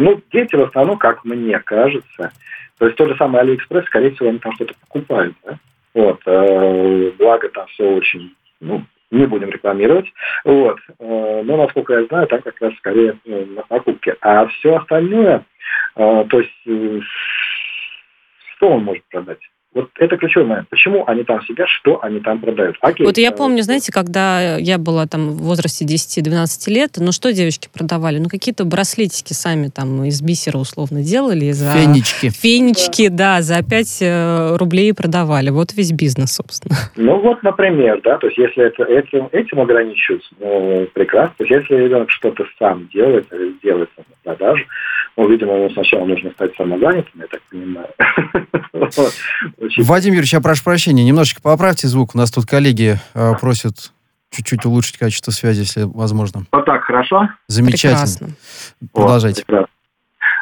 ну, 0.00 0.20
дети 0.32 0.56
в 0.56 0.62
основном, 0.62 0.98
как 0.98 1.24
мне 1.24 1.58
кажется, 1.60 2.32
то 2.78 2.86
есть 2.86 2.96
тот 2.96 3.10
же 3.10 3.16
самый 3.16 3.42
Алиэкспресс, 3.42 3.84
скорее 3.84 4.10
всего, 4.10 4.30
они 4.30 4.38
там 4.38 4.52
что-то 4.54 4.74
покупают, 4.80 5.36
да? 5.44 5.58
Вот, 5.94 6.20
э, 6.26 7.12
благо 7.16 7.48
там 7.50 7.66
все 7.68 7.84
очень, 7.94 8.34
ну, 8.60 8.82
не 9.12 9.26
будем 9.26 9.50
рекламировать. 9.50 10.12
Вот. 10.44 10.80
Э, 10.98 11.42
но, 11.44 11.56
насколько 11.56 11.94
я 11.94 12.04
знаю, 12.06 12.26
там 12.26 12.42
как 12.42 12.60
раз 12.60 12.74
скорее 12.78 13.18
ну, 13.24 13.46
на 13.46 13.62
покупке. 13.62 14.16
А 14.20 14.46
все 14.46 14.76
остальное, 14.76 15.44
э, 15.96 16.24
то 16.28 16.40
есть, 16.40 16.50
э, 16.66 17.00
что 18.56 18.70
он 18.70 18.84
может 18.84 19.04
продать? 19.04 19.40
Вот 19.74 19.88
это 19.98 20.18
ключевой 20.18 20.46
момент. 20.46 20.68
Почему 20.68 21.04
они 21.06 21.24
там 21.24 21.42
сидят, 21.46 21.66
что 21.68 22.02
они 22.02 22.20
там 22.20 22.40
продают? 22.40 22.76
Окей. 22.82 23.06
Вот 23.06 23.16
я 23.16 23.30
э, 23.30 23.36
помню, 23.36 23.62
знаете, 23.62 23.90
когда 23.90 24.56
я 24.58 24.76
была 24.76 25.06
там 25.06 25.30
в 25.30 25.42
возрасте 25.44 25.86
10-12 25.86 26.70
лет, 26.70 26.90
ну 26.98 27.10
что 27.10 27.32
девочки 27.32 27.70
продавали? 27.72 28.18
Ну 28.18 28.28
какие-то 28.28 28.66
браслетики 28.66 29.32
сами 29.32 29.68
там 29.68 30.04
из 30.04 30.20
бисера 30.20 30.58
условно 30.58 31.02
делали. 31.02 31.52
За... 31.52 31.72
Фенечки. 31.72 32.28
Фенечки, 32.28 33.08
да. 33.08 33.36
да, 33.36 33.42
за 33.42 33.62
5 33.62 33.98
э, 34.02 34.56
рублей 34.56 34.92
продавали. 34.92 35.48
Вот 35.48 35.72
весь 35.72 35.92
бизнес, 35.92 36.32
собственно. 36.32 36.76
Ну 36.96 37.18
вот, 37.20 37.42
например, 37.42 38.00
да, 38.04 38.18
то 38.18 38.26
есть 38.26 38.38
если 38.38 38.64
это, 38.64 38.84
этим, 38.84 39.28
этим 39.32 39.60
ограничиваться, 39.60 40.28
ну, 40.38 40.86
прекрасно. 40.92 41.34
То 41.38 41.44
есть 41.44 41.62
если 41.62 41.84
ребенок 41.84 42.10
что-то 42.10 42.44
сам 42.58 42.88
делает, 42.92 43.32
или 43.32 43.54
делает 43.62 43.90
на 43.96 44.04
продажу, 44.22 44.64
ну, 45.16 45.28
видимо, 45.28 45.54
ему 45.54 45.70
сначала 45.70 46.04
нужно 46.04 46.30
стать 46.30 46.54
самозанятым, 46.56 47.20
я 47.20 47.26
так 47.26 47.42
понимаю. 47.50 47.88
Вадим 49.84 50.12
Юрьевич, 50.12 50.32
я 50.32 50.40
прошу 50.40 50.64
прощения, 50.64 51.04
немножечко 51.04 51.42
поправьте 51.42 51.88
звук. 51.88 52.14
У 52.14 52.18
нас 52.18 52.30
тут 52.30 52.46
коллеги 52.46 52.96
э, 53.14 53.32
просят 53.40 53.92
чуть-чуть 54.30 54.64
улучшить 54.64 54.98
качество 54.98 55.30
связи, 55.30 55.60
если 55.60 55.82
возможно. 55.82 56.44
Вот 56.52 56.64
так, 56.64 56.82
хорошо? 56.84 57.28
Замечательно. 57.48 58.30
Продолжайте. 58.92 59.44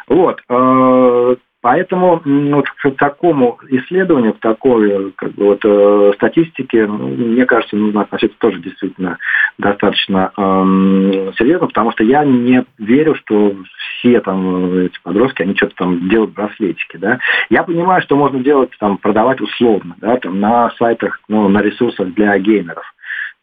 Вот. 0.07 0.41
Э, 0.49 1.35
Поэтому 1.61 2.21
вот 2.25 2.69
к 2.69 2.91
такому 2.97 3.59
исследованию, 3.69 4.33
к 4.33 4.39
такой 4.39 5.11
как 5.11 5.33
бы, 5.33 5.45
вот, 5.45 5.59
э, 5.63 6.11
статистике, 6.15 6.87
мне 6.87 7.45
кажется, 7.45 7.75
нужно 7.75 8.01
относиться 8.01 8.35
тоже 8.39 8.59
действительно 8.59 9.19
достаточно 9.59 10.31
э, 10.35 11.31
серьезно, 11.37 11.67
потому 11.67 11.91
что 11.91 12.03
я 12.03 12.25
не 12.25 12.65
верю, 12.79 13.13
что 13.15 13.55
все 13.99 14.21
там 14.21 14.73
эти 14.75 14.99
подростки, 15.03 15.43
они 15.43 15.55
что-то 15.55 15.75
там 15.75 16.09
делают 16.09 16.33
браслетики. 16.33 16.97
Да? 16.97 17.19
Я 17.51 17.61
понимаю, 17.61 18.01
что 18.01 18.15
можно 18.15 18.39
делать, 18.39 18.71
там, 18.79 18.97
продавать 18.97 19.39
условно, 19.39 19.95
да, 19.99 20.17
там, 20.17 20.39
на 20.39 20.71
сайтах, 20.79 21.19
ну, 21.27 21.47
на 21.47 21.61
ресурсах 21.61 22.11
для 22.15 22.37
геймеров. 22.39 22.85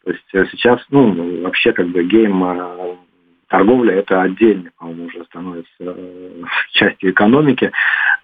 То 0.04 0.10
есть 0.10 0.24
э, 0.32 0.46
сейчас, 0.50 0.80
ну, 0.90 1.42
вообще 1.42 1.72
как 1.72 1.86
бы 1.88 2.02
гейм 2.02 2.42
э, 2.42 2.96
торговля 3.48 3.94
это 3.94 4.22
отдельно, 4.22 4.70
по-моему, 4.78 5.06
уже 5.06 5.24
становится 5.24 5.68
э, 5.80 6.42
частью 6.72 7.10
экономики. 7.10 7.72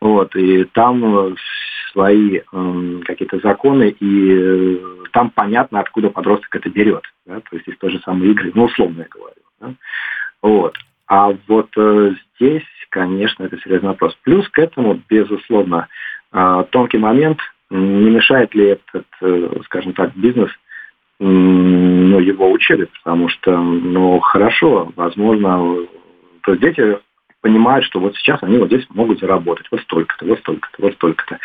Вот, 0.00 0.34
и 0.37 0.64
там 0.64 1.34
свои 1.92 2.40
э, 2.40 3.00
какие-то 3.04 3.38
законы, 3.38 3.88
и 4.00 4.32
э, 4.32 4.78
там 5.12 5.30
понятно, 5.30 5.80
откуда 5.80 6.10
подросток 6.10 6.54
это 6.56 6.68
берет. 6.68 7.04
Да? 7.24 7.40
То 7.40 7.56
есть 7.56 7.68
из 7.68 7.78
той 7.78 7.90
же 7.90 8.00
самой 8.00 8.30
игры, 8.30 8.52
ну, 8.54 8.64
условно 8.64 9.02
я 9.02 9.08
говорю. 9.08 9.37
Да? 9.60 9.74
Вот. 10.42 10.76
А 11.06 11.32
вот 11.46 11.70
э, 11.76 12.14
здесь, 12.37 12.64
конечно, 12.90 13.44
это 13.44 13.58
серьезный 13.58 13.90
вопрос. 13.90 14.16
Плюс 14.24 14.48
к 14.48 14.58
этому, 14.58 15.00
безусловно, 15.08 15.88
э, 16.32 16.64
тонкий 16.70 16.98
момент, 16.98 17.38
не 17.70 18.10
мешает 18.10 18.54
ли 18.54 18.66
этот, 18.66 19.06
э, 19.22 19.60
скажем 19.64 19.92
так, 19.92 20.14
бизнес 20.16 20.50
ну, 21.20 22.18
его 22.18 22.50
учили, 22.50 22.88
потому 23.03 23.29
что, 23.29 23.57
ну, 23.57 24.18
хорошо, 24.20 24.92
возможно, 24.96 25.87
то 26.42 26.53
есть 26.53 26.62
дети 26.62 26.98
понимают, 27.44 27.85
что 27.85 28.00
вот 28.00 28.16
сейчас 28.16 28.42
они 28.42 28.57
вот 28.57 28.68
здесь 28.68 28.87
могут 28.88 29.20
заработать. 29.20 29.66
Вот 29.70 29.81
столько-то, 29.83 30.24
вот 30.24 30.38
столько-то, 30.38 30.83
вот 30.83 30.94
столько-то. 30.94 31.38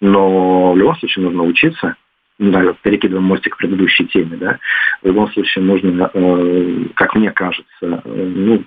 Но 0.00 0.72
в 0.72 0.78
любом 0.78 0.96
случае 0.96 1.26
нужно 1.26 1.42
учиться, 1.42 1.94
да, 2.38 2.74
перекидываем 2.82 3.26
мостик 3.26 3.54
к 3.54 3.58
предыдущей 3.58 4.06
теме, 4.06 4.38
да, 4.38 4.58
в 5.02 5.06
любом 5.06 5.30
случае 5.32 5.64
нужно, 5.64 6.10
э, 6.12 6.84
как 6.94 7.14
мне 7.14 7.30
кажется, 7.30 7.66
э, 7.82 8.00
ну, 8.04 8.64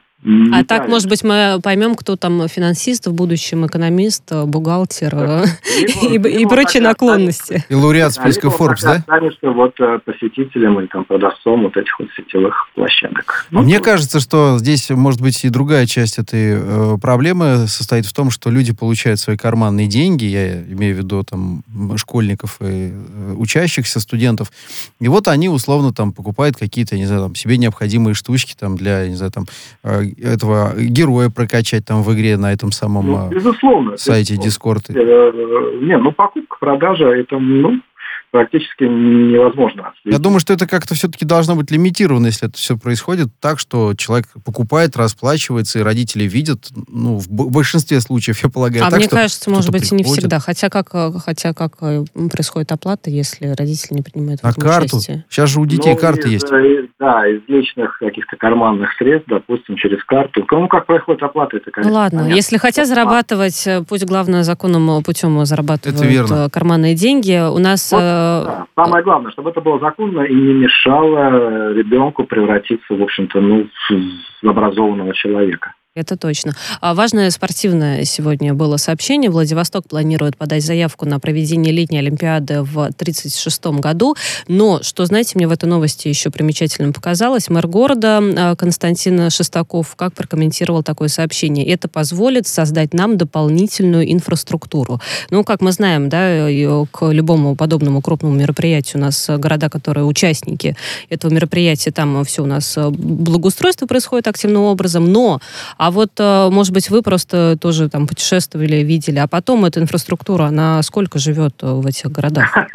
а 0.52 0.64
так, 0.64 0.88
может 0.88 1.08
быть, 1.08 1.24
мы 1.24 1.60
поймем, 1.62 1.94
кто 1.94 2.16
там 2.16 2.48
финансист 2.48 3.06
в 3.06 3.14
будущем, 3.14 3.66
экономист, 3.66 4.32
бухгалтер 4.32 5.14
э, 5.16 5.46
и, 6.02 6.16
и 6.16 6.46
прочие 6.48 6.82
наклонности. 6.82 7.64
И 7.70 7.76
лауреат 7.76 8.14
списка 8.14 8.48
Forbes, 8.48 8.82
да? 8.82 8.94
Останешься 8.94 9.52
вот 9.52 9.80
э, 9.80 10.00
посетителем 10.04 10.80
или 10.80 10.88
там 10.88 11.06
продавцом 11.06 11.64
вот 11.64 11.78
этих 11.78 12.00
вот 12.00 12.08
сетевых 12.18 12.70
площадок. 12.74 13.46
Ну, 13.52 13.62
Мне 13.62 13.80
кажется, 13.80 14.20
что 14.20 14.58
здесь, 14.58 14.90
может 14.90 15.22
быть, 15.22 15.44
и 15.46 15.50
другая 15.50 15.86
часть 15.86 16.18
этой 16.18 16.56
э, 16.58 16.98
проблемы 17.00 17.68
состоит 17.68 18.08
в 18.08 18.14
том, 18.14 18.32
что 18.32 18.50
люди 18.50 18.74
получают 18.74 19.20
свои 19.20 19.38
карманные 19.38 19.88
деньги, 19.88 20.26
я 20.26 20.62
имею 20.64 20.96
в 20.96 20.98
виду 21.00 21.24
там 21.24 21.64
школьников 21.98 22.58
и 22.62 22.92
э, 22.94 23.34
учащихся, 23.38 24.00
студентов, 24.00 24.52
и 25.00 25.08
вот 25.08 25.28
они 25.28 25.50
условно 25.50 25.94
там 25.94 26.14
покупают 26.14 26.58
какие-то, 26.58 26.98
не 26.98 27.06
знаю, 27.06 27.24
там, 27.24 27.36
себе 27.36 27.58
необходимые 27.58 28.16
штучки 28.16 28.56
там 28.60 28.76
для, 28.76 29.08
не 29.08 29.16
знаю, 29.16 29.32
там, 29.32 29.46
э, 29.84 30.05
этого 30.14 30.74
героя 30.78 31.30
прокачать 31.30 31.86
там 31.86 32.04
в 32.04 32.14
игре 32.14 32.38
на 32.38 32.54
этом 32.54 32.72
самом 32.72 33.08
ну, 33.08 33.30
безусловно, 33.30 33.98
сайте 33.98 34.36
безусловно. 34.36 34.80
Discord? 34.80 34.96
Э, 34.96 35.86
не, 35.86 35.98
ну 35.98 36.12
покупка, 36.12 36.58
продажа, 36.60 37.08
это, 37.08 37.38
ну, 37.40 37.80
практически 38.36 38.84
невозможно. 38.84 39.94
Я 40.04 40.20
думаю, 40.20 40.42
что 40.42 40.52
это 40.52 40.68
как-то 40.68 40.94
все-таки 40.94 41.24
должно 41.24 41.56
быть 41.56 41.72
лимитировано, 41.72 42.26
если 42.26 42.50
это 42.50 42.58
все 42.58 42.78
происходит 42.78 43.30
так, 43.40 43.60
что 43.60 43.94
человек 43.94 44.26
покупает, 44.44 44.98
расплачивается, 44.98 45.80
и 45.80 45.82
родители 45.84 46.26
видят, 46.26 46.68
ну, 46.90 47.16
в 47.18 47.30
большинстве 47.30 48.02
случаев, 48.02 48.44
я 48.44 48.50
полагаю. 48.50 48.84
А 48.84 48.90
так, 48.90 49.00
мне 49.00 49.08
кажется, 49.08 49.50
может 49.50 49.72
быть, 49.72 49.84
приходит. 49.84 50.06
не 50.06 50.12
всегда. 50.12 50.40
Хотя 50.40 50.68
как, 50.70 50.90
хотя 51.24 51.54
как 51.54 51.76
э, 51.80 52.04
происходит 52.30 52.74
оплата, 52.74 53.10
если 53.10 53.56
родители 53.58 53.94
не 53.94 54.02
принимают 54.02 54.42
в 54.42 54.46
этом 54.46 54.62
На 54.62 54.70
карту? 54.70 54.98
Участие? 54.98 55.24
Сейчас 55.30 55.52
же 55.52 55.62
у 55.62 55.66
детей 55.66 55.94
ну, 55.94 55.98
карты 55.98 56.28
из, 56.28 56.34
есть. 56.34 56.46
Из, 56.48 56.90
да, 57.00 57.26
из 57.26 57.40
личных 57.48 57.98
каких-то 58.00 58.36
карманных 58.36 58.90
средств, 58.98 59.30
допустим, 59.30 59.78
через 59.78 60.04
карту. 60.04 60.44
Кому 60.44 60.68
как 60.68 60.88
происходит 60.88 61.24
оплата, 61.24 61.56
это, 61.56 61.72
конечно, 61.72 61.90
Ну 61.90 61.96
ладно, 62.00 62.20
понятно. 62.20 62.36
если 62.36 62.58
хотят 62.58 62.86
зарабатывать, 62.86 63.66
э, 63.66 63.82
пусть 63.88 64.04
главное 64.04 64.44
законным 64.44 65.02
путем 65.04 65.46
зарабатывают 65.46 66.02
это 66.02 66.06
верно. 66.06 66.50
карманные 66.50 66.96
деньги. 66.96 67.42
У 67.50 67.60
нас... 67.60 67.94
Вот 67.94 68.25
да. 68.44 68.68
Самое 68.76 69.04
главное, 69.04 69.32
чтобы 69.32 69.50
это 69.50 69.62
было 69.62 69.80
законно 69.80 70.22
и 70.22 70.34
не 70.34 70.54
мешало 70.54 71.74
ребенку 71.74 72.24
превратиться, 72.26 72.94
в 72.94 73.02
общем-то, 73.02 73.42
ну, 73.42 73.68
в 74.42 74.50
образованного 74.50 75.14
человека. 75.14 75.74
Это 75.96 76.18
точно. 76.18 76.54
А 76.82 76.94
важное 76.94 77.30
спортивное 77.30 78.04
сегодня 78.04 78.54
было 78.54 78.76
сообщение. 78.76 79.32
Владивосток 79.32 79.88
планирует 79.88 80.36
подать 80.36 80.62
заявку 80.62 81.06
на 81.06 81.22
проведение 81.22 81.72
летней 81.72 82.00
Олимпиады 82.00 82.64
в 82.64 82.78
1936 82.78 83.66
году. 83.80 84.18
Но, 84.50 84.84
что, 84.84 85.06
знаете, 85.06 85.32
мне 85.36 85.48
в 85.48 85.54
этой 85.54 85.68
новости 85.70 86.10
еще 86.10 86.32
примечательным 86.32 86.92
показалось, 86.92 87.50
мэр 87.50 87.68
города 87.68 88.22
а, 88.22 88.56
Константин 88.58 89.30
Шестаков 89.30 89.96
как 89.96 90.14
прокомментировал 90.14 90.84
такое 90.84 91.08
сообщение. 91.08 91.66
Это 91.66 91.88
позволит 91.88 92.46
создать 92.46 92.94
нам 92.94 93.16
дополнительную 93.16 94.12
инфраструктуру. 94.12 95.00
Ну, 95.30 95.46
как 95.46 95.62
мы 95.62 95.72
знаем, 95.72 96.10
да, 96.10 96.50
к 96.92 97.10
любому 97.10 97.56
подобному 97.56 98.02
крупному 98.02 98.36
мероприятию 98.36 99.02
у 99.02 99.06
нас 99.06 99.30
города, 99.30 99.70
которые 99.70 100.04
участники 100.04 100.76
этого 101.10 101.32
мероприятия, 101.32 101.92
там 101.92 102.26
все 102.26 102.44
у 102.44 102.48
нас 102.48 102.78
благоустройство 102.78 103.86
происходит 103.86 104.28
активным 104.28 104.64
образом, 104.64 105.10
но 105.10 105.40
а 105.86 105.92
вот, 105.92 106.14
э, 106.18 106.50
может 106.50 106.74
быть, 106.74 106.90
вы 106.90 107.04
просто 107.04 107.60
тоже 107.62 107.90
там 107.90 108.08
путешествовали, 108.08 108.78
видели, 108.78 109.20
а 109.20 109.28
потом 109.28 109.66
эта 109.66 109.80
инфраструктура, 109.80 110.46
она 110.46 110.82
сколько 110.82 111.20
живет 111.20 111.62
э, 111.62 111.68
в 111.68 111.86
этих 111.86 112.12
городах? 112.12 112.58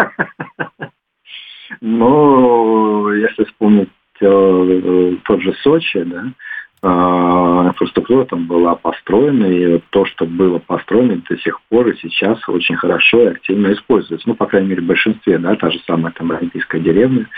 Ну, 1.83 3.11
если 3.13 3.45
вспомнить 3.45 3.89
э, 4.21 5.17
тот 5.25 5.41
же 5.41 5.55
Сочи, 5.63 6.03
да, 6.03 6.25
инфраструктура 6.83 8.25
там 8.25 8.47
была 8.47 8.75
построена, 8.75 9.45
и 9.45 9.81
то, 9.91 10.07
что 10.07 10.25
было 10.25 10.59
построено 10.59 11.21
до 11.29 11.37
сих 11.39 11.61
пор 11.69 11.89
и 11.89 11.97
сейчас 11.99 12.39
очень 12.49 12.77
хорошо 12.77 13.23
и 13.23 13.33
активно 13.33 13.73
используется. 13.73 14.29
Ну, 14.29 14.35
по 14.35 14.47
крайней 14.47 14.69
мере, 14.69 14.83
в 14.83 14.87
большинстве, 14.87 15.39
да, 15.39 15.57
та 15.57 15.71
же 15.71 15.79
самая 15.87 16.13
там 16.13 16.33
Олимпийская 16.33 16.81
деревня, 16.81 17.29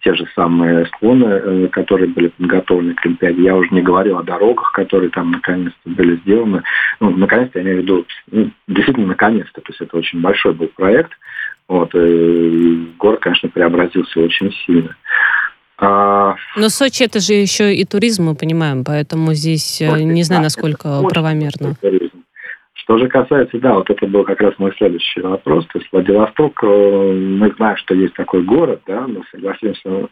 те 0.00 0.14
же 0.14 0.26
самые 0.34 0.86
склоны, 0.86 1.24
э, 1.24 1.68
которые 1.68 2.08
были 2.08 2.28
подготовлены 2.28 2.94
к 2.94 3.04
Олимпиаде. 3.04 3.42
Я 3.42 3.56
уже 3.56 3.70
не 3.70 3.82
говорил 3.82 4.18
о 4.18 4.22
дорогах, 4.22 4.70
которые 4.72 5.10
там 5.10 5.32
наконец-то 5.32 5.90
были 5.90 6.16
сделаны. 6.16 6.62
Ну, 7.00 7.10
наконец-то, 7.10 7.58
я 7.58 7.64
имею 7.64 7.78
в 7.78 7.82
виду, 7.82 8.06
ну, 8.30 8.50
действительно, 8.68 9.08
наконец-то. 9.08 9.60
То 9.60 9.70
есть 9.70 9.80
это 9.80 9.96
очень 9.96 10.20
большой 10.20 10.52
был 10.52 10.68
проект. 10.68 11.12
Вот, 11.66 11.94
и 11.94 12.92
город, 12.98 13.20
конечно, 13.20 13.48
преобразился 13.48 14.20
очень 14.20 14.52
сильно. 14.66 14.94
А... 15.84 16.36
Но 16.56 16.68
Сочи 16.68 17.02
это 17.02 17.20
же 17.20 17.34
еще 17.34 17.74
и 17.74 17.84
туризм, 17.84 18.24
мы 18.24 18.34
понимаем, 18.34 18.84
поэтому 18.84 19.34
здесь 19.34 19.80
э, 19.80 20.00
не 20.02 20.22
знаю, 20.22 20.42
насколько 20.42 21.02
правомерно. 21.02 21.76
Что 22.84 22.98
же 22.98 23.08
касается, 23.08 23.58
да, 23.60 23.74
вот 23.74 23.88
это 23.88 24.06
был 24.06 24.24
как 24.24 24.42
раз 24.42 24.52
мой 24.58 24.70
следующий 24.76 25.22
вопрос. 25.22 25.66
То 25.72 25.78
есть 25.78 25.90
Владивосток, 25.90 26.62
э, 26.62 26.66
мы 26.66 27.50
знаем, 27.56 27.78
что 27.78 27.94
есть 27.94 28.12
такой 28.12 28.42
город, 28.44 28.82
да, 28.86 29.06
но 29.06 29.22
согласимся, 29.32 30.08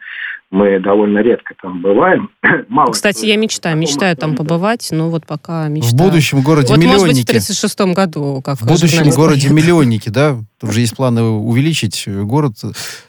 мы 0.49 0.79
довольно 0.79 1.19
редко 1.19 1.53
там 1.61 1.83
бываем. 1.83 2.31
Мало 2.69 2.91
Кстати, 2.91 3.27
я 3.27 3.37
мечтаю, 3.37 3.77
мечтаю 3.77 4.17
там 4.17 4.35
побывать, 4.35 4.89
но 4.91 5.11
вот 5.11 5.27
пока 5.27 5.67
мечтаю. 5.67 5.93
В 5.93 5.97
будущем 5.97 6.41
городе 6.41 6.69
вот, 6.69 6.79
миллионники. 6.79 7.01
может 7.01 7.15
быть, 7.15 7.23
в 7.25 7.31
36 7.31 7.81
году. 7.93 8.41
Как 8.43 8.57
в 8.57 8.65
будущем 8.65 9.07
городе 9.11 9.49
миллионники, 9.49 10.09
да? 10.09 10.37
Уже 10.63 10.79
есть 10.79 10.95
планы 10.95 11.21
увеличить 11.21 12.07
город, 12.07 12.53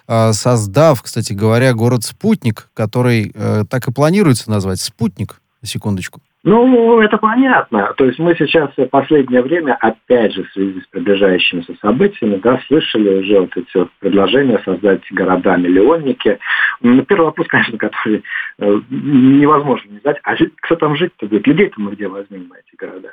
а, 0.07 0.35
создав, 0.35 1.01
кстати 1.03 1.33
говоря, 1.33 1.73
город-спутник, 1.73 2.69
который 2.75 3.33
э, 3.35 3.65
так 3.71 3.89
и 3.89 3.93
планируется 3.93 4.51
назвать, 4.51 4.81
спутник, 4.81 5.41
секундочку. 5.63 6.21
Ну, 6.45 7.01
это 7.01 7.17
понятно. 7.17 7.95
То 7.97 8.05
есть 8.05 8.19
мы 8.19 8.35
сейчас 8.37 8.71
в 8.77 8.87
последнее 8.89 9.41
время, 9.41 9.79
опять 9.81 10.35
же, 10.35 10.45
в 10.45 10.53
связи 10.53 10.79
с 10.79 10.87
приближающимися 10.89 11.75
событиями, 11.81 12.37
да, 12.37 12.61
слышали 12.67 13.21
уже 13.21 13.41
вот 13.41 13.57
эти 13.57 13.77
вот 13.79 13.89
предложения 13.99 14.61
создать 14.63 15.01
города-миллионники. 15.11 16.39
Ну, 16.83 17.03
первый 17.05 17.25
вопрос, 17.25 17.47
конечно, 17.49 17.79
который 17.79 18.23
э, 18.59 18.81
невозможно 18.91 19.91
не 19.91 19.97
задать, 20.01 20.21
а 20.23 20.35
кто 20.61 20.77
там 20.77 20.97
жить-то 20.97 21.27
будет? 21.27 21.47
Людей-то 21.47 21.81
мы 21.81 21.93
где 21.93 22.09
возьмем 22.09 22.53
эти 22.53 22.77
города? 22.77 23.13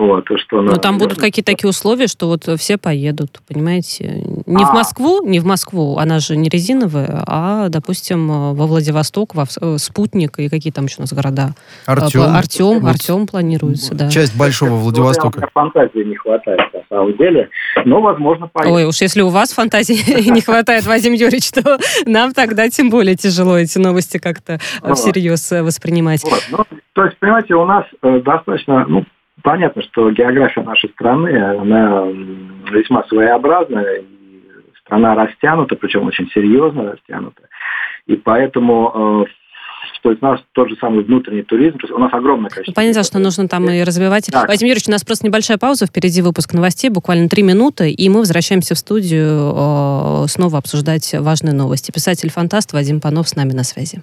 Вот, 0.00 0.24
что 0.34 0.62
Но 0.62 0.76
там 0.76 0.96
будут 0.96 1.18
какие-то 1.18 1.52
такие 1.52 1.68
условия, 1.68 2.06
что 2.06 2.28
вот 2.28 2.44
все 2.58 2.78
поедут, 2.78 3.42
понимаете? 3.46 4.24
Не 4.46 4.64
а. 4.64 4.66
в 4.66 4.72
Москву, 4.72 5.22
не 5.22 5.40
в 5.40 5.44
Москву, 5.44 5.98
она 5.98 6.20
же 6.20 6.36
не 6.36 6.48
резиновая, 6.48 7.22
а, 7.26 7.68
допустим, 7.68 8.54
во 8.54 8.66
Владивосток, 8.66 9.34
во 9.34 9.44
э, 9.60 9.76
Спутник 9.76 10.38
и 10.38 10.48
какие 10.48 10.72
там 10.72 10.86
еще 10.86 10.96
у 10.98 11.00
нас 11.02 11.12
города? 11.12 11.50
Артем. 11.84 12.22
Артем, 12.22 12.80
вот. 12.80 12.88
Артем 12.88 13.26
планируется, 13.26 13.94
да. 13.94 14.08
Часть 14.08 14.34
большого 14.38 14.76
Владивостока. 14.76 15.46
Фантазии 15.52 16.02
не 16.02 16.16
хватает, 16.16 16.60
на 16.72 16.80
самом 16.88 17.14
деле, 17.18 17.50
но, 17.84 18.00
возможно, 18.00 18.48
поедет. 18.48 18.74
Ой, 18.74 18.84
уж 18.86 19.02
если 19.02 19.20
у 19.20 19.28
вас 19.28 19.52
фантазии 19.52 20.30
не 20.30 20.40
хватает, 20.40 20.86
Вадим 20.86 21.12
Юрьевич, 21.12 21.50
то 21.50 21.78
нам 22.06 22.32
тогда 22.32 22.70
тем 22.70 22.88
более 22.88 23.16
тяжело 23.16 23.58
эти 23.58 23.76
новости 23.76 24.16
как-то 24.16 24.60
всерьез 24.94 25.52
э, 25.52 25.62
воспринимать. 25.62 26.24
Ну, 26.50 26.64
то 26.94 27.04
есть, 27.04 27.18
понимаете, 27.18 27.54
у 27.54 27.66
нас 27.66 27.84
э, 28.02 28.20
достаточно, 28.20 28.86
ну, 28.88 29.04
понятно, 29.42 29.82
что 29.82 30.10
география 30.10 30.62
нашей 30.62 30.90
страны, 30.90 31.30
она 31.36 32.06
весьма 32.70 33.04
своеобразная, 33.04 34.02
страна 34.84 35.14
растянута, 35.14 35.76
причем 35.76 36.06
очень 36.06 36.28
серьезно 36.30 36.92
растянута. 36.92 37.42
И 38.06 38.16
поэтому 38.16 39.24
э, 39.26 39.30
то 40.02 40.10
есть 40.10 40.22
у 40.22 40.26
нас 40.26 40.40
тот 40.52 40.70
же 40.70 40.76
самый 40.80 41.04
внутренний 41.04 41.42
туризм, 41.42 41.78
то 41.78 41.86
есть 41.86 41.92
у 41.92 41.98
нас 41.98 42.12
огромное 42.12 42.48
количество. 42.48 42.72
Понятно, 42.80 43.02
что 43.02 43.18
нужно 43.18 43.48
там 43.48 43.68
и 43.68 43.82
развивать. 43.82 44.26
Так. 44.26 44.48
Вадим 44.48 44.66
Юрьевич, 44.68 44.88
у 44.88 44.90
нас 44.90 45.04
просто 45.04 45.26
небольшая 45.26 45.58
пауза, 45.58 45.86
впереди 45.86 46.22
выпуск 46.22 46.54
новостей, 46.54 46.90
буквально 46.90 47.28
три 47.28 47.42
минуты, 47.42 47.90
и 47.90 48.08
мы 48.08 48.20
возвращаемся 48.20 48.74
в 48.74 48.78
студию 48.78 49.52
э, 49.54 50.26
снова 50.28 50.58
обсуждать 50.58 51.14
важные 51.18 51.54
новости. 51.54 51.90
Писатель-фантаст 51.90 52.72
Вадим 52.72 53.00
Панов 53.00 53.28
с 53.28 53.36
нами 53.36 53.52
на 53.52 53.62
связи. 53.62 54.02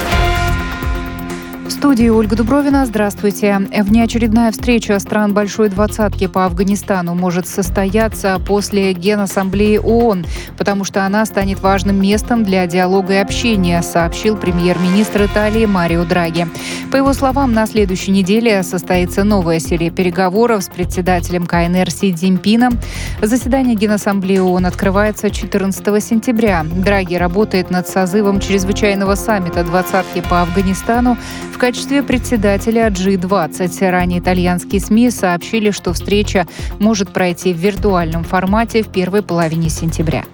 студии 1.81 2.09
Ольга 2.09 2.35
Дубровина. 2.35 2.85
Здравствуйте. 2.85 3.59
Внеочередная 3.75 4.51
встреча 4.51 4.99
стран 4.99 5.33
Большой 5.33 5.69
Двадцатки 5.69 6.27
по 6.27 6.45
Афганистану 6.45 7.15
может 7.15 7.47
состояться 7.47 8.39
после 8.45 8.93
Генассамблеи 8.93 9.77
ООН, 9.79 10.27
потому 10.59 10.83
что 10.83 11.07
она 11.07 11.25
станет 11.25 11.59
важным 11.59 11.99
местом 11.99 12.43
для 12.43 12.67
диалога 12.67 13.13
и 13.13 13.17
общения, 13.17 13.81
сообщил 13.81 14.37
премьер-министр 14.37 15.25
Италии 15.25 15.65
Марио 15.65 16.05
Драги. 16.05 16.47
По 16.91 16.97
его 16.97 17.13
словам, 17.13 17.53
на 17.53 17.65
следующей 17.65 18.11
неделе 18.11 18.61
состоится 18.61 19.23
новая 19.23 19.57
серия 19.57 19.89
переговоров 19.89 20.63
с 20.63 20.67
председателем 20.69 21.47
КНР 21.47 21.89
Си 21.89 22.13
Цзиньпином. 22.13 22.77
Заседание 23.23 23.73
Генассамблеи 23.73 24.37
ООН 24.37 24.67
открывается 24.67 25.31
14 25.31 26.03
сентября. 26.03 26.63
Драги 26.63 27.15
работает 27.15 27.71
над 27.71 27.87
созывом 27.87 28.39
чрезвычайного 28.39 29.15
саммита 29.15 29.63
двадцатки 29.63 30.21
по 30.21 30.43
Афганистану 30.43 31.17
в 31.51 31.57
качестве 31.57 31.70
качестве 31.71 32.03
председателя 32.03 32.89
G20. 32.89 33.89
Ранее 33.89 34.19
итальянские 34.19 34.81
СМИ 34.81 35.09
сообщили, 35.09 35.71
что 35.71 35.93
встреча 35.93 36.45
может 36.79 37.13
пройти 37.13 37.53
в 37.53 37.57
виртуальном 37.59 38.25
формате 38.25 38.83
в 38.83 38.89
первой 38.89 39.21
половине 39.21 39.69
сентября. 39.69 40.25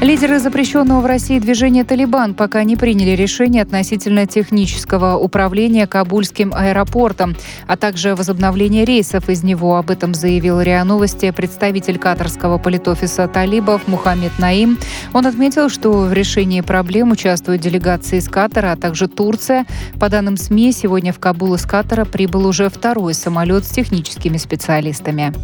Лидеры 0.00 0.38
запрещенного 0.38 1.02
в 1.02 1.06
России 1.06 1.38
движения 1.38 1.84
«Талибан» 1.84 2.32
пока 2.32 2.64
не 2.64 2.74
приняли 2.74 3.10
решение 3.10 3.62
относительно 3.62 4.26
технического 4.26 5.18
управления 5.18 5.86
Кабульским 5.86 6.54
аэропортом, 6.54 7.36
а 7.66 7.76
также 7.76 8.16
возобновления 8.16 8.86
рейсов 8.86 9.28
из 9.28 9.42
него. 9.42 9.76
Об 9.76 9.90
этом 9.90 10.14
заявил 10.14 10.58
РИА 10.62 10.84
Новости 10.84 11.30
представитель 11.32 11.98
катарского 11.98 12.56
политофиса 12.56 13.28
талибов 13.28 13.86
Мухаммед 13.88 14.32
Наим. 14.38 14.78
Он 15.12 15.26
отметил, 15.26 15.68
что 15.68 15.92
в 15.92 16.12
решении 16.14 16.62
проблем 16.62 17.10
участвуют 17.10 17.60
делегации 17.60 18.20
из 18.20 18.28
Катара, 18.30 18.72
а 18.72 18.76
также 18.76 19.06
Турция. 19.06 19.66
По 20.00 20.08
данным 20.08 20.38
СМИ, 20.38 20.72
сегодня 20.72 21.12
в 21.12 21.18
Кабул 21.18 21.54
из 21.56 21.66
Катара 21.66 22.06
прибыл 22.06 22.46
уже 22.46 22.70
второй 22.70 23.12
самолет 23.12 23.66
с 23.66 23.68
техническими 23.68 24.38
специалистами. 24.38 25.34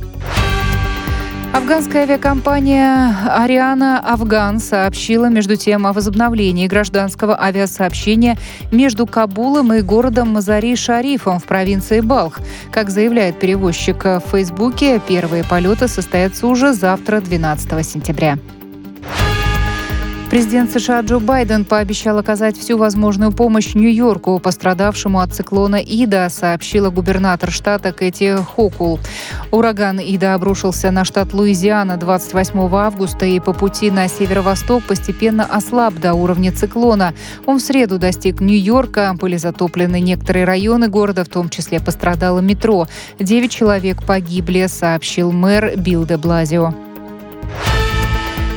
Афганская 1.53 2.03
авиакомпания 2.03 3.17
«Ариана 3.29 3.99
Афган» 3.99 4.59
сообщила 4.61 5.27
между 5.27 5.57
тем 5.57 5.87
о 5.87 5.93
возобновлении 5.93 6.67
гражданского 6.67 7.41
авиасообщения 7.41 8.37
между 8.71 9.07
Кабулом 9.07 9.73
и 9.73 9.81
городом 9.81 10.37
Мазари-Шарифом 10.37 11.39
в 11.39 11.45
провинции 11.45 12.01
Балх. 12.01 12.41
Как 12.71 12.91
заявляет 12.91 13.41
перевозчик 13.41 14.05
в 14.05 14.23
Фейсбуке, 14.31 15.01
первые 15.07 15.45
полеты 15.45 15.89
состоятся 15.89 16.47
уже 16.47 16.73
завтра, 16.73 17.21
12 17.21 17.87
сентября. 17.87 18.39
Президент 20.37 20.71
США 20.71 21.01
Джо 21.01 21.19
Байден 21.19 21.65
пообещал 21.65 22.19
оказать 22.19 22.59
всю 22.59 22.77
возможную 22.77 23.33
помощь 23.33 23.73
Нью-Йорку, 23.75 24.39
пострадавшему 24.39 25.21
от 25.21 25.33
циклона 25.33 25.77
Ида, 25.77 26.29
сообщила 26.29 26.91
губернатор 26.91 27.51
штата 27.51 27.91
Кэти 27.91 28.37
Хокул. 28.37 29.01
Ураган 29.51 29.99
Ида 29.99 30.35
обрушился 30.35 30.91
на 30.91 31.07
штат 31.07 31.33
Луизиана 31.33 31.97
28 31.97 32.69
августа 32.71 33.25
и 33.25 33.41
по 33.41 33.55
пути 33.55 33.91
на 33.91 34.09
северо-восток 34.09 34.85
постепенно 34.85 35.47
ослаб 35.47 35.95
до 35.95 36.13
уровня 36.13 36.53
циклона. 36.53 37.15
Он 37.47 37.57
в 37.57 37.63
среду 37.63 37.99
достиг 37.99 38.43
Нью-Йорка, 38.43 39.17
были 39.19 39.39
затоплены 39.39 40.01
некоторые 40.01 40.45
районы 40.45 40.89
города, 40.89 41.25
в 41.25 41.29
том 41.31 41.49
числе 41.49 41.81
пострадало 41.81 42.41
метро. 42.41 42.89
Девять 43.19 43.53
человек 43.53 44.05
погибли, 44.05 44.67
сообщил 44.67 45.33
мэр 45.33 45.79
Билл 45.79 46.05
де 46.05 46.19
Блазио. 46.19 46.86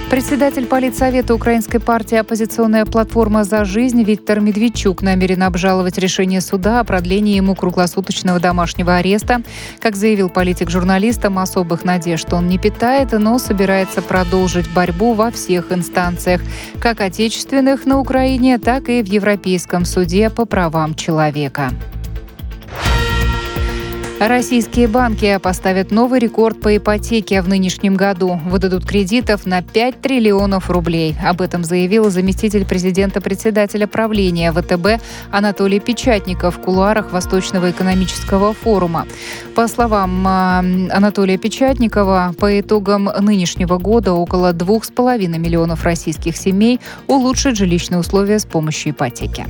Председатель 0.10 0.66
политсовета 0.66 1.36
Украинской 1.36 1.78
партии 1.78 2.16
«Оппозиционная 2.16 2.86
платформа 2.86 3.44
за 3.44 3.64
жизнь» 3.64 4.02
Виктор 4.02 4.40
Медведчук 4.40 5.04
намерен 5.04 5.44
обжаловать 5.44 6.00
решение 6.00 6.42
суда 6.42 6.80
о 6.80 6.84
продлении 6.84 7.36
ему 7.36 7.54
круглосуточного 7.54 8.40
домашнего 8.40 8.96
ареста. 8.96 9.44
Как 9.80 9.96
заявил 9.96 10.30
политик 10.30 10.72
журналистам, 10.72 11.38
особых 11.38 11.86
надежд 11.86 12.34
он 12.34 12.48
не 12.48 12.58
питает, 12.58 13.12
но 13.12 13.38
собирается 13.38 14.02
продолжить 14.02 14.68
борьбу 14.74 15.14
во 15.14 15.30
всех 15.30 15.72
инстанциях, 15.72 16.42
как 16.82 17.02
отечественных 17.02 17.86
на 17.86 18.00
Украине, 18.00 18.58
так 18.58 18.90
и 18.90 19.04
в 19.04 19.06
Европейском 19.06 19.86
суде 19.86 20.32
по 20.32 20.46
правам 20.46 20.96
человека. 20.96 21.70
Российские 24.20 24.90
банки 24.90 25.40
поставят 25.42 25.92
новый 25.92 26.20
рекорд 26.20 26.60
по 26.60 26.76
ипотеке 26.76 27.42
в 27.42 27.48
нынешнем 27.48 27.96
году. 27.96 28.38
Выдадут 28.48 28.86
кредитов 28.86 29.46
на 29.46 29.62
5 29.62 30.02
триллионов 30.02 30.70
рублей. 30.70 31.16
Об 31.24 31.40
этом 31.40 31.64
заявил 31.64 32.10
заместитель 32.10 32.66
президента 32.66 33.22
председателя 33.22 33.88
правления 33.88 34.52
ВТБ 34.52 35.02
Анатолий 35.32 35.80
Печатников 35.80 36.58
в 36.58 36.62
кулуарах 36.62 37.14
Восточного 37.14 37.72
экономического 37.72 38.54
форума. 38.54 39.08
По 39.56 39.70
словам 39.70 40.28
а, 40.28 40.60
Анатолия 40.60 41.38
Печатникова, 41.38 42.36
по 42.38 42.60
итогам 42.60 43.10
нынешнего 43.22 43.78
года 43.78 44.12
около 44.12 44.52
2,5 44.52 45.38
миллионов 45.38 45.86
российских 45.86 46.36
семей 46.36 46.82
улучшат 47.08 47.56
жилищные 47.56 48.00
условия 48.00 48.40
с 48.40 48.46
помощью 48.46 48.92
ипотеки. 48.92 49.46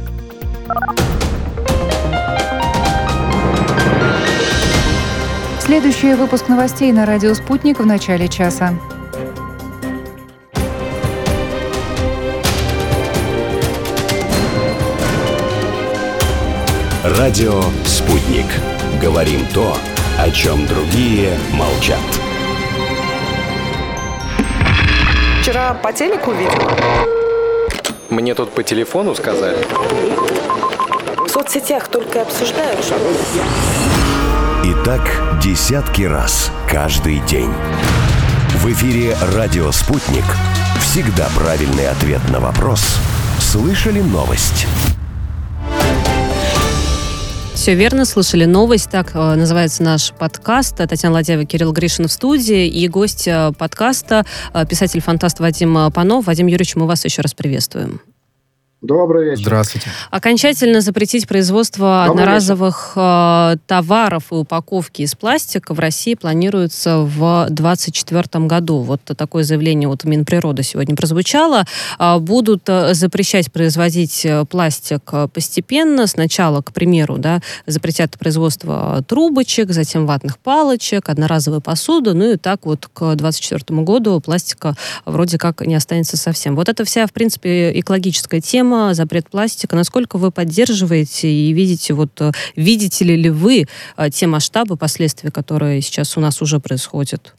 Следующий 5.70 6.16
выпуск 6.16 6.48
новостей 6.48 6.92
на 6.92 7.06
радио 7.06 7.32
«Спутник» 7.36 7.80
в 7.80 7.86
начале 7.86 8.28
часа. 8.28 8.74
Радио 17.04 17.62
«Спутник». 17.86 18.48
Говорим 19.00 19.46
то, 19.54 19.78
о 20.18 20.32
чем 20.32 20.66
другие 20.66 21.38
молчат. 21.54 22.00
Вчера 25.44 25.76
по 25.76 25.94
телеку 25.94 26.32
видела. 26.32 26.72
Мне 28.10 28.34
тут 28.34 28.50
по 28.54 28.64
телефону 28.64 29.14
сказали. 29.14 29.64
В 31.16 31.30
соцсетях 31.30 31.90
только 31.90 32.24
обсуждают, 32.24 32.84
что... 32.84 32.96
И 34.64 34.74
так 34.84 35.02
десятки 35.42 36.02
раз 36.02 36.52
каждый 36.70 37.26
день. 37.26 37.50
В 38.56 38.68
эфире 38.74 39.16
«Радио 39.34 39.72
Спутник». 39.72 40.26
Всегда 40.82 41.30
правильный 41.34 41.88
ответ 41.88 42.20
на 42.30 42.42
вопрос. 42.42 42.98
Слышали 43.40 44.02
новость? 44.02 44.68
Все 47.54 47.74
верно, 47.74 48.04
слышали 48.04 48.44
новость. 48.44 48.90
Так 48.90 49.12
э, 49.14 49.36
называется 49.36 49.82
наш 49.82 50.12
подкаст. 50.12 50.76
Татьяна 50.76 51.16
Ладяева, 51.16 51.46
Кирилл 51.46 51.72
Гришин 51.72 52.10
в 52.10 52.12
студии. 52.12 52.68
И 52.68 52.86
гость 52.90 53.30
э, 53.30 53.54
подкаста, 53.58 54.26
э, 54.54 54.66
писатель-фантаст 54.66 55.40
Вадим 55.40 55.90
Панов. 55.94 56.26
Вадим 56.26 56.48
Юрьевич, 56.48 56.76
мы 56.76 56.86
вас 56.86 57.06
еще 57.06 57.22
раз 57.22 57.34
приветствуем. 57.34 58.02
Добрый 58.82 59.32
вечер. 59.32 59.42
Здравствуйте. 59.42 59.90
Окончательно 60.10 60.80
запретить 60.80 61.28
производство 61.28 62.06
Добрый 62.08 62.24
одноразовых 62.24 62.94
вечер. 62.96 63.60
товаров 63.68 64.24
и 64.32 64.36
упаковки 64.36 65.02
из 65.02 65.16
пластика 65.16 65.74
в 65.74 65.80
России 65.80 66.14
планируется 66.14 67.00
в 67.00 67.48
2024 67.50 68.46
году. 68.46 68.80
Вот 68.80 69.02
такое 69.04 69.44
заявление 69.44 69.90
от 69.90 70.06
Минприроды 70.06 70.64
сегодня 70.64 70.96
прозвучало. 70.96 71.66
А, 71.98 72.20
будут 72.20 72.70
э, 72.70 72.94
запрещать 72.94 73.52
производить 73.52 74.26
э, 74.26 74.46
пластик 74.46 75.02
постепенно. 75.34 76.08
Сначала, 76.08 76.62
к 76.62 76.72
примеру, 76.72 77.18
да, 77.18 77.42
запретят 77.66 78.18
производство 78.18 79.04
трубочек, 79.06 79.72
затем 79.74 80.06
ватных 80.06 80.40
палочек, 80.40 81.10
одноразовой 81.10 81.60
посуды. 81.60 82.14
Ну 82.14 82.32
и 82.32 82.38
так 82.38 82.66
вот 82.66 82.88
к 82.88 83.00
2024 83.16 83.82
году 83.82 84.22
пластика 84.22 84.76
вроде 85.04 85.38
как 85.38 85.60
не 85.68 85.76
останется 85.76 86.16
совсем. 86.16 86.56
Вот 86.56 86.70
это 86.70 86.86
вся, 86.86 87.06
в 87.08 87.12
принципе, 87.12 87.78
экологическая 87.78 88.40
тема 88.40 88.69
тема 88.70 88.94
запрет 88.94 89.30
пластика. 89.30 89.76
Насколько 89.76 90.18
вы 90.18 90.32
поддерживаете 90.32 91.28
и 91.28 91.54
видите, 91.54 91.94
вот 91.94 92.10
э, 92.22 92.32
видите 92.56 93.06
ли, 93.06 93.16
ли 93.16 93.30
вы 93.30 93.66
э, 93.98 94.10
те 94.10 94.28
масштабы 94.28 94.78
последствий, 94.78 95.32
которые 95.32 95.82
сейчас 95.82 96.18
у 96.18 96.22
нас 96.22 96.42
уже 96.42 96.60
происходят? 96.60 97.34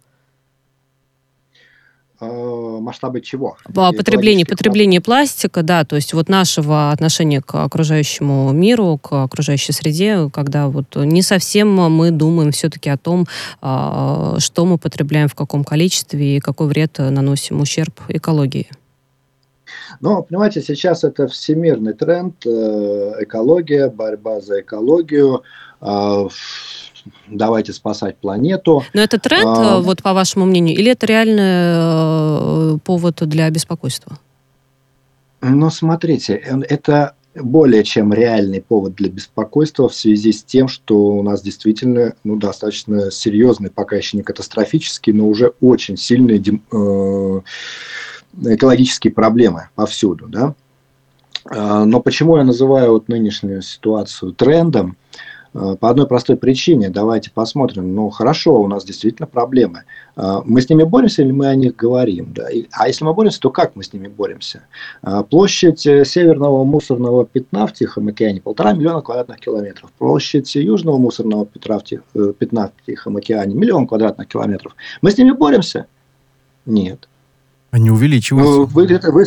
Э, 2.20 2.78
масштабы 2.80 3.20
чего? 3.20 3.56
Потребление, 3.72 4.44
потребление 4.44 5.00
пластика, 5.00 5.62
да, 5.62 5.84
то 5.84 5.96
есть 5.96 6.12
вот 6.14 6.28
нашего 6.28 6.90
отношения 6.90 7.40
к 7.40 7.54
окружающему 7.64 8.52
миру, 8.52 8.98
к 8.98 9.22
окружающей 9.22 9.72
среде, 9.72 10.28
когда 10.32 10.68
вот 10.68 10.96
не 10.96 11.22
совсем 11.22 11.68
мы 11.72 12.10
думаем 12.10 12.50
все-таки 12.50 12.90
о 12.90 12.96
том, 12.96 13.26
что 13.60 14.64
мы 14.64 14.78
потребляем, 14.78 15.28
в 15.28 15.34
каком 15.34 15.64
количестве 15.64 16.36
и 16.36 16.40
какой 16.40 16.66
вред 16.66 16.98
наносим 16.98 17.60
ущерб 17.60 18.00
экологии. 18.08 18.68
Но, 20.00 20.22
понимаете, 20.22 20.62
сейчас 20.62 21.04
это 21.04 21.28
всемирный 21.28 21.92
тренд, 21.92 22.34
э, 22.46 23.14
экология, 23.20 23.90
борьба 23.90 24.40
за 24.40 24.62
экологию, 24.62 25.42
э, 25.82 26.28
давайте 27.28 27.72
спасать 27.74 28.16
планету. 28.16 28.82
Но 28.94 29.02
это 29.02 29.18
тренд, 29.18 29.44
а, 29.46 29.80
вот 29.80 30.02
по 30.02 30.14
вашему 30.14 30.46
мнению, 30.46 30.76
или 30.76 30.92
это 30.92 31.06
реальный 31.06 32.78
повод 32.80 33.16
для 33.20 33.50
беспокойства? 33.50 34.18
Ну, 35.42 35.70
смотрите, 35.70 36.34
это 36.34 37.14
более 37.34 37.84
чем 37.84 38.12
реальный 38.12 38.60
повод 38.60 38.94
для 38.94 39.08
беспокойства 39.08 39.88
в 39.88 39.94
связи 39.94 40.32
с 40.32 40.42
тем, 40.42 40.68
что 40.68 40.96
у 40.96 41.22
нас 41.22 41.42
действительно 41.42 42.14
ну, 42.24 42.36
достаточно 42.36 43.10
серьезный, 43.10 43.70
пока 43.70 43.96
еще 43.96 44.16
не 44.16 44.22
катастрофический, 44.22 45.12
но 45.12 45.28
уже 45.28 45.52
очень 45.60 45.96
сильный 45.96 46.38
э, 46.38 47.40
экологические 48.36 49.12
проблемы 49.12 49.68
повсюду, 49.74 50.26
да. 50.28 50.54
А, 51.44 51.84
но 51.84 52.00
почему 52.00 52.36
я 52.36 52.44
называю 52.44 52.92
вот 52.92 53.08
нынешнюю 53.08 53.62
ситуацию 53.62 54.32
трендом? 54.32 54.96
А, 55.52 55.74
по 55.76 55.90
одной 55.90 56.06
простой 56.06 56.36
причине. 56.36 56.90
Давайте 56.90 57.30
посмотрим. 57.30 57.94
Ну, 57.94 58.10
хорошо, 58.10 58.60
у 58.60 58.68
нас 58.68 58.84
действительно 58.84 59.26
проблемы. 59.26 59.82
А, 60.16 60.42
мы 60.44 60.60
с 60.60 60.68
ними 60.68 60.84
боремся 60.84 61.22
или 61.22 61.32
мы 61.32 61.46
о 61.46 61.54
них 61.54 61.76
говорим? 61.76 62.32
Да? 62.34 62.48
А 62.72 62.88
если 62.88 63.04
мы 63.04 63.14
боремся, 63.14 63.40
то 63.40 63.50
как 63.50 63.74
мы 63.74 63.82
с 63.82 63.92
ними 63.92 64.08
боремся? 64.08 64.62
Площадь 65.30 65.86
э, 65.86 66.04
северного 66.04 66.64
мусорного 66.64 67.24
пятна 67.24 67.66
в 67.66 67.72
Тихом 67.72 68.08
океане– 68.08 68.40
полтора 68.42 68.72
миллиона 68.72 69.00
квадратных 69.00 69.40
километров. 69.40 69.90
Площадь 69.98 70.54
южного 70.54 70.98
мусорного 70.98 71.46
пятна 71.46 72.68
в 72.68 72.86
Тихом 72.86 73.16
океане– 73.16 73.54
миллион 73.56 73.86
квадратных 73.86 74.28
километров. 74.28 74.76
Мы 75.00 75.10
с 75.10 75.18
ними 75.18 75.32
боремся? 75.32 75.86
Нет. 76.66 77.09
Они 77.70 77.88
увеличиваются. 77.88 78.52
Ну, 78.52 78.64
вы, 78.64 79.00
вы, 79.12 79.24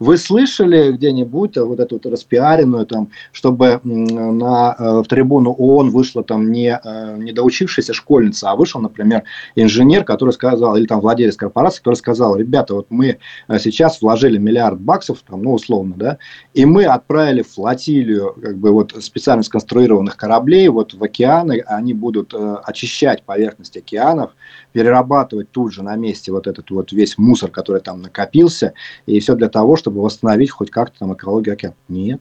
вы 0.00 0.16
слышали 0.18 0.92
где-нибудь 0.92 1.56
вот 1.56 1.80
эту 1.80 1.94
вот 1.94 2.06
распиаренную, 2.06 2.84
там, 2.84 3.08
чтобы 3.32 3.80
на, 3.84 4.76
э, 4.78 5.02
в 5.02 5.06
трибуну 5.08 5.52
ООН 5.52 5.90
вышла 5.90 6.22
там 6.22 6.52
не, 6.52 6.78
э, 6.82 7.16
не 7.16 7.32
доучившаяся 7.32 7.94
школьница, 7.94 8.50
а 8.50 8.56
вышел, 8.56 8.82
например, 8.82 9.22
инженер, 9.54 10.04
который 10.04 10.32
сказал, 10.32 10.76
или 10.76 10.84
там 10.84 11.00
владелец 11.00 11.36
корпорации, 11.36 11.78
который 11.78 11.94
сказал, 11.94 12.36
ребята, 12.36 12.74
вот 12.74 12.86
мы 12.90 13.18
э, 13.48 13.58
сейчас 13.58 14.02
вложили 14.02 14.36
миллиард 14.36 14.78
баксов, 14.78 15.22
там, 15.26 15.42
ну, 15.42 15.54
условно, 15.54 15.94
да, 15.96 16.18
и 16.52 16.66
мы 16.66 16.84
отправили 16.84 17.40
флотилию 17.40 18.36
как 18.42 18.58
бы 18.58 18.72
вот 18.72 18.94
специально 19.00 19.42
сконструированных 19.42 20.18
кораблей 20.18 20.68
вот 20.68 20.92
в 20.92 21.02
океаны, 21.02 21.62
они 21.66 21.94
будут 21.94 22.34
очищать 22.34 23.22
поверхность 23.22 23.76
океанов, 23.76 24.32
перерабатывать 24.76 25.50
тут 25.52 25.72
же 25.72 25.82
на 25.82 25.96
месте 25.96 26.30
вот 26.30 26.46
этот 26.46 26.70
вот 26.70 26.92
весь 26.92 27.16
мусор, 27.16 27.50
который 27.50 27.80
там 27.80 28.02
накопился, 28.02 28.74
и 29.06 29.18
все 29.20 29.34
для 29.34 29.48
того, 29.48 29.76
чтобы 29.76 30.02
восстановить 30.02 30.50
хоть 30.50 30.70
как-то 30.70 30.98
там 30.98 31.14
экологию 31.14 31.54
океана. 31.54 31.74
Нет. 31.88 32.20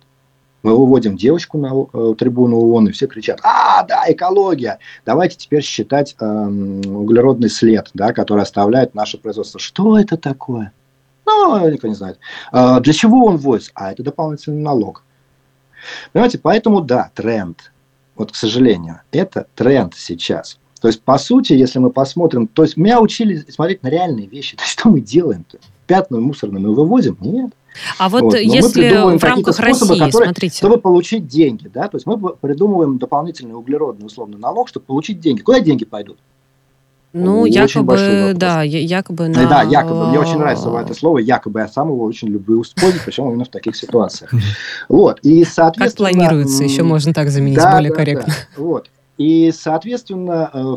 Мы 0.63 0.73
выводим 0.73 1.17
девочку 1.17 1.57
на 1.57 1.73
э, 1.73 2.15
трибуну 2.17 2.55
ООН, 2.55 2.87
и 2.87 2.91
все 2.93 3.07
кричат, 3.07 3.41
а, 3.43 3.83
да, 3.83 4.05
экология, 4.07 4.79
давайте 5.05 5.35
теперь 5.35 5.63
считать 5.63 6.15
э, 6.17 6.25
углеродный 6.25 7.49
след, 7.49 7.89
да, 7.93 8.13
который 8.13 8.43
оставляет 8.43 8.95
наше 8.95 9.17
производство. 9.17 9.59
Что 9.59 9.99
это 9.99 10.15
такое? 10.15 10.71
Ну, 11.25 11.69
никто 11.69 11.89
не 11.89 11.95
знает. 11.95 12.19
Э, 12.53 12.79
для 12.79 12.93
чего 12.93 13.25
он 13.25 13.35
вводится? 13.35 13.71
А, 13.75 13.91
это 13.91 14.01
дополнительный 14.01 14.61
налог. 14.61 15.03
Понимаете, 16.13 16.39
поэтому, 16.39 16.79
да, 16.79 17.11
тренд. 17.15 17.73
Вот, 18.15 18.31
к 18.31 18.35
сожалению, 18.35 19.01
это 19.11 19.45
тренд 19.55 19.93
сейчас. 19.93 20.57
То 20.85 20.89
есть, 20.89 21.01
по 21.01 21.17
сути, 21.17 21.53
если 21.53 21.79
мы 21.79 21.89
посмотрим, 21.89 22.45
то 22.45 22.61
есть 22.61 22.77
меня 22.77 23.01
учили 23.01 23.43
смотреть 23.49 23.81
на 23.81 23.87
реальные 23.87 24.27
вещи. 24.27 24.55
То 24.55 24.61
есть, 24.61 24.73
что 24.73 24.87
мы 24.87 25.01
делаем-то? 25.01 25.57
Пятна 25.87 26.19
мусорные 26.19 26.61
мы 26.61 26.75
вывозим? 26.75 27.17
Нет. 27.21 27.53
А 27.97 28.07
вот, 28.07 28.21
вот. 28.21 28.35
если 28.35 29.17
в 29.17 29.23
рамках 29.23 29.55
способы, 29.55 29.93
России, 29.93 30.05
которые, 30.05 30.27
смотрите. 30.27 30.57
Чтобы 30.57 30.77
получить 30.77 31.25
деньги, 31.27 31.67
да, 31.73 31.87
то 31.87 31.97
есть 31.97 32.05
мы 32.05 32.19
придумываем 32.19 32.99
дополнительный 32.99 33.55
углеродный 33.55 34.05
условный 34.05 34.37
налог, 34.37 34.69
чтобы 34.69 34.85
получить 34.85 35.19
деньги. 35.19 35.41
Куда 35.41 35.59
деньги 35.59 35.85
пойдут? 35.85 36.19
Ну, 37.13 37.41
очень 37.41 37.53
якобы, 37.53 38.33
да, 38.35 38.61
якобы 38.61 39.27
на... 39.29 39.47
Да, 39.47 39.63
якобы. 39.63 40.09
Мне 40.09 40.19
очень 40.19 40.37
нравится 40.37 40.69
это 40.77 40.93
слово 40.93 41.17
якобы. 41.17 41.61
Я 41.61 41.67
сам 41.67 41.87
его 41.87 42.03
очень 42.03 42.27
люблю 42.27 42.61
использовать, 42.61 43.03
причем 43.05 43.29
именно 43.29 43.45
в 43.45 43.49
таких 43.49 43.75
ситуациях. 43.75 44.31
Вот. 44.87 45.19
И, 45.23 45.45
соответственно... 45.45 46.09
Как 46.09 46.15
планируется, 46.15 46.63
еще 46.63 46.83
можно 46.83 47.11
так 47.11 47.29
заменить, 47.29 47.57
да, 47.57 47.71
более 47.71 47.89
да, 47.89 47.95
корректно. 47.95 48.33
Да. 48.55 48.61
Вот. 48.61 48.89
И, 49.17 49.51
соответственно, 49.51 50.49
э, 50.53 50.75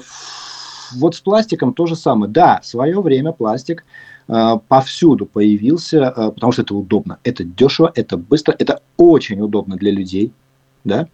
вот 0.96 1.14
с 1.14 1.20
пластиком 1.20 1.74
то 1.74 1.86
же 1.86 1.96
самое. 1.96 2.30
Да, 2.30 2.60
в 2.62 2.66
свое 2.66 3.00
время 3.00 3.32
пластик 3.32 3.84
э, 4.28 4.58
повсюду 4.68 5.26
появился, 5.26 6.12
э, 6.16 6.30
потому 6.32 6.52
что 6.52 6.62
это 6.62 6.74
удобно. 6.74 7.18
Это 7.24 7.44
дешево, 7.44 7.90
это 7.94 8.16
быстро, 8.16 8.54
это 8.58 8.80
очень 8.96 9.40
удобно 9.40 9.76
для 9.76 9.90
людей. 9.90 10.32
Да? 10.84 11.08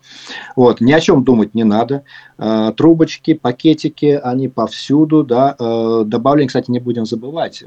Вот, 0.55 0.81
ни 0.83 0.93
о 0.93 1.01
чем 1.01 1.25
думать 1.25 1.55
не 1.55 1.65
надо. 1.65 2.05
Трубочки, 2.77 3.35
пакетики, 3.35 4.21
они 4.23 4.47
повсюду. 4.47 5.25
Да? 5.25 5.57
Добавление, 6.05 6.49
кстати, 6.49 6.71
не 6.71 6.79
будем 6.79 7.07
забывать. 7.07 7.65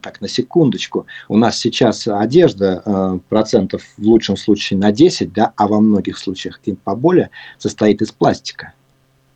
Так, 0.00 0.20
на 0.20 0.28
секундочку. 0.28 1.06
У 1.28 1.36
нас 1.38 1.58
сейчас 1.58 2.06
одежда 2.06 3.18
процентов 3.30 3.82
в 3.96 4.02
лучшем 4.02 4.36
случае 4.36 4.78
на 4.78 4.92
10, 4.92 5.32
да, 5.32 5.52
а 5.56 5.66
во 5.66 5.80
многих 5.80 6.18
случаях 6.18 6.60
и 6.66 6.74
поболее, 6.74 7.30
состоит 7.58 8.00
из 8.02 8.12
пластика. 8.12 8.74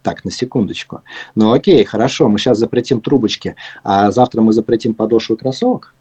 Так, 0.05 0.23
на 0.23 0.31
секундочку. 0.31 1.01
Ну 1.35 1.53
окей, 1.55 1.83
хорошо, 1.87 2.29
мы 2.29 2.39
сейчас 2.39 2.59
запретим 2.59 3.01
трубочки, 3.01 3.57
а 3.83 4.11
завтра 4.11 4.43
мы 4.43 4.53
запретим 4.53 4.93
подошвы 4.93 5.39
кроссовок. 5.39 5.94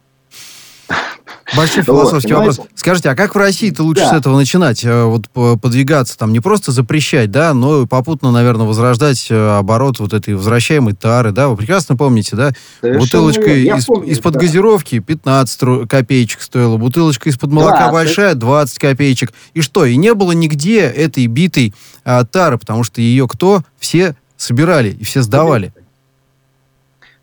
Большой 1.56 1.82
философский 1.82 2.32
вот, 2.32 2.46
вопрос. 2.46 2.60
Скажите, 2.74 3.10
а 3.10 3.14
как 3.14 3.34
в 3.34 3.38
России-то 3.38 3.82
лучше 3.82 4.02
да. 4.02 4.10
с 4.10 4.12
этого 4.12 4.36
начинать? 4.36 4.84
Э, 4.84 5.04
вот 5.04 5.28
подвигаться, 5.60 6.18
там 6.18 6.32
не 6.32 6.40
просто 6.40 6.72
запрещать, 6.72 7.30
да, 7.30 7.54
но 7.54 7.86
попутно, 7.86 8.30
наверное, 8.30 8.66
возрождать 8.66 9.26
э, 9.30 9.58
оборот 9.58 10.00
вот 10.00 10.12
этой 10.12 10.34
возвращаемой 10.34 10.94
тары, 10.94 11.32
да? 11.32 11.48
Вы 11.48 11.56
прекрасно 11.56 11.96
помните, 11.96 12.36
да? 12.36 12.52
Совершенно 12.80 13.04
Бутылочка 13.04 13.54
из, 13.54 13.88
из-под 14.06 14.34
да. 14.34 14.40
газировки 14.40 14.98
15 14.98 15.88
копеечек 15.88 16.42
стоила, 16.42 16.76
бутылочка 16.76 17.28
из-под 17.28 17.52
молока 17.52 17.86
да, 17.86 17.92
большая 17.92 18.34
20 18.34 18.78
копеечек. 18.78 19.32
И 19.54 19.60
что? 19.60 19.84
И 19.84 19.96
не 19.96 20.14
было 20.14 20.32
нигде 20.32 20.80
этой 20.80 21.26
битой 21.26 21.74
а, 22.04 22.24
тары, 22.24 22.58
потому 22.58 22.84
что 22.84 23.00
ее 23.00 23.28
кто? 23.28 23.62
Все 23.78 24.16
собирали 24.36 24.90
и 24.90 25.04
все 25.04 25.22
сдавали. 25.22 25.72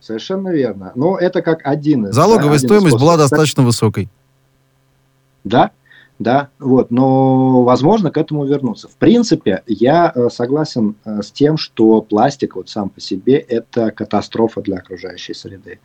Совершенно 0.02 0.50
верно. 0.50 0.92
Но 0.96 1.18
это 1.18 1.42
как 1.42 1.60
один 1.64 2.08
из... 2.08 2.16
Залоговая 2.16 2.60
да, 2.60 2.66
стоимость 2.68 3.00
была 3.00 3.18
достаточно 3.18 3.64
высокой. 3.64 4.10
Да, 5.44 5.72
да, 6.18 6.50
вот, 6.60 6.92
но 6.92 7.64
возможно 7.64 8.12
к 8.12 8.18
этому 8.18 8.46
вернуться. 8.46 8.88
В 8.88 8.96
принципе, 8.96 9.64
я 9.66 10.12
э, 10.14 10.30
согласен 10.30 10.96
э, 11.04 11.22
с 11.24 11.32
тем, 11.32 11.58
что 11.58 12.02
пластик 12.02 12.56
вот 12.56 12.70
сам 12.70 12.90
по 12.90 13.00
себе 13.00 13.38
это 13.38 13.92
катастрофа 13.92 14.62
для 14.62 14.78
окружающей 14.78 15.34
среды. 15.34 15.80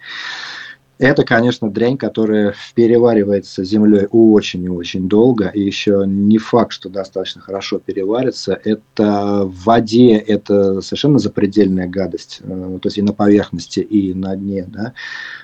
Это, 0.99 1.25
конечно, 1.25 1.71
дрянь, 1.71 1.99
которая 1.99 2.55
переваривается 2.75 3.65
землей 3.65 4.07
очень 4.11 4.65
и 4.65 4.69
очень 4.69 5.09
долго, 5.09 5.49
и 5.49 5.61
еще 5.61 6.05
не 6.07 6.39
факт, 6.39 6.73
что 6.73 6.89
достаточно 6.89 7.43
хорошо 7.43 7.79
переварится. 7.79 8.59
Это 8.65 9.43
в 9.45 9.65
воде, 9.65 10.17
это 10.17 10.81
совершенно 10.81 11.19
запредельная 11.19 11.87
гадость, 11.87 12.41
э, 12.43 12.79
то 12.81 12.87
есть 12.87 12.97
и 12.97 13.03
на 13.03 13.13
поверхности, 13.13 13.81
и 13.81 14.15
на 14.15 14.37
дне, 14.37 14.65
да. 14.67 14.95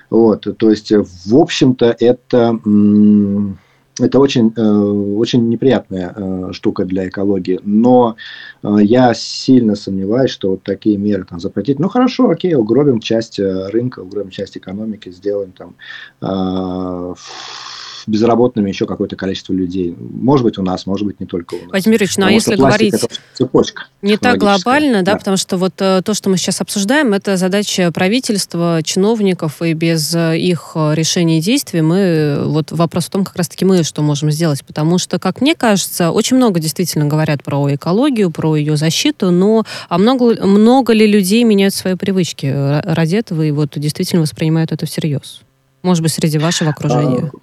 Вот, 0.09 0.47
то 0.57 0.69
есть, 0.69 0.91
в 0.91 1.37
общем-то, 1.37 1.95
это 1.99 2.59
это 3.99 4.19
очень, 4.19 4.53
э, 4.55 4.61
очень 4.61 5.47
неприятная 5.49 6.13
э, 6.15 6.49
штука 6.51 6.85
для 6.85 7.07
экологии. 7.07 7.59
Но 7.63 8.15
э, 8.63 8.77
я 8.81 9.13
сильно 9.13 9.75
сомневаюсь, 9.75 10.31
что 10.31 10.51
вот 10.51 10.63
такие 10.63 10.97
меры 10.97 11.25
там 11.25 11.39
запретить. 11.39 11.79
Ну 11.79 11.89
хорошо, 11.89 12.29
окей, 12.29 12.55
угробим 12.55 12.99
часть 12.99 13.39
рынка, 13.39 13.99
угробим 13.99 14.31
часть 14.31 14.57
экономики, 14.57 15.09
сделаем 15.11 15.51
там 15.51 15.75
безработными 18.07 18.69
еще 18.69 18.85
какое-то 18.85 19.15
количество 19.15 19.53
людей. 19.53 19.95
Может 19.97 20.45
быть, 20.45 20.57
у 20.57 20.63
нас, 20.63 20.85
может 20.85 21.05
быть, 21.05 21.19
не 21.19 21.25
только 21.25 21.55
у 21.55 21.57
нас. 21.57 21.69
Владимир 21.69 21.99
Ильич, 21.99 22.17
ну 22.17 22.25
а 22.25 22.31
если 22.31 22.55
говорить 22.55 22.95
цепочка 23.33 23.83
не 24.03 24.17
так 24.17 24.37
глобально, 24.37 25.01
да, 25.01 25.13
да, 25.13 25.17
потому 25.17 25.37
что 25.37 25.57
вот 25.57 25.73
э, 25.79 26.01
то, 26.03 26.13
что 26.13 26.29
мы 26.29 26.37
сейчас 26.37 26.59
обсуждаем, 26.59 27.13
это 27.13 27.37
задача 27.37 27.89
правительства, 27.91 28.81
чиновников, 28.83 29.61
и 29.61 29.73
без 29.73 30.13
э, 30.13 30.37
их 30.37 30.73
э, 30.75 30.93
решений 30.93 31.39
и 31.39 31.41
действий 31.41 31.81
мы, 31.81 32.43
вот 32.45 32.71
вопрос 32.73 33.05
в 33.05 33.09
том, 33.09 33.23
как 33.23 33.37
раз-таки 33.37 33.63
мы 33.63 33.81
что 33.83 34.01
можем 34.01 34.29
сделать, 34.29 34.63
потому 34.65 34.97
что, 34.97 35.19
как 35.19 35.39
мне 35.39 35.55
кажется, 35.55 36.11
очень 36.11 36.35
много 36.35 36.59
действительно 36.59 37.05
говорят 37.05 37.43
про 37.43 37.73
экологию, 37.73 38.29
про 38.29 38.57
ее 38.57 38.75
защиту, 38.75 39.31
но 39.31 39.63
а 39.87 39.97
много, 39.97 40.45
много 40.45 40.91
ли 40.91 41.07
людей 41.07 41.43
меняют 41.45 41.73
свои 41.73 41.95
привычки 41.95 42.53
ради 42.83 43.15
этого 43.15 43.41
и 43.41 43.51
вот 43.51 43.71
действительно 43.77 44.21
воспринимают 44.21 44.73
это 44.73 44.85
всерьез? 44.85 45.41
Может 45.81 46.03
быть, 46.03 46.11
среди 46.11 46.39
вашего 46.39 46.71
окружения? 46.71 47.31
А, 47.33 47.37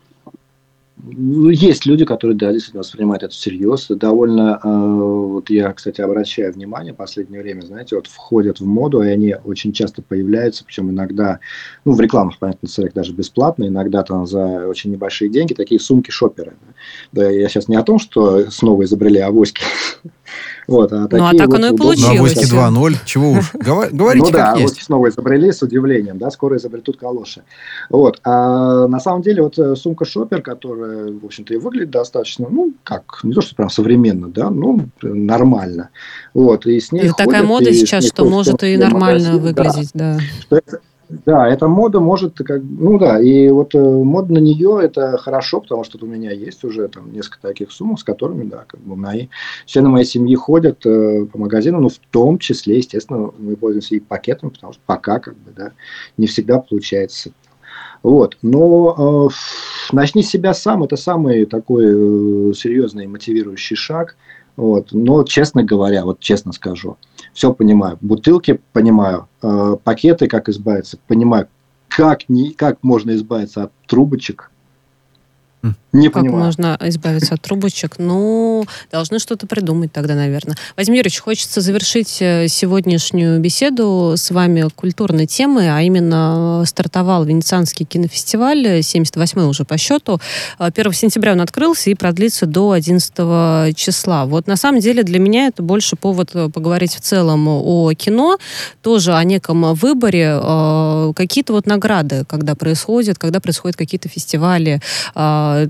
есть 1.07 1.87
люди, 1.87 2.05
которые, 2.05 2.37
да, 2.37 2.53
действительно 2.53 2.83
воспринимают 2.83 3.23
это 3.23 3.33
всерьез. 3.33 3.87
Довольно, 3.89 4.61
э, 4.63 4.69
вот 4.69 5.51
я, 5.51 5.73
кстати, 5.73 6.01
обращаю 6.01 6.53
внимание 6.53 6.93
в 6.93 6.97
последнее 6.97 7.43
время, 7.43 7.63
знаете, 7.63 7.97
вот 7.97 8.07
входят 8.07 8.61
в 8.61 8.67
моду, 8.67 9.03
и 9.03 9.09
они 9.09 9.37
очень 9.45 9.73
часто 9.73 10.03
появляются, 10.03 10.65
причем 10.65 10.91
иногда, 10.91 11.41
ну, 11.85 11.93
в 11.93 12.01
рекламах, 12.01 12.39
понятно, 12.39 12.69
целях 12.69 12.93
даже 12.93 13.13
бесплатно, 13.13 13.67
иногда 13.67 14.03
там 14.03 14.27
за 14.27 14.67
очень 14.67 14.91
небольшие 14.91 15.31
деньги, 15.31 15.55
такие 15.55 15.81
сумки-шоперы. 15.81 16.55
Да, 17.13 17.29
я 17.29 17.49
сейчас 17.49 17.69
не 17.69 17.77
о 17.77 17.83
том, 17.83 17.99
что 17.99 18.51
снова 18.51 18.85
изобрели 18.85 19.19
авоськи, 19.19 19.63
Вот, 20.71 20.93
а 20.93 21.09
ну, 21.11 21.27
а 21.27 21.35
так 21.35 21.49
вот 21.49 21.57
оно 21.57 21.75
и 21.75 21.77
получилось. 21.77 22.37
На 22.53 22.69
2.0, 22.69 22.97
чего 23.05 23.31
уж, 23.33 23.53
говорите 23.55 24.27
ну, 24.27 24.31
да, 24.31 24.55
есть. 24.55 24.75
вот 24.75 24.83
снова 24.85 25.09
изобрели 25.09 25.51
с 25.51 25.63
удивлением, 25.63 26.17
да, 26.19 26.31
скоро 26.31 26.59
изобретут 26.59 26.97
калоши. 26.97 27.43
Вот, 27.89 28.21
а 28.23 28.87
на 28.87 29.01
самом 29.01 29.23
деле 29.23 29.43
вот 29.43 29.59
э, 29.59 29.75
сумка 29.75 30.05
Шопер, 30.05 30.43
которая, 30.43 31.13
в 31.13 31.25
общем-то, 31.25 31.55
и 31.55 31.57
выглядит 31.57 31.91
достаточно, 31.91 32.47
ну, 32.49 32.73
как, 32.85 33.19
не 33.25 33.33
то, 33.33 33.41
что 33.41 33.57
прям 33.57 33.69
современно, 33.69 34.29
да, 34.29 34.49
ну, 34.49 34.87
нормально. 35.03 35.91
Вот, 36.35 36.65
и 36.67 36.79
с 36.79 36.93
ней 36.93 37.07
и 37.07 37.11
такая 37.11 37.43
мода 37.43 37.73
сейчас, 37.75 38.07
что 38.07 38.25
может 38.25 38.63
и 38.63 38.77
нормально 38.77 39.39
выглядеть, 39.39 39.91
да. 39.93 40.15
да. 40.15 40.21
Что 40.41 40.57
это, 40.59 40.81
да, 41.27 41.49
эта 41.49 41.67
мода 41.67 41.99
может, 41.99 42.39
как, 42.39 42.63
ну 42.63 42.97
да, 42.99 43.21
и 43.21 43.49
вот 43.51 43.75
э, 43.75 43.79
мода 43.79 44.33
на 44.33 44.39
нее 44.39 44.79
это 44.81 45.19
хорошо, 45.19 45.61
потому 45.61 45.83
что 45.83 45.99
у 46.05 46.09
меня 46.09 46.31
есть 46.31 46.63
уже 46.63 46.87
там 46.87 47.13
несколько 47.13 47.41
таких 47.43 47.73
сумок, 47.73 47.99
с 47.99 48.05
которыми, 48.05 48.45
да, 48.45 48.65
как 48.67 48.81
бы 48.81 48.95
мои 48.95 49.27
члены 49.67 49.89
моей 49.89 50.05
семьи 50.05 50.35
ходят 50.37 50.87
э, 50.87 51.27
по 51.27 51.37
магазину, 51.37 51.81
но 51.81 51.89
в 51.89 51.99
том 52.11 52.39
числе, 52.39 52.77
естественно, 52.77 53.31
мы 53.39 53.57
пользуемся 53.57 53.97
и 53.97 54.01
пакетами, 54.01 54.51
потому 54.51 54.73
что 54.73 54.83
пока, 54.87 55.19
как 55.19 55.35
бы, 55.35 55.51
да, 55.51 55.73
не 56.17 56.29
всегда 56.29 56.61
получается. 56.61 57.33
Вот, 58.05 58.39
но 58.41 59.29
э, 59.31 59.95
начни 59.95 60.23
себя 60.23 60.55
сам, 60.55 60.85
это 60.85 60.97
самый 60.97 61.45
такой 61.45 61.87
э, 61.87 62.53
серьезный 62.55 63.09
мотивирующий 63.09 63.77
шаг. 63.77 64.17
Вот, 64.61 64.89
но, 64.93 65.25
честно 65.25 65.65
говоря, 65.65 66.05
вот 66.05 66.21
честно 66.21 66.53
скажу, 66.53 66.99
все 67.33 67.55
понимаю. 67.55 67.97
Бутылки 68.03 68.61
понимаю, 68.75 69.27
э, 69.41 69.77
пакеты, 69.83 70.27
как 70.27 70.51
избавиться, 70.51 70.99
понимаю. 71.07 71.49
Как, 71.89 72.29
не, 72.29 72.51
как 72.51 72.83
можно 72.83 73.13
избавиться 73.13 73.65
от 73.65 73.73
трубочек, 73.87 74.50
не 75.93 76.09
как 76.09 76.23
понимаю. 76.23 76.45
можно 76.45 76.79
избавиться 76.83 77.35
от 77.35 77.43
трубочек? 77.43 77.97
Ну, 77.99 78.65
должны 78.93 79.19
что-то 79.19 79.47
придумать 79.47 79.93
тогда, 79.93 80.15
наверное. 80.15 80.57
Владимир 80.77 80.99
Юрьевич, 80.99 81.19
хочется 81.19 81.61
завершить 81.61 82.19
э, 82.21 82.47
сегодняшнюю 82.49 83.41
беседу 83.41 84.15
с 84.17 84.31
вами 84.31 84.69
культурной 84.75 85.27
темой, 85.27 85.69
а 85.69 85.83
именно 85.83 86.63
стартовал 86.65 87.25
Венецианский 87.25 87.85
кинофестиваль, 87.85 88.79
78-й 88.79 89.49
уже 89.49 89.65
по 89.65 89.77
счету. 89.79 90.21
1 90.59 90.87
э, 90.87 90.93
сентября 90.93 91.33
он 91.33 91.41
открылся 91.41 91.91
и 91.91 91.95
продлится 91.95 92.47
до 92.47 92.71
11 92.71 93.77
числа. 93.77 94.27
Вот 94.27 94.47
на 94.47 94.57
самом 94.57 94.81
деле 94.81 95.03
для 95.03 95.19
меня 95.19 95.49
это 95.49 95.63
больше 95.63 95.97
повод 95.97 96.31
э, 96.35 96.49
поговорить 96.51 96.95
в 96.95 97.01
целом 97.01 97.49
о 97.49 97.93
кино, 97.95 98.39
тоже 98.83 99.15
о 99.15 99.25
неком 99.25 99.75
выборе, 99.75 100.39
какие-то 101.15 101.53
вот 101.53 101.67
награды, 101.67 102.25
когда 102.29 102.55
происходят, 102.55 103.19
когда 103.19 103.41
происходят 103.41 103.77
какие-то 103.77 104.09
фестивали, 104.09 104.81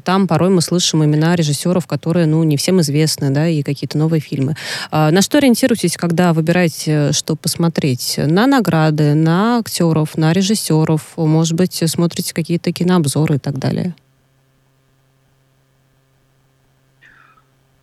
там 0.05 0.27
порой 0.27 0.51
мы 0.51 0.61
слышим 0.61 1.05
имена 1.05 1.37
режиссеров, 1.37 1.87
которые, 1.87 2.27
ну, 2.27 2.43
не 2.45 2.57
всем 2.57 2.81
известны, 2.81 3.31
да, 3.31 3.49
и 3.49 3.63
какие-то 3.63 3.99
новые 3.99 4.21
фильмы. 4.21 4.55
А, 4.91 5.11
на 5.11 5.23
что 5.23 5.39
ориентируетесь, 5.39 5.97
когда 5.97 6.33
выбираете, 6.33 7.13
что 7.13 7.37
посмотреть? 7.37 8.15
На 8.19 8.47
награды, 8.47 9.15
на 9.15 9.59
актеров, 9.59 10.17
на 10.17 10.33
режиссеров, 10.33 11.17
может 11.17 11.55
быть, 11.55 11.83
смотрите 11.87 12.35
какие-то 12.35 12.73
кинообзоры 12.73 13.37
и 13.37 13.39
так 13.39 13.59
далее? 13.59 13.95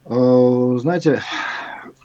Э, 0.05 0.77
знаете, 0.79 1.21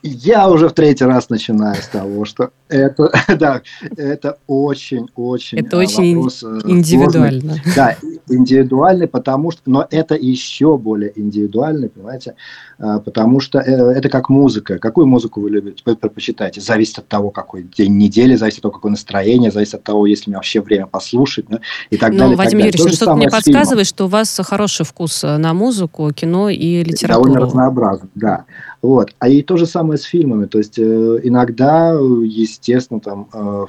я 0.03 0.49
уже 0.49 0.69
в 0.69 0.73
третий 0.73 1.05
раз 1.05 1.31
начинаю 1.31 1.77
с 1.77 1.87
того, 1.87 2.25
что 2.25 2.51
это, 2.69 3.13
да, 3.39 3.63
это 3.97 4.39
очень-очень 4.47 5.59
Это 5.59 5.77
очень 5.77 6.17
вопрос, 6.17 6.43
э, 6.43 6.61
индивидуально. 6.65 7.55
Сложный. 7.55 7.75
Да, 7.77 7.97
индивидуальный, 8.29 9.07
потому 9.07 9.53
что, 9.53 9.63
но 9.67 9.87
это 9.91 10.17
еще 10.17 10.77
более 10.77 11.13
индивидуальный, 11.15 11.89
понимаете, 11.89 12.35
э, 12.79 13.01
потому 13.05 13.41
что 13.41 13.61
э, 13.61 13.93
это 13.93 14.09
как 14.09 14.29
музыка. 14.29 14.79
Какую 14.79 15.07
музыку 15.07 15.41
вы 15.41 15.51
любите, 15.51 15.83
вы 15.87 15.95
предпочитаете? 15.95 16.61
Зависит 16.61 16.99
от 16.99 17.09
того, 17.09 17.31
какой 17.31 17.63
день 17.63 17.97
недели, 17.97 18.35
зависит 18.35 18.59
от 18.59 18.63
того, 18.63 18.73
какое 18.73 18.91
настроение, 18.91 19.53
зависит 19.53 19.75
от 19.75 19.85
того, 19.85 20.07
есть 20.07 20.27
ли 20.27 20.31
у 20.31 20.33
меня 20.33 20.39
вообще 20.39 20.61
время 20.61 20.87
послушать, 20.87 21.49
ну, 21.49 21.61
и 21.91 21.97
так 21.97 22.13
ну, 22.13 22.19
далее. 22.19 22.37
Вадим 22.37 22.59
Юрьевич, 22.59 22.81
ну, 22.81 22.89
что-то 22.89 23.15
мне 23.15 23.31
подсказывает, 23.31 23.87
что 23.87 24.07
у 24.07 24.09
вас 24.09 24.41
хороший 24.43 24.85
вкус 24.85 25.23
на 25.23 25.55
музыку, 25.55 26.11
кино 26.13 26.49
и 26.49 26.83
литературу. 26.83 27.27
Довольно 27.27 27.47
разнообразно, 27.47 28.09
да. 28.15 28.47
Вот. 28.83 29.15
А 29.21 29.29
и 29.29 29.43
то 29.43 29.57
же 29.57 29.67
самое 29.67 29.97
с 29.97 30.03
фильмами. 30.03 30.47
То 30.47 30.59
есть 30.59 30.79
э, 30.79 31.21
иногда, 31.23 31.93
естественно, 31.93 33.01
там 33.01 33.29
э, 33.33 33.67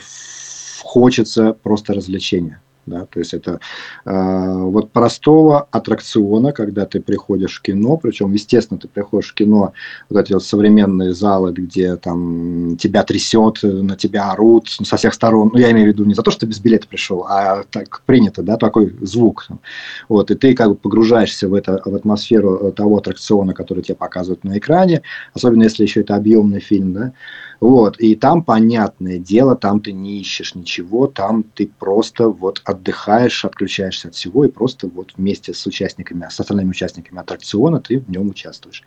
хочется 0.81 1.53
просто 1.53 1.93
развлечения. 1.93 2.62
Да? 2.85 3.05
То 3.05 3.19
есть 3.19 3.33
это 3.33 3.59
э, 4.05 4.53
вот 4.55 4.91
простого 4.91 5.67
аттракциона, 5.71 6.51
когда 6.51 6.85
ты 6.85 6.99
приходишь 6.99 7.59
в 7.59 7.61
кино, 7.61 7.97
причем, 7.97 8.33
естественно, 8.33 8.79
ты 8.79 8.87
приходишь 8.87 9.31
в 9.31 9.33
кино, 9.33 9.73
вот 10.09 10.19
эти 10.19 10.33
вот 10.33 10.43
современные 10.43 11.13
залы, 11.13 11.53
где 11.53 11.95
там 11.95 12.75
тебя 12.77 13.03
трясет, 13.03 13.59
на 13.63 13.95
тебя 13.95 14.31
орут 14.31 14.69
со 14.69 14.97
всех 14.97 15.13
сторон. 15.13 15.51
Ну, 15.53 15.59
я 15.59 15.71
имею 15.71 15.85
в 15.85 15.93
виду 15.93 16.05
не 16.05 16.13
за 16.13 16.23
то, 16.23 16.31
что 16.31 16.41
ты 16.41 16.45
без 16.47 16.59
билета 16.59 16.87
пришел, 16.87 17.25
а 17.29 17.63
так 17.69 18.01
принято, 18.05 18.43
да, 18.43 18.57
такой 18.57 18.93
звук. 19.01 19.47
Вот, 20.09 20.31
и 20.31 20.35
ты 20.35 20.53
как 20.53 20.69
бы 20.69 20.75
погружаешься 20.75 21.47
в, 21.47 21.53
это, 21.53 21.81
в 21.85 21.95
атмосферу 21.95 22.71
того 22.71 22.97
аттракциона, 22.97 23.53
который 23.53 23.83
тебе 23.83 23.95
показывают 23.95 24.43
на 24.43 24.57
экране, 24.57 25.03
особенно 25.33 25.63
если 25.63 25.83
еще 25.83 26.01
это 26.01 26.15
объемный 26.15 26.59
фильм, 26.59 26.93
да, 26.93 27.13
вот, 27.63 27.97
и 27.97 28.17
там, 28.17 28.43
понятное 28.43 29.19
дело, 29.19 29.55
там 29.55 29.79
ты 29.79 29.93
не 29.93 30.19
ищешь 30.19 30.53
ничего, 30.53 31.07
там 31.07 31.43
ты 31.43 31.67
просто 31.67 32.27
вот 32.27 32.61
отдыхаешь, 32.65 33.45
отключаешься 33.45 34.09
от 34.09 34.15
всего 34.15 34.43
и 34.43 34.49
просто 34.49 34.89
вот 34.89 35.13
вместе 35.15 35.53
с 35.53 35.65
участниками, 35.65 36.27
с 36.29 36.37
остальными 36.37 36.71
участниками 36.71 37.21
аттракциона 37.21 37.79
ты 37.79 38.01
в 38.01 38.09
нем 38.09 38.27
участвуешь. 38.31 38.83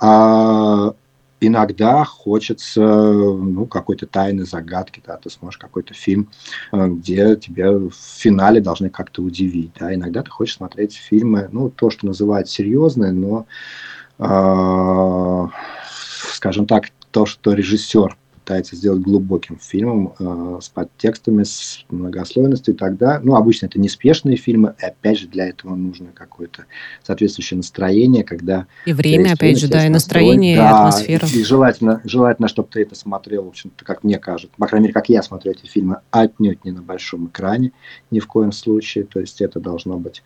А, 0.00 0.92
иногда 1.40 2.04
хочется 2.04 2.82
ну, 2.82 3.64
какой-то 3.64 4.06
тайны, 4.06 4.44
загадки, 4.44 5.02
да, 5.06 5.16
ты 5.16 5.30
сможешь 5.30 5.56
какой-то 5.56 5.94
фильм, 5.94 6.28
э, 6.72 6.88
где 6.88 7.36
тебя 7.36 7.72
в 7.72 7.90
финале 7.92 8.60
должны 8.60 8.90
как-то 8.90 9.22
удивить. 9.22 9.70
Да. 9.80 9.94
Иногда 9.94 10.22
ты 10.22 10.30
хочешь 10.30 10.56
смотреть 10.56 10.94
фильмы, 10.94 11.48
ну, 11.52 11.70
то, 11.70 11.88
что 11.88 12.04
называют 12.04 12.50
серьезные, 12.50 13.12
но, 13.12 13.46
э, 14.18 15.48
скажем 16.34 16.66
так, 16.66 16.90
то, 17.10 17.26
что 17.26 17.52
режиссер 17.52 18.16
пытается 18.50 18.74
сделать 18.74 19.02
глубоким 19.02 19.60
фильмом 19.60 20.14
э, 20.18 20.58
с 20.60 20.68
подтекстами, 20.68 21.44
с 21.44 21.84
многослойностью, 21.88 22.74
тогда, 22.74 23.20
ну, 23.22 23.36
обычно 23.36 23.66
это 23.66 23.78
неспешные 23.78 24.36
фильмы, 24.36 24.74
и 24.82 24.86
опять 24.86 25.20
же 25.20 25.28
для 25.28 25.48
этого 25.48 25.76
нужно 25.76 26.08
какое-то 26.12 26.64
соответствующее 27.04 27.58
настроение, 27.58 28.24
когда... 28.24 28.66
И 28.86 28.92
время, 28.92 29.34
опять 29.34 29.60
же, 29.60 29.68
да, 29.68 29.86
и 29.86 29.88
настроение, 29.88 30.56
да, 30.56 30.62
и 30.62 30.72
атмосфера. 30.72 31.26
И 31.32 31.44
желательно, 31.44 32.00
желательно, 32.02 32.48
чтобы 32.48 32.68
ты 32.72 32.82
это 32.82 32.96
смотрел, 32.96 33.44
в 33.44 33.48
общем-то, 33.48 33.84
как 33.84 34.02
мне 34.02 34.18
кажется, 34.18 34.56
по 34.56 34.66
крайней 34.66 34.84
мере, 34.84 34.94
как 34.94 35.08
я 35.08 35.22
смотрю 35.22 35.52
эти 35.52 35.66
фильмы, 35.66 35.98
отнюдь 36.10 36.64
не 36.64 36.72
на 36.72 36.82
большом 36.82 37.28
экране, 37.28 37.70
ни 38.10 38.18
в 38.18 38.26
коем 38.26 38.50
случае, 38.50 39.04
то 39.04 39.20
есть 39.20 39.40
это 39.40 39.60
должно 39.60 39.96
быть 39.96 40.24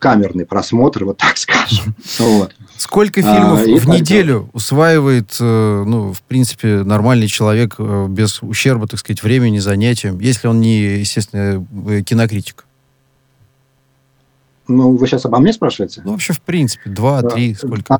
камерный 0.00 0.46
просмотр, 0.46 1.04
вот 1.04 1.18
так 1.18 1.36
скажем. 1.36 1.94
Вот. 2.18 2.52
Сколько 2.76 3.22
фильмов 3.22 3.60
а, 3.60 3.76
в 3.76 3.88
неделю 3.88 4.48
усваивает, 4.52 5.36
э, 5.38 5.84
ну, 5.86 6.12
в 6.12 6.22
принципе, 6.22 6.82
нормальный 6.82 7.28
человек 7.28 7.76
э, 7.78 8.06
без 8.08 8.42
ущерба, 8.42 8.88
так 8.88 8.98
сказать, 8.98 9.22
времени, 9.22 9.58
занятиям, 9.58 10.18
если 10.18 10.48
он 10.48 10.60
не, 10.60 10.98
естественно, 10.98 11.64
э, 11.86 12.00
кинокритик? 12.00 12.64
Ну, 14.66 14.96
вы 14.96 15.06
сейчас 15.06 15.26
обо 15.26 15.38
мне 15.38 15.52
спрашиваете? 15.52 16.00
Ну, 16.04 16.12
вообще, 16.12 16.32
в 16.32 16.40
принципе, 16.40 16.88
два, 16.90 17.22
три, 17.22 17.54
сколько? 17.54 17.94
А, 17.94 17.98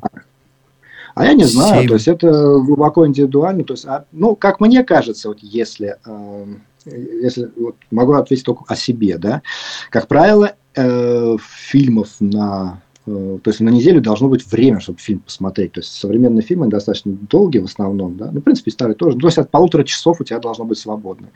а 1.13 1.25
я 1.25 1.33
не 1.33 1.43
знаю, 1.43 1.81
7. 1.81 1.87
то 1.87 1.93
есть 1.93 2.07
это 2.07 2.31
глубоко 2.59 3.05
индивидуально. 3.05 3.63
То 3.63 3.73
есть, 3.73 3.85
а, 3.85 4.05
ну, 4.11 4.35
как 4.35 4.59
мне 4.59 4.83
кажется, 4.83 5.27
вот 5.27 5.39
если, 5.41 5.97
э, 6.05 6.45
если 6.85 7.51
вот, 7.55 7.75
могу 7.91 8.13
ответить 8.13 8.45
только 8.45 8.63
о 8.67 8.75
себе, 8.75 9.17
да, 9.17 9.41
как 9.89 10.07
правило, 10.07 10.53
э, 10.75 11.37
фильмов 11.39 12.09
на 12.19 12.81
э, 13.05 13.39
то 13.43 13.49
есть 13.49 13.59
на 13.59 13.69
неделю 13.69 14.01
должно 14.01 14.29
быть 14.29 14.45
время, 14.51 14.79
чтобы 14.79 14.99
фильм 14.99 15.19
посмотреть. 15.19 15.73
То 15.73 15.79
есть 15.79 15.91
современные 15.93 16.43
фильмы 16.43 16.67
достаточно 16.67 17.11
долгие 17.11 17.59
в 17.59 17.65
основном, 17.65 18.17
да, 18.17 18.29
ну, 18.31 18.39
в 18.39 18.43
принципе, 18.43 18.71
старые 18.71 18.95
тоже. 18.95 19.17
То 19.17 19.27
есть 19.27 19.37
от 19.37 19.49
полутора 19.49 19.83
часов 19.83 20.21
у 20.21 20.23
тебя 20.23 20.39
должно 20.39 20.65
быть 20.65 20.77
свободно. 20.77 21.27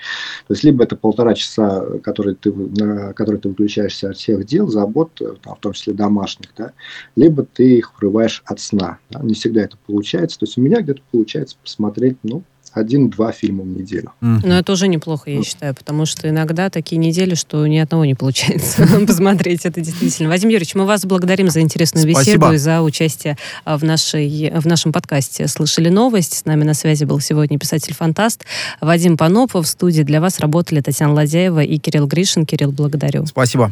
То 0.47 0.53
есть 0.53 0.63
либо 0.63 0.83
это 0.83 0.95
полтора 0.95 1.33
часа, 1.33 1.85
которые 2.03 2.35
ты, 2.35 2.53
на 2.53 3.13
которые 3.13 3.41
ты 3.41 3.49
выключаешься 3.49 4.09
от 4.09 4.17
всех 4.17 4.45
дел, 4.45 4.67
забот, 4.67 5.21
там, 5.41 5.55
в 5.55 5.59
том 5.59 5.73
числе 5.73 5.93
домашних, 5.93 6.49
да, 6.57 6.71
либо 7.15 7.43
ты 7.43 7.77
их 7.77 7.93
врываешь 7.99 8.43
от 8.45 8.59
сна. 8.59 8.99
Да. 9.09 9.21
Не 9.21 9.33
всегда 9.33 9.61
это 9.61 9.77
получается. 9.85 10.39
То 10.39 10.45
есть 10.45 10.57
у 10.57 10.61
меня 10.61 10.81
где-то 10.81 11.01
получается 11.11 11.57
посмотреть, 11.61 12.17
ну, 12.23 12.43
один-два 12.77 13.31
фильма 13.31 13.63
в 13.63 13.67
неделю. 13.67 14.11
Mm. 14.21 14.41
Но 14.43 14.59
это 14.59 14.71
уже 14.73 14.87
неплохо, 14.87 15.29
я 15.29 15.43
считаю, 15.43 15.73
потому 15.73 16.05
что 16.05 16.29
иногда 16.29 16.69
такие 16.69 16.97
недели, 16.97 17.35
что 17.35 17.65
ни 17.67 17.77
одного 17.77 18.05
не 18.05 18.15
получается 18.15 18.87
посмотреть. 19.07 19.65
Это 19.65 19.81
действительно. 19.81 20.29
Вадим 20.29 20.49
Юрьевич, 20.49 20.75
мы 20.75 20.85
вас 20.85 21.05
благодарим 21.05 21.49
за 21.49 21.61
интересную 21.61 22.07
беседу 22.07 22.51
и 22.51 22.57
за 22.57 22.81
участие 22.81 23.37
а, 23.63 23.77
в, 23.77 23.83
нашей, 23.83 24.51
в 24.51 24.65
нашем 24.65 24.91
подкасте 24.91 25.47
«Слышали 25.47 25.89
новость». 25.89 26.33
С 26.33 26.45
нами 26.45 26.63
на 26.63 26.73
связи 26.73 27.05
был 27.05 27.19
сегодня 27.19 27.57
писатель-фантаст 27.57 28.45
Вадим 28.81 29.17
Панопов. 29.17 29.65
В 29.65 29.69
студии 29.69 30.01
для 30.01 30.21
вас 30.21 30.39
работали 30.39 30.81
Татьяна 30.81 31.13
Ладяева 31.13 31.63
и 31.63 31.77
Кирилл 31.77 32.07
Гришин. 32.07 32.45
Кирилл, 32.45 32.71
благодарю. 32.71 33.25
Спасибо. 33.25 33.71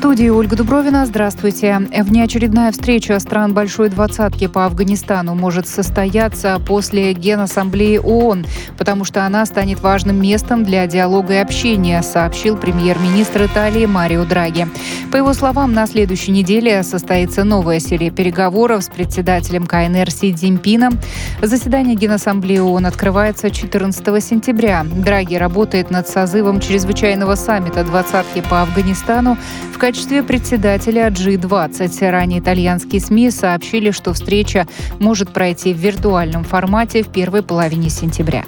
студии 0.00 0.30
Ольга 0.30 0.56
Дубровина. 0.56 1.04
Здравствуйте. 1.04 1.78
Внеочередная 1.94 2.72
встреча 2.72 3.20
стран 3.20 3.52
Большой 3.52 3.90
Двадцатки 3.90 4.46
по 4.46 4.64
Афганистану 4.64 5.34
может 5.34 5.68
состояться 5.68 6.58
после 6.66 7.12
Генассамблеи 7.12 7.98
ООН, 7.98 8.46
потому 8.78 9.04
что 9.04 9.26
она 9.26 9.44
станет 9.44 9.82
важным 9.82 10.22
местом 10.22 10.64
для 10.64 10.86
диалога 10.86 11.34
и 11.34 11.36
общения, 11.36 12.00
сообщил 12.00 12.56
премьер-министр 12.56 13.44
Италии 13.44 13.84
Марио 13.84 14.24
Драги. 14.24 14.68
По 15.12 15.18
его 15.18 15.34
словам, 15.34 15.74
на 15.74 15.86
следующей 15.86 16.32
неделе 16.32 16.82
состоится 16.82 17.44
новая 17.44 17.78
серия 17.78 18.10
переговоров 18.10 18.82
с 18.82 18.88
председателем 18.88 19.66
КНР 19.66 20.10
Си 20.10 20.32
Цзиньпином. 20.32 20.98
Заседание 21.42 21.94
Генассамблеи 21.94 22.60
ООН 22.60 22.86
открывается 22.86 23.50
14 23.50 24.24
сентября. 24.24 24.82
Драги 24.82 25.34
работает 25.34 25.90
над 25.90 26.08
созывом 26.08 26.58
чрезвычайного 26.58 27.34
саммита 27.34 27.84
двадцатки 27.84 28.40
по 28.40 28.62
Афганистану 28.62 29.36
в 29.74 29.76
качестве 29.76 29.89
председателя 30.22 31.08
G20. 31.08 32.10
Ранее 32.10 32.38
итальянские 32.38 33.00
СМИ 33.00 33.30
сообщили, 33.30 33.90
что 33.90 34.12
встреча 34.12 34.68
может 35.00 35.32
пройти 35.32 35.74
в 35.74 35.78
виртуальном 35.78 36.44
формате 36.44 37.02
в 37.02 37.08
первой 37.08 37.42
половине 37.42 37.90
сентября. 37.90 38.44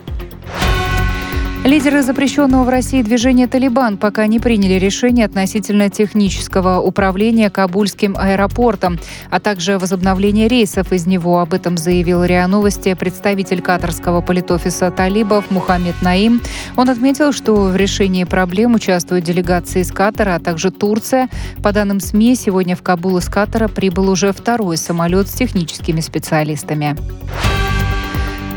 Лидеры 1.65 2.03
запрещенного 2.03 2.65
в 2.65 2.69
России 2.69 3.03
движения 3.03 3.47
«Талибан» 3.47 3.97
пока 3.97 4.27
не 4.27 4.41
приняли 4.41 4.81
решение 4.81 5.25
относительно 5.25 5.91
технического 5.91 6.81
управления 6.81 7.51
Кабульским 7.51 8.17
аэропортом, 8.19 8.99
а 9.31 9.39
также 9.39 9.79
возобновления 9.79 10.49
рейсов 10.49 10.93
из 10.93 11.07
него. 11.07 11.39
Об 11.39 11.55
этом 11.55 11.79
заявил 11.79 12.25
РИА 12.25 12.49
Новости 12.49 12.93
представитель 12.95 13.63
катарского 13.63 14.23
политофиса 14.23 14.91
«Талибов» 14.91 15.53
Мухаммед 15.53 16.03
Наим. 16.03 16.43
Он 16.77 16.91
отметил, 16.91 17.33
что 17.33 17.55
в 17.55 17.77
решении 17.77 18.25
проблем 18.25 18.75
участвуют 18.75 19.25
делегации 19.25 19.83
из 19.83 19.93
Катара, 19.93 20.35
а 20.35 20.41
также 20.41 20.73
Турция. 20.73 21.29
По 21.63 21.73
данным 21.73 22.01
СМИ, 22.01 22.35
сегодня 22.35 22.75
в 22.75 22.83
Кабул 22.83 23.19
из 23.19 23.29
Катара 23.29 23.69
прибыл 23.69 24.11
уже 24.11 24.33
второй 24.33 24.77
самолет 24.77 25.29
с 25.29 25.35
техническими 25.35 26.01
специалистами. 26.01 26.97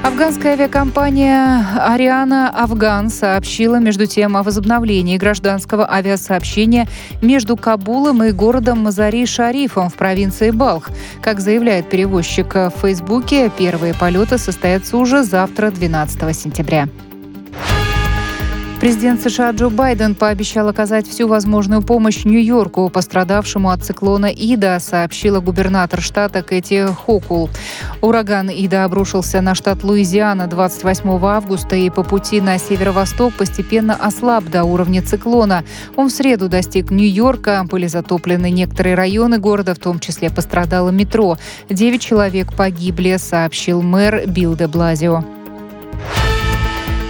Афганская 0.06 0.54
авиакомпания 0.54 1.66
«Ариана 1.80 2.52
Афган» 2.52 3.10
сообщила 3.10 3.78
между 3.78 4.06
тем 4.06 4.38
о 4.38 4.44
возобновлении 4.44 5.18
гражданского 5.18 5.92
авиасообщения 5.92 6.88
между 7.24 7.58
Кабулом 7.58 8.24
и 8.24 8.32
городом 8.32 8.88
Мазари-Шарифом 8.88 9.90
в 9.90 9.96
провинции 9.96 10.52
Балх. 10.52 10.92
Как 11.24 11.40
заявляет 11.40 11.90
перевозчик 11.90 12.54
в 12.54 12.74
Фейсбуке, 12.84 13.50
первые 13.58 13.96
полеты 13.96 14.38
состоятся 14.38 14.98
уже 14.98 15.24
завтра, 15.24 15.72
12 15.72 16.38
сентября. 16.38 16.88
Президент 18.86 19.20
США 19.20 19.50
Джо 19.50 19.72
Байден 19.72 20.14
пообещал 20.14 20.70
оказать 20.70 21.08
всю 21.08 21.28
возможную 21.28 21.82
помощь 21.82 22.24
Нью-Йорку, 22.24 22.88
пострадавшему 22.92 23.72
от 23.72 23.84
циклона 23.84 24.28
Ида, 24.28 24.78
сообщила 24.80 25.40
губернатор 25.40 26.04
штата 26.04 26.44
Кэти 26.44 26.86
Хокул. 26.94 27.50
Ураган 28.02 28.52
Ида 28.52 28.84
обрушился 28.84 29.42
на 29.42 29.56
штат 29.56 29.84
Луизиана 29.84 30.46
28 30.46 31.10
августа 31.26 31.76
и 31.76 31.90
по 31.90 32.04
пути 32.04 32.42
на 32.42 32.60
северо-восток 32.60 33.34
постепенно 33.34 33.96
ослаб 33.96 34.44
до 34.52 34.64
уровня 34.66 35.02
циклона. 35.02 35.64
Он 35.96 36.10
в 36.10 36.12
среду 36.12 36.48
достиг 36.48 36.92
Нью-Йорка, 36.92 37.66
были 37.68 37.88
затоплены 37.88 38.52
некоторые 38.52 38.94
районы 38.94 39.40
города, 39.40 39.74
в 39.74 39.80
том 39.80 40.00
числе 40.00 40.30
пострадало 40.30 40.92
метро. 40.92 41.40
Девять 41.72 42.04
человек 42.04 42.54
погибли, 42.56 43.18
сообщил 43.18 43.82
мэр 43.82 44.28
Билл 44.28 44.56
де 44.56 44.68
Блазио. 44.68 45.24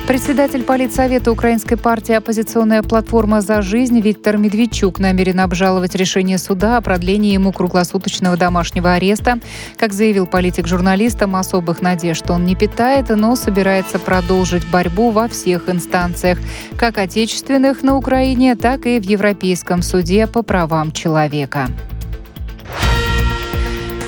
Председатель 0.07 0.61
политсовета 0.61 1.31
Украинской 1.31 1.77
партии 1.77 2.13
«Оппозиционная 2.13 2.83
платформа 2.83 3.41
за 3.41 3.63
жизнь» 3.63 3.99
Виктор 3.99 4.37
Медведчук 4.37 4.99
намерен 4.99 5.39
обжаловать 5.39 5.95
решение 5.95 6.37
суда 6.37 6.77
о 6.77 6.81
продлении 6.81 7.33
ему 7.33 7.51
круглосуточного 7.51 8.37
домашнего 8.37 8.93
ареста. 8.93 9.39
Как 9.79 9.93
заявил 9.93 10.27
политик 10.27 10.67
журналистам, 10.67 11.35
особых 11.35 11.81
надежд 11.81 12.29
он 12.29 12.45
не 12.45 12.55
питает, 12.55 13.09
но 13.09 13.35
собирается 13.35 13.97
продолжить 13.97 14.69
борьбу 14.69 15.09
во 15.09 15.27
всех 15.27 15.69
инстанциях, 15.69 16.37
как 16.77 16.99
отечественных 16.99 17.81
на 17.81 17.97
Украине, 17.97 18.55
так 18.55 18.85
и 18.85 18.99
в 18.99 19.03
Европейском 19.03 19.81
суде 19.81 20.27
по 20.27 20.43
правам 20.43 20.91
человека. 20.91 21.67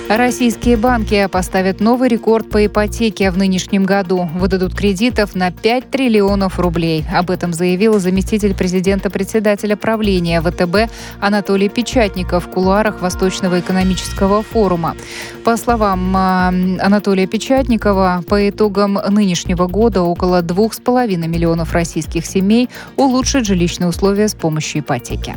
Российские 0.10 0.78
банки 0.78 1.28
поставят 1.30 1.82
новый 1.82 2.08
рекорд 2.08 2.50
по 2.50 2.66
ипотеке 2.66 3.30
в 3.30 3.38
нынешнем 3.38 3.84
году. 3.84 4.30
Выдадут 4.36 4.74
кредитов 4.74 5.36
на 5.36 5.52
5 5.52 5.92
триллионов 5.92 6.60
рублей. 6.60 7.04
Об 7.14 7.30
этом 7.30 7.52
заявил 7.52 8.00
заместитель 8.00 8.56
президента 8.56 9.10
председателя 9.10 9.76
правления 9.76 10.42
ВТБ 10.42 10.90
Анатолий 11.20 11.68
Печатников 11.68 12.46
в 12.46 12.50
кулуарах 12.50 13.02
Восточного 13.02 13.60
экономического 13.60 14.44
форума. 14.44 14.96
По 15.44 15.58
словам 15.58 16.16
а, 16.16 16.54
Анатолия 16.80 17.28
Печатникова, 17.28 18.24
по 18.30 18.50
итогам 18.50 18.98
нынешнего 19.10 19.68
года 19.68 20.04
около 20.04 20.42
2,5 20.42 21.28
миллионов 21.28 21.74
российских 21.74 22.26
семей 22.26 22.70
улучшат 22.96 23.46
жилищные 23.46 23.90
условия 23.90 24.30
с 24.30 24.36
помощью 24.36 24.82
ипотеки. 24.82 25.36